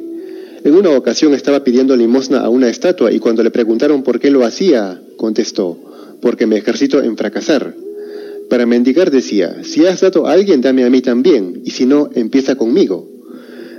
En 0.64 0.74
una 0.74 0.96
ocasión 0.96 1.34
estaba 1.34 1.62
pidiendo 1.62 1.94
limosna 1.94 2.40
a 2.40 2.48
una 2.48 2.70
estatua 2.70 3.12
y 3.12 3.18
cuando 3.18 3.42
le 3.42 3.50
preguntaron 3.50 4.02
por 4.02 4.18
qué 4.18 4.30
lo 4.30 4.46
hacía, 4.46 4.98
contestó, 5.18 5.78
porque 6.22 6.46
me 6.46 6.56
ejercito 6.56 7.02
en 7.02 7.18
fracasar. 7.18 7.74
Para 8.48 8.64
mendigar 8.64 9.10
decía, 9.10 9.62
si 9.62 9.84
has 9.84 10.00
dado 10.00 10.26
a 10.26 10.32
alguien, 10.32 10.62
dame 10.62 10.84
a 10.84 10.90
mí 10.90 11.02
también, 11.02 11.60
y 11.66 11.72
si 11.72 11.84
no, 11.84 12.08
empieza 12.14 12.56
conmigo. 12.56 13.10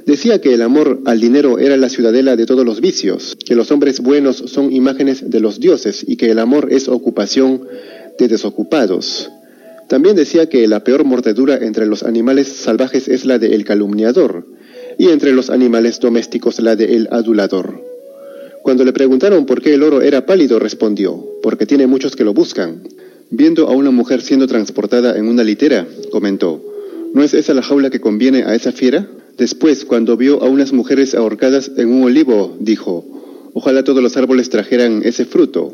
Decía 0.05 0.39
que 0.39 0.53
el 0.53 0.61
amor 0.61 1.01
al 1.05 1.19
dinero 1.19 1.57
era 1.57 1.75
la 1.75 1.89
ciudadela 1.89 2.35
de 2.35 2.45
todos 2.45 2.63
los 2.63 2.81
vicios, 2.81 3.35
que 3.43 3.55
los 3.55 3.71
hombres 3.71 3.99
buenos 4.01 4.37
son 4.37 4.71
imágenes 4.71 5.27
de 5.27 5.39
los 5.39 5.59
dioses 5.59 6.05
y 6.07 6.17
que 6.17 6.29
el 6.29 6.37
amor 6.37 6.67
es 6.71 6.87
ocupación 6.87 7.61
de 8.19 8.27
desocupados. 8.27 9.31
También 9.87 10.15
decía 10.15 10.49
que 10.49 10.67
la 10.67 10.83
peor 10.83 11.03
mordedura 11.03 11.57
entre 11.57 11.87
los 11.87 12.03
animales 12.03 12.47
salvajes 12.47 13.07
es 13.07 13.25
la 13.25 13.39
del 13.39 13.65
calumniador, 13.65 14.45
y 14.97 15.09
entre 15.09 15.33
los 15.33 15.49
animales 15.49 15.99
domésticos 15.99 16.59
la 16.59 16.75
del 16.75 17.07
adulador. 17.11 17.81
Cuando 18.63 18.83
le 18.83 18.93
preguntaron 18.93 19.45
por 19.45 19.61
qué 19.61 19.75
el 19.75 19.83
oro 19.83 20.01
era 20.01 20.25
pálido, 20.25 20.57
respondió, 20.57 21.23
porque 21.43 21.65
tiene 21.65 21.85
muchos 21.85 22.15
que 22.15 22.23
lo 22.23 22.33
buscan. 22.33 22.81
Viendo 23.29 23.67
a 23.67 23.71
una 23.71 23.91
mujer 23.91 24.21
siendo 24.21 24.47
transportada 24.47 25.17
en 25.17 25.27
una 25.27 25.43
litera, 25.43 25.85
comentó, 26.11 26.63
¿no 27.13 27.23
es 27.23 27.33
esa 27.33 27.53
la 27.53 27.61
jaula 27.61 27.89
que 27.89 28.01
conviene 28.01 28.43
a 28.43 28.55
esa 28.55 28.71
fiera? 28.71 29.07
Después, 29.37 29.85
cuando 29.85 30.17
vio 30.17 30.41
a 30.41 30.47
unas 30.47 30.73
mujeres 30.73 31.13
ahorcadas 31.13 31.71
en 31.77 31.91
un 31.91 32.03
olivo, 32.05 32.55
dijo, 32.59 33.05
ojalá 33.53 33.83
todos 33.83 34.01
los 34.01 34.17
árboles 34.17 34.49
trajeran 34.49 35.01
ese 35.03 35.25
fruto. 35.25 35.73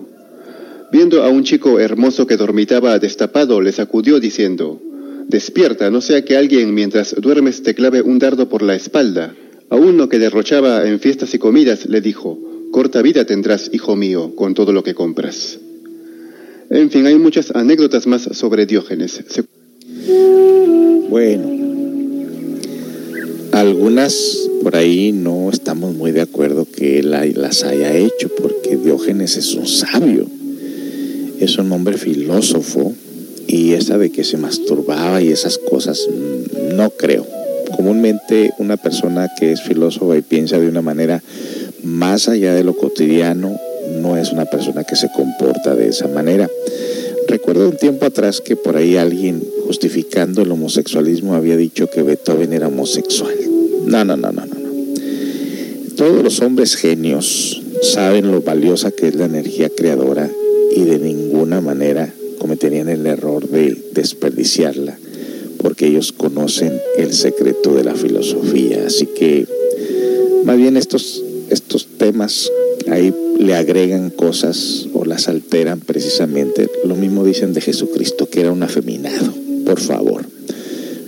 Viendo 0.92 1.24
a 1.24 1.30
un 1.30 1.44
chico 1.44 1.80
hermoso 1.80 2.28
que 2.28 2.36
dormitaba 2.36 3.00
destapado, 3.00 3.62
le 3.62 3.72
sacudió 3.72 4.20
diciendo, 4.20 4.82
Despierta, 5.32 5.90
no 5.90 6.02
sea 6.02 6.26
que 6.26 6.36
alguien 6.36 6.74
mientras 6.74 7.16
duermes 7.18 7.64
te 7.64 7.74
clave 7.74 8.02
un 8.02 8.20
dardo 8.20 8.50
por 8.50 8.62
la 8.62 8.76
espalda. 8.76 9.34
A 9.70 9.78
uno 9.78 10.10
que 10.10 10.20
derrochaba 10.20 10.86
en 10.86 11.00
fiestas 11.00 11.34
y 11.34 11.40
comidas 11.40 11.86
le 11.86 12.02
dijo, 12.02 12.38
Corta 12.74 13.02
vida 13.02 13.24
tendrás, 13.24 13.70
hijo 13.72 13.96
mío, 13.96 14.36
con 14.36 14.54
todo 14.54 14.74
lo 14.74 14.84
que 14.84 14.94
compras. 14.94 15.58
En 16.70 16.92
fin, 16.92 17.06
hay 17.06 17.16
muchas 17.16 17.52
anécdotas 17.52 18.08
más 18.08 18.24
sobre 18.34 18.66
Diógenes. 18.66 19.24
Bueno, 21.10 21.50
algunas 23.54 24.50
por 24.62 24.76
ahí 24.76 25.14
no 25.14 25.50
estamos 25.50 25.96
muy 25.96 26.12
de 26.12 26.22
acuerdo 26.22 26.68
que 26.70 27.00
él 27.00 27.12
las 27.12 27.64
haya 27.64 27.96
hecho, 27.96 28.28
porque 28.36 28.76
Diógenes 28.76 29.38
es 29.38 29.56
un 29.56 29.66
sabio, 29.66 30.28
es 31.40 31.58
un 31.58 31.72
hombre 31.72 31.98
filósofo, 31.98 32.96
y 33.52 33.74
esa 33.74 33.98
de 33.98 34.12
que 34.12 34.24
se 34.24 34.38
masturbaba 34.38 35.22
y 35.22 35.28
esas 35.28 35.58
cosas, 35.58 36.08
mm, 36.10 36.76
no 36.78 36.90
creo. 36.92 37.28
Comúnmente 37.76 38.52
una 38.60 38.78
persona 38.78 39.30
que 39.38 39.52
es 39.52 39.62
filósofa 39.62 40.18
y 40.18 40.22
piensa 40.22 40.58
de 40.58 40.70
una 40.70 40.82
manera 40.82 41.22
más 41.84 42.30
allá 42.30 42.54
de 42.54 42.64
lo 42.64 42.74
cotidiano, 42.74 43.60
no 44.02 44.16
es 44.16 44.32
una 44.32 44.46
persona 44.46 44.86
que 44.86 44.96
se 44.96 45.10
comporta 45.12 45.76
de 45.76 45.90
esa 45.90 46.08
manera. 46.08 46.50
Recuerdo 47.28 47.68
un 47.68 47.76
tiempo 47.76 48.06
atrás 48.06 48.40
que 48.40 48.56
por 48.56 48.78
ahí 48.78 48.96
alguien 48.96 49.44
justificando 49.66 50.44
el 50.44 50.52
homosexualismo 50.52 51.36
había 51.36 51.58
dicho 51.58 51.90
que 51.90 52.04
Beethoven 52.04 52.54
era 52.54 52.70
homosexual. 52.70 53.36
No, 53.86 54.06
no, 54.06 54.16
no, 54.16 54.32
no, 54.32 54.46
no. 54.46 54.62
Todos 55.98 56.24
los 56.24 56.42
hombres 56.42 56.76
genios 56.78 57.62
saben 57.82 58.32
lo 58.32 58.42
valiosa 58.42 58.92
que 58.92 59.10
es 59.10 59.16
la 59.16 59.26
energía 59.26 59.70
creadora 59.70 60.30
y 60.74 60.84
de 60.84 61.00
ninguna 61.00 61.60
manera 61.60 62.14
cometerían 62.42 62.90
el 62.90 63.06
error 63.06 63.48
de 63.48 63.78
desperdiciarla 63.94 64.98
porque 65.60 65.86
ellos 65.86 66.12
conocen 66.12 66.74
el 66.98 67.14
secreto 67.14 67.76
de 67.76 67.84
la 67.84 67.94
filosofía. 67.94 68.84
Así 68.88 69.06
que 69.06 69.46
más 70.44 70.58
bien 70.58 70.76
estos, 70.76 71.24
estos 71.52 71.86
temas 72.00 72.52
ahí 72.90 73.14
le 73.38 73.54
agregan 73.54 74.10
cosas 74.10 74.88
o 74.92 75.06
las 75.06 75.28
alteran 75.28 75.82
precisamente. 75.82 76.68
Lo 76.84 76.96
mismo 76.96 77.24
dicen 77.24 77.54
de 77.54 77.62
Jesucristo, 77.62 78.28
que 78.28 78.42
era 78.42 78.52
un 78.52 78.64
afeminado. 78.64 79.32
Por 79.64 79.80
favor, 79.80 80.26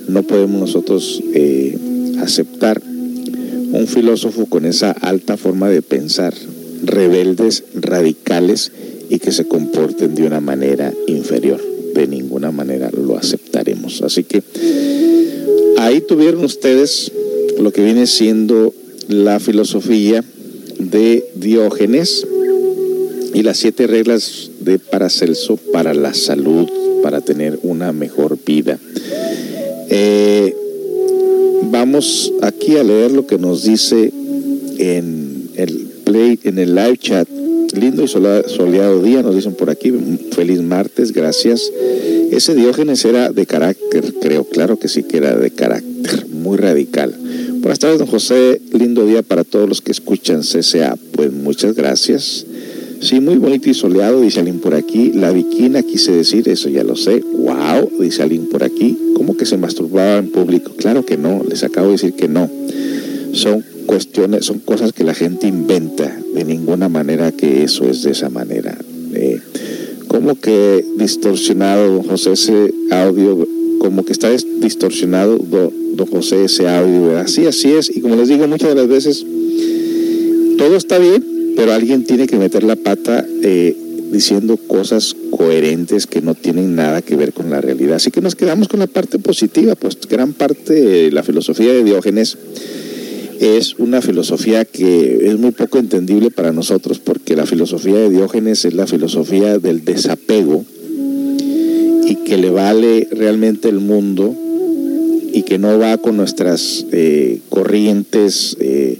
no 0.07 0.21
podemos 0.21 0.59
nosotros 0.61 1.19
eh, 1.34 1.75
aceptar 2.19 2.79
un 2.84 3.88
filósofo 3.88 4.45
con 4.45 4.65
esa 4.65 4.91
alta 4.91 5.36
forma 5.36 5.67
de 5.67 5.81
pensar, 5.81 6.36
rebeldes, 6.84 7.63
radicales 7.73 8.71
y 9.14 9.20
que 9.20 9.32
se 9.32 9.45
comporten 9.45 10.16
de 10.16 10.24
una 10.24 10.41
manera 10.41 10.91
inferior. 11.05 11.61
De 11.93 12.07
ninguna 12.07 12.51
manera 12.51 12.89
lo 12.91 13.16
aceptaremos. 13.16 14.01
Así 14.01 14.24
que 14.24 14.41
ahí 15.78 16.01
tuvieron 16.01 16.43
ustedes 16.43 17.11
lo 17.59 17.72
que 17.72 17.84
viene 17.84 18.07
siendo 18.07 18.74
la 19.07 19.39
filosofía 19.39 20.24
de 20.80 21.24
Diógenes 21.36 22.26
y 23.36 23.43
las 23.43 23.57
siete 23.57 23.86
reglas 23.86 24.49
de 24.61 24.80
Paracelso 24.80 25.57
para 25.57 25.93
la 25.93 26.16
salud, 26.16 26.68
para 27.03 27.22
tener 27.22 27.59
una 27.61 27.93
mejor 27.93 28.39
vida. 28.43 28.80
Eh, 29.89 30.55
vamos 31.70 32.34
aquí 32.41 32.78
a 32.78 32.84
leer 32.84 33.11
lo 33.11 33.28
que 33.28 33.38
nos 33.38 33.64
dice 33.64 34.11
en 34.80 35.49
el 35.55 35.88
play, 36.03 36.39
en 36.45 36.57
el 36.57 36.74
live 36.74 36.97
chat. 36.97 37.28
Lindo 37.74 38.03
y 38.03 38.07
soleado 38.07 39.01
día, 39.01 39.21
nos 39.24 39.36
dicen 39.36 39.55
por 39.55 39.69
aquí. 39.69 39.91
Feliz 40.32 40.61
martes, 40.61 41.11
gracias. 41.11 41.71
Ese 42.32 42.55
Diógenes 42.55 43.03
era 43.05 43.32
de 43.32 43.45
carácter, 43.45 44.13
creo, 44.21 44.43
claro 44.43 44.78
que 44.78 44.88
sí 44.88 45.03
que 45.03 45.17
era 45.17 45.36
de 45.36 45.51
carácter, 45.51 46.28
muy 46.30 46.57
radical. 46.57 47.15
Buenas 47.59 47.80
tardes, 47.80 47.99
don 47.99 48.07
José. 48.07 48.61
Lindo 48.74 49.05
día 49.05 49.24
para 49.24 49.43
todos 49.43 49.69
los 49.69 49.82
que 49.82 49.91
escuchan 49.91 50.41
CCA. 50.41 50.97
Pues 51.13 51.32
muchas 51.32 51.76
gracias. 51.76 52.45
Sí, 52.99 53.19
muy 53.19 53.38
bonito 53.38 53.69
y 53.69 53.74
soleado, 53.74 54.21
dice 54.21 54.39
alguien 54.39 54.59
por 54.59 54.76
aquí. 54.76 55.11
La 55.13 55.32
viquina 55.32 55.82
quise 55.82 56.11
decir, 56.11 56.47
eso 56.49 56.69
ya 56.69 56.84
lo 56.84 56.95
sé. 56.95 57.21
¡Wow! 57.21 57.89
Dice 57.99 58.24
alguien 58.24 58.47
por 58.49 58.63
aquí. 58.63 58.97
¿Cómo 59.15 59.36
que 59.36 59.45
se 59.45 59.57
masturbaba 59.57 60.17
en 60.17 60.30
público? 60.30 60.71
Claro 60.78 61.05
que 61.05 61.17
no, 61.17 61.43
les 61.47 61.63
acabo 61.63 61.88
de 61.88 61.93
decir 61.93 62.13
que 62.13 62.28
no. 62.28 62.49
Son 63.34 63.63
cuestiones, 63.93 64.45
son 64.45 64.57
cosas 64.57 64.91
que 64.91 65.03
la 65.03 65.13
gente 65.13 65.45
inventa. 65.45 66.19
De 66.33 66.43
ninguna 66.43 66.89
manera 66.89 67.31
que 67.31 67.63
eso 67.63 67.85
es 67.85 68.01
de 68.01 68.09
esa 68.11 68.29
manera. 68.29 68.75
Eh, 69.13 69.39
¿Cómo 70.07 70.33
que 70.33 70.83
distorsionado, 70.97 71.93
don 71.93 72.03
José, 72.03 72.33
ese 72.33 72.73
audio? 72.89 73.47
Como 73.77 74.03
que 74.03 74.11
está 74.11 74.31
distorsionado, 74.31 75.37
don 75.37 76.07
José, 76.07 76.45
ese 76.45 76.67
audio, 76.67 77.19
Así, 77.19 77.45
así 77.45 77.71
es. 77.71 77.95
Y 77.95 78.01
como 78.01 78.15
les 78.15 78.29
digo 78.29 78.47
muchas 78.47 78.69
de 78.69 78.75
las 78.75 78.87
veces, 78.87 79.23
todo 80.57 80.75
está 80.75 80.97
bien, 80.97 81.53
pero 81.55 81.71
alguien 81.71 82.03
tiene 82.03 82.25
que 82.25 82.37
meter 82.37 82.63
la 82.63 82.75
pata 82.75 83.23
eh, 83.43 83.77
diciendo 84.11 84.57
cosas 84.57 85.15
coherentes 85.29 86.07
que 86.07 86.21
no 86.21 86.33
tienen 86.33 86.73
nada 86.73 87.03
que 87.03 87.15
ver 87.15 87.31
con 87.31 87.51
la 87.51 87.61
realidad. 87.61 87.97
Así 87.97 88.09
que 88.09 88.21
nos 88.21 88.33
quedamos 88.33 88.67
con 88.67 88.79
la 88.79 88.87
parte 88.87 89.19
positiva, 89.19 89.75
pues 89.75 89.99
gran 90.09 90.33
parte 90.33 90.73
de 90.73 91.11
la 91.11 91.21
filosofía 91.21 91.73
de 91.73 91.83
Diógenes 91.83 92.39
es 93.39 93.75
una 93.77 94.01
filosofía 94.01 94.65
que 94.65 95.27
es 95.27 95.38
muy 95.38 95.51
poco 95.51 95.77
entendible 95.77 96.31
para 96.31 96.51
nosotros, 96.51 96.99
porque 96.99 97.36
la 97.36 97.45
filosofía 97.45 97.95
de 97.95 98.09
Diógenes 98.09 98.65
es 98.65 98.73
la 98.73 98.88
filosofía 98.88 99.59
del 99.59 99.84
desapego 99.84 100.65
y 102.05 102.15
que 102.25 102.38
le 102.38 102.49
vale 102.49 103.07
realmente 103.11 103.69
el 103.69 103.79
mundo 103.79 104.36
y 105.34 105.43
que 105.43 105.57
no 105.57 105.79
va 105.79 105.97
con 105.97 106.17
nuestras 106.17 106.86
eh, 106.91 107.39
corrientes 107.49 108.55
eh, 108.59 108.99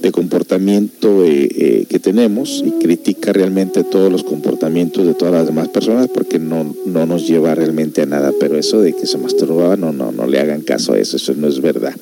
de 0.00 0.12
comportamiento 0.12 1.24
eh, 1.24 1.86
que 1.88 1.98
tenemos 1.98 2.62
y 2.64 2.70
critica 2.72 3.32
realmente 3.32 3.82
todos 3.82 4.12
los 4.12 4.22
comportamientos 4.22 5.06
de 5.06 5.14
todas 5.14 5.32
las 5.32 5.46
demás 5.46 5.68
personas 5.68 6.08
porque 6.08 6.38
no, 6.38 6.74
no 6.84 7.06
nos 7.06 7.26
lleva 7.26 7.54
realmente 7.54 8.02
a 8.02 8.06
nada. 8.06 8.32
Pero 8.38 8.58
eso 8.58 8.82
de 8.82 8.92
que 8.92 9.06
se 9.06 9.18
masturbaba, 9.18 9.76
no, 9.76 9.92
no, 9.92 10.12
no 10.12 10.26
le 10.26 10.38
hagan 10.38 10.60
caso 10.60 10.92
a 10.92 10.98
eso, 10.98 11.16
eso 11.16 11.34
no 11.34 11.48
es 11.48 11.60
verdad. 11.60 11.94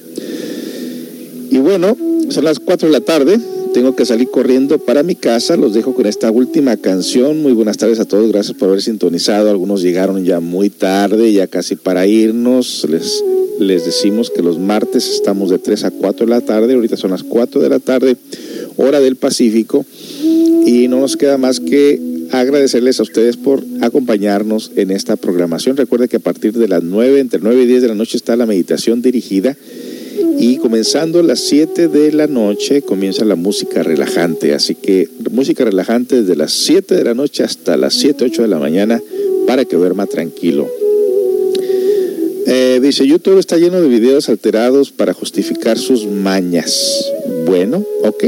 Y 1.52 1.58
bueno, 1.58 1.94
son 2.30 2.44
las 2.44 2.60
4 2.60 2.88
de 2.88 2.92
la 2.92 3.02
tarde. 3.02 3.38
Tengo 3.74 3.94
que 3.94 4.06
salir 4.06 4.30
corriendo 4.30 4.78
para 4.78 5.02
mi 5.02 5.14
casa. 5.14 5.54
Los 5.54 5.74
dejo 5.74 5.94
con 5.94 6.06
esta 6.06 6.30
última 6.30 6.78
canción. 6.78 7.42
Muy 7.42 7.52
buenas 7.52 7.76
tardes 7.76 8.00
a 8.00 8.06
todos. 8.06 8.32
Gracias 8.32 8.56
por 8.56 8.70
haber 8.70 8.80
sintonizado. 8.80 9.50
Algunos 9.50 9.82
llegaron 9.82 10.24
ya 10.24 10.40
muy 10.40 10.70
tarde, 10.70 11.30
ya 11.30 11.46
casi 11.48 11.76
para 11.76 12.06
irnos. 12.06 12.86
Les, 12.88 13.22
les 13.60 13.84
decimos 13.84 14.30
que 14.30 14.40
los 14.40 14.58
martes 14.58 15.06
estamos 15.10 15.50
de 15.50 15.58
3 15.58 15.84
a 15.84 15.90
4 15.90 16.24
de 16.24 16.30
la 16.30 16.40
tarde. 16.40 16.72
Ahorita 16.72 16.96
son 16.96 17.10
las 17.10 17.22
4 17.22 17.60
de 17.60 17.68
la 17.68 17.80
tarde, 17.80 18.16
hora 18.78 19.00
del 19.00 19.16
Pacífico. 19.16 19.84
Y 20.64 20.88
no 20.88 21.00
nos 21.00 21.18
queda 21.18 21.36
más 21.36 21.60
que 21.60 22.00
agradecerles 22.30 22.98
a 22.98 23.02
ustedes 23.02 23.36
por 23.36 23.62
acompañarnos 23.82 24.72
en 24.76 24.90
esta 24.90 25.16
programación. 25.16 25.76
Recuerde 25.76 26.08
que 26.08 26.16
a 26.16 26.20
partir 26.20 26.54
de 26.54 26.66
las 26.66 26.82
9, 26.82 27.20
entre 27.20 27.40
9 27.42 27.64
y 27.64 27.66
10 27.66 27.82
de 27.82 27.88
la 27.88 27.94
noche 27.94 28.16
está 28.16 28.36
la 28.36 28.46
meditación 28.46 29.02
dirigida 29.02 29.54
y 30.38 30.56
comenzando 30.56 31.20
a 31.20 31.22
las 31.22 31.40
7 31.40 31.88
de 31.88 32.12
la 32.12 32.26
noche 32.26 32.82
comienza 32.82 33.24
la 33.24 33.36
música 33.36 33.82
relajante. 33.82 34.54
Así 34.54 34.74
que 34.74 35.08
música 35.30 35.64
relajante 35.64 36.22
desde 36.22 36.36
las 36.36 36.52
7 36.52 36.94
de 36.94 37.04
la 37.04 37.14
noche 37.14 37.42
hasta 37.42 37.76
las 37.76 37.94
7, 37.94 38.24
8 38.24 38.42
de 38.42 38.48
la 38.48 38.58
mañana 38.58 39.00
para 39.46 39.64
que 39.64 39.76
duerma 39.76 40.06
tranquilo. 40.06 40.68
Eh, 42.46 42.80
dice, 42.82 43.06
YouTube 43.06 43.38
está 43.38 43.56
lleno 43.56 43.80
de 43.80 43.88
videos 43.88 44.28
alterados 44.28 44.90
para 44.90 45.12
justificar 45.12 45.78
sus 45.78 46.06
mañas. 46.06 47.06
Bueno, 47.46 47.84
ok. 48.02 48.24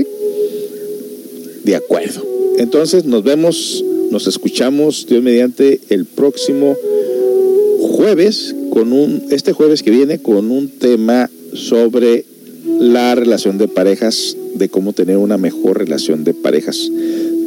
De 1.65 1.75
acuerdo. 1.75 2.25
Entonces 2.59 3.05
nos 3.05 3.25
vemos, 3.25 3.85
nos 4.11 4.27
escuchamos, 4.27 5.07
Dios 5.09 5.23
mediante, 5.23 5.81
el 5.89 6.05
próximo 6.05 6.77
jueves, 7.81 8.55
con 8.71 8.93
un, 8.93 9.25
este 9.31 9.53
jueves 9.53 9.83
que 9.83 9.91
viene, 9.91 10.21
con 10.21 10.51
un 10.51 10.69
tema 10.69 11.31
sobre 11.55 12.25
la 12.79 13.15
relación 13.15 13.59
de 13.59 13.69
parejas, 13.69 14.37
de 14.55 14.69
cómo 14.69 14.93
tener 14.93 15.17
una 15.17 15.39
mejor 15.39 15.79
relación 15.79 16.25
de 16.25 16.35
parejas. 16.35 16.91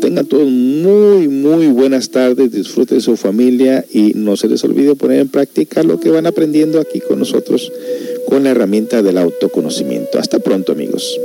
Tengan 0.02 0.26
todos 0.26 0.48
muy, 0.48 1.28
muy 1.28 1.68
buenas 1.68 2.10
tardes, 2.10 2.52
disfruten 2.52 2.98
de 2.98 3.04
su 3.04 3.18
familia 3.18 3.86
y 3.92 4.14
no 4.16 4.38
se 4.38 4.48
les 4.48 4.64
olvide 4.64 4.96
poner 4.96 5.20
en 5.20 5.30
práctica 5.30 5.84
lo 5.84 6.00
que 6.00 6.10
van 6.10 6.28
aprendiendo 6.28 6.80
aquí 6.80 7.00
con 7.00 7.20
nosotros 7.20 7.72
con 8.28 8.44
la 8.44 8.52
herramienta 8.52 9.02
del 9.02 9.18
autoconocimiento. 9.18 10.20
Hasta 10.20 10.40
pronto 10.40 10.74
amigos. 10.74 11.18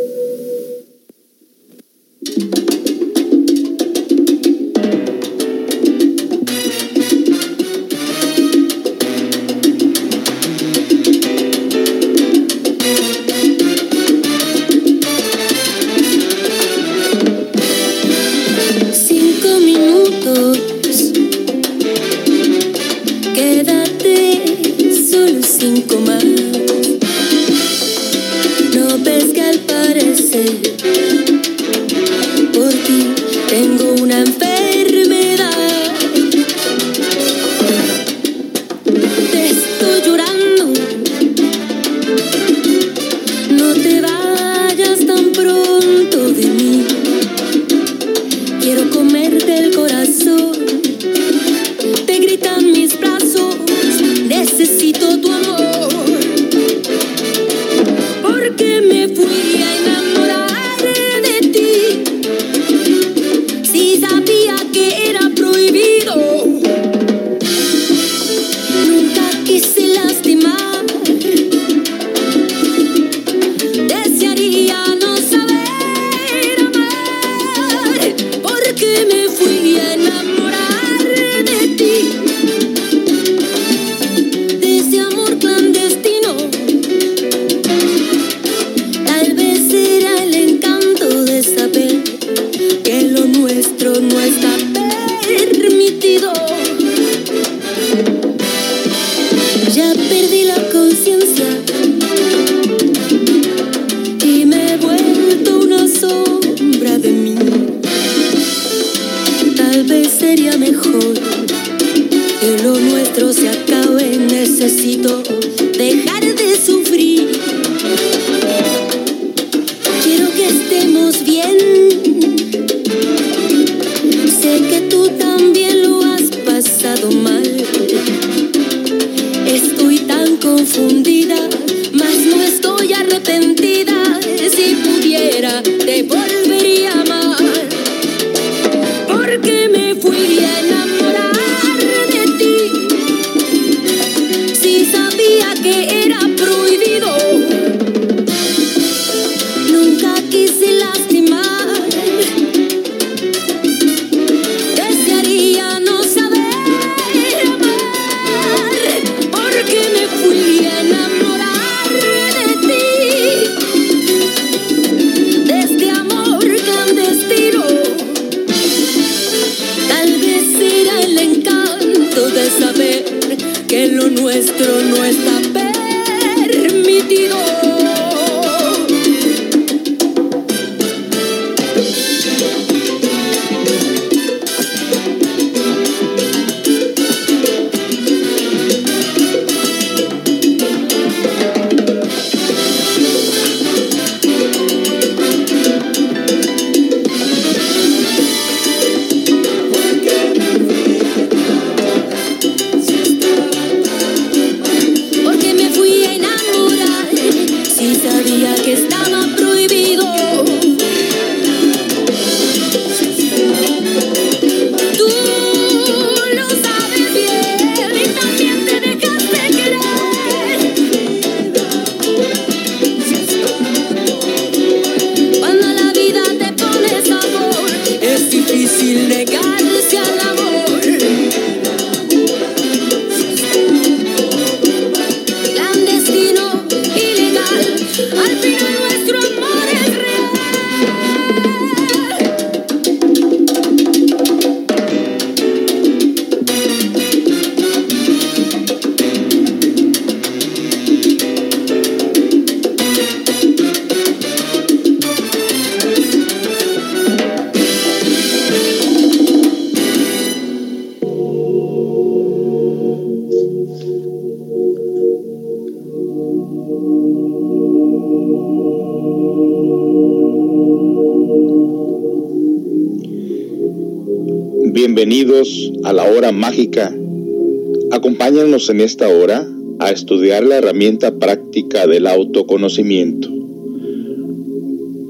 Acompáñanos 278.42 278.70
en 278.70 278.80
esta 278.80 279.08
hora 279.08 279.48
a 279.78 279.92
estudiar 279.92 280.42
la 280.42 280.56
herramienta 280.58 281.16
práctica 281.16 281.86
del 281.86 282.08
autoconocimiento. 282.08 283.28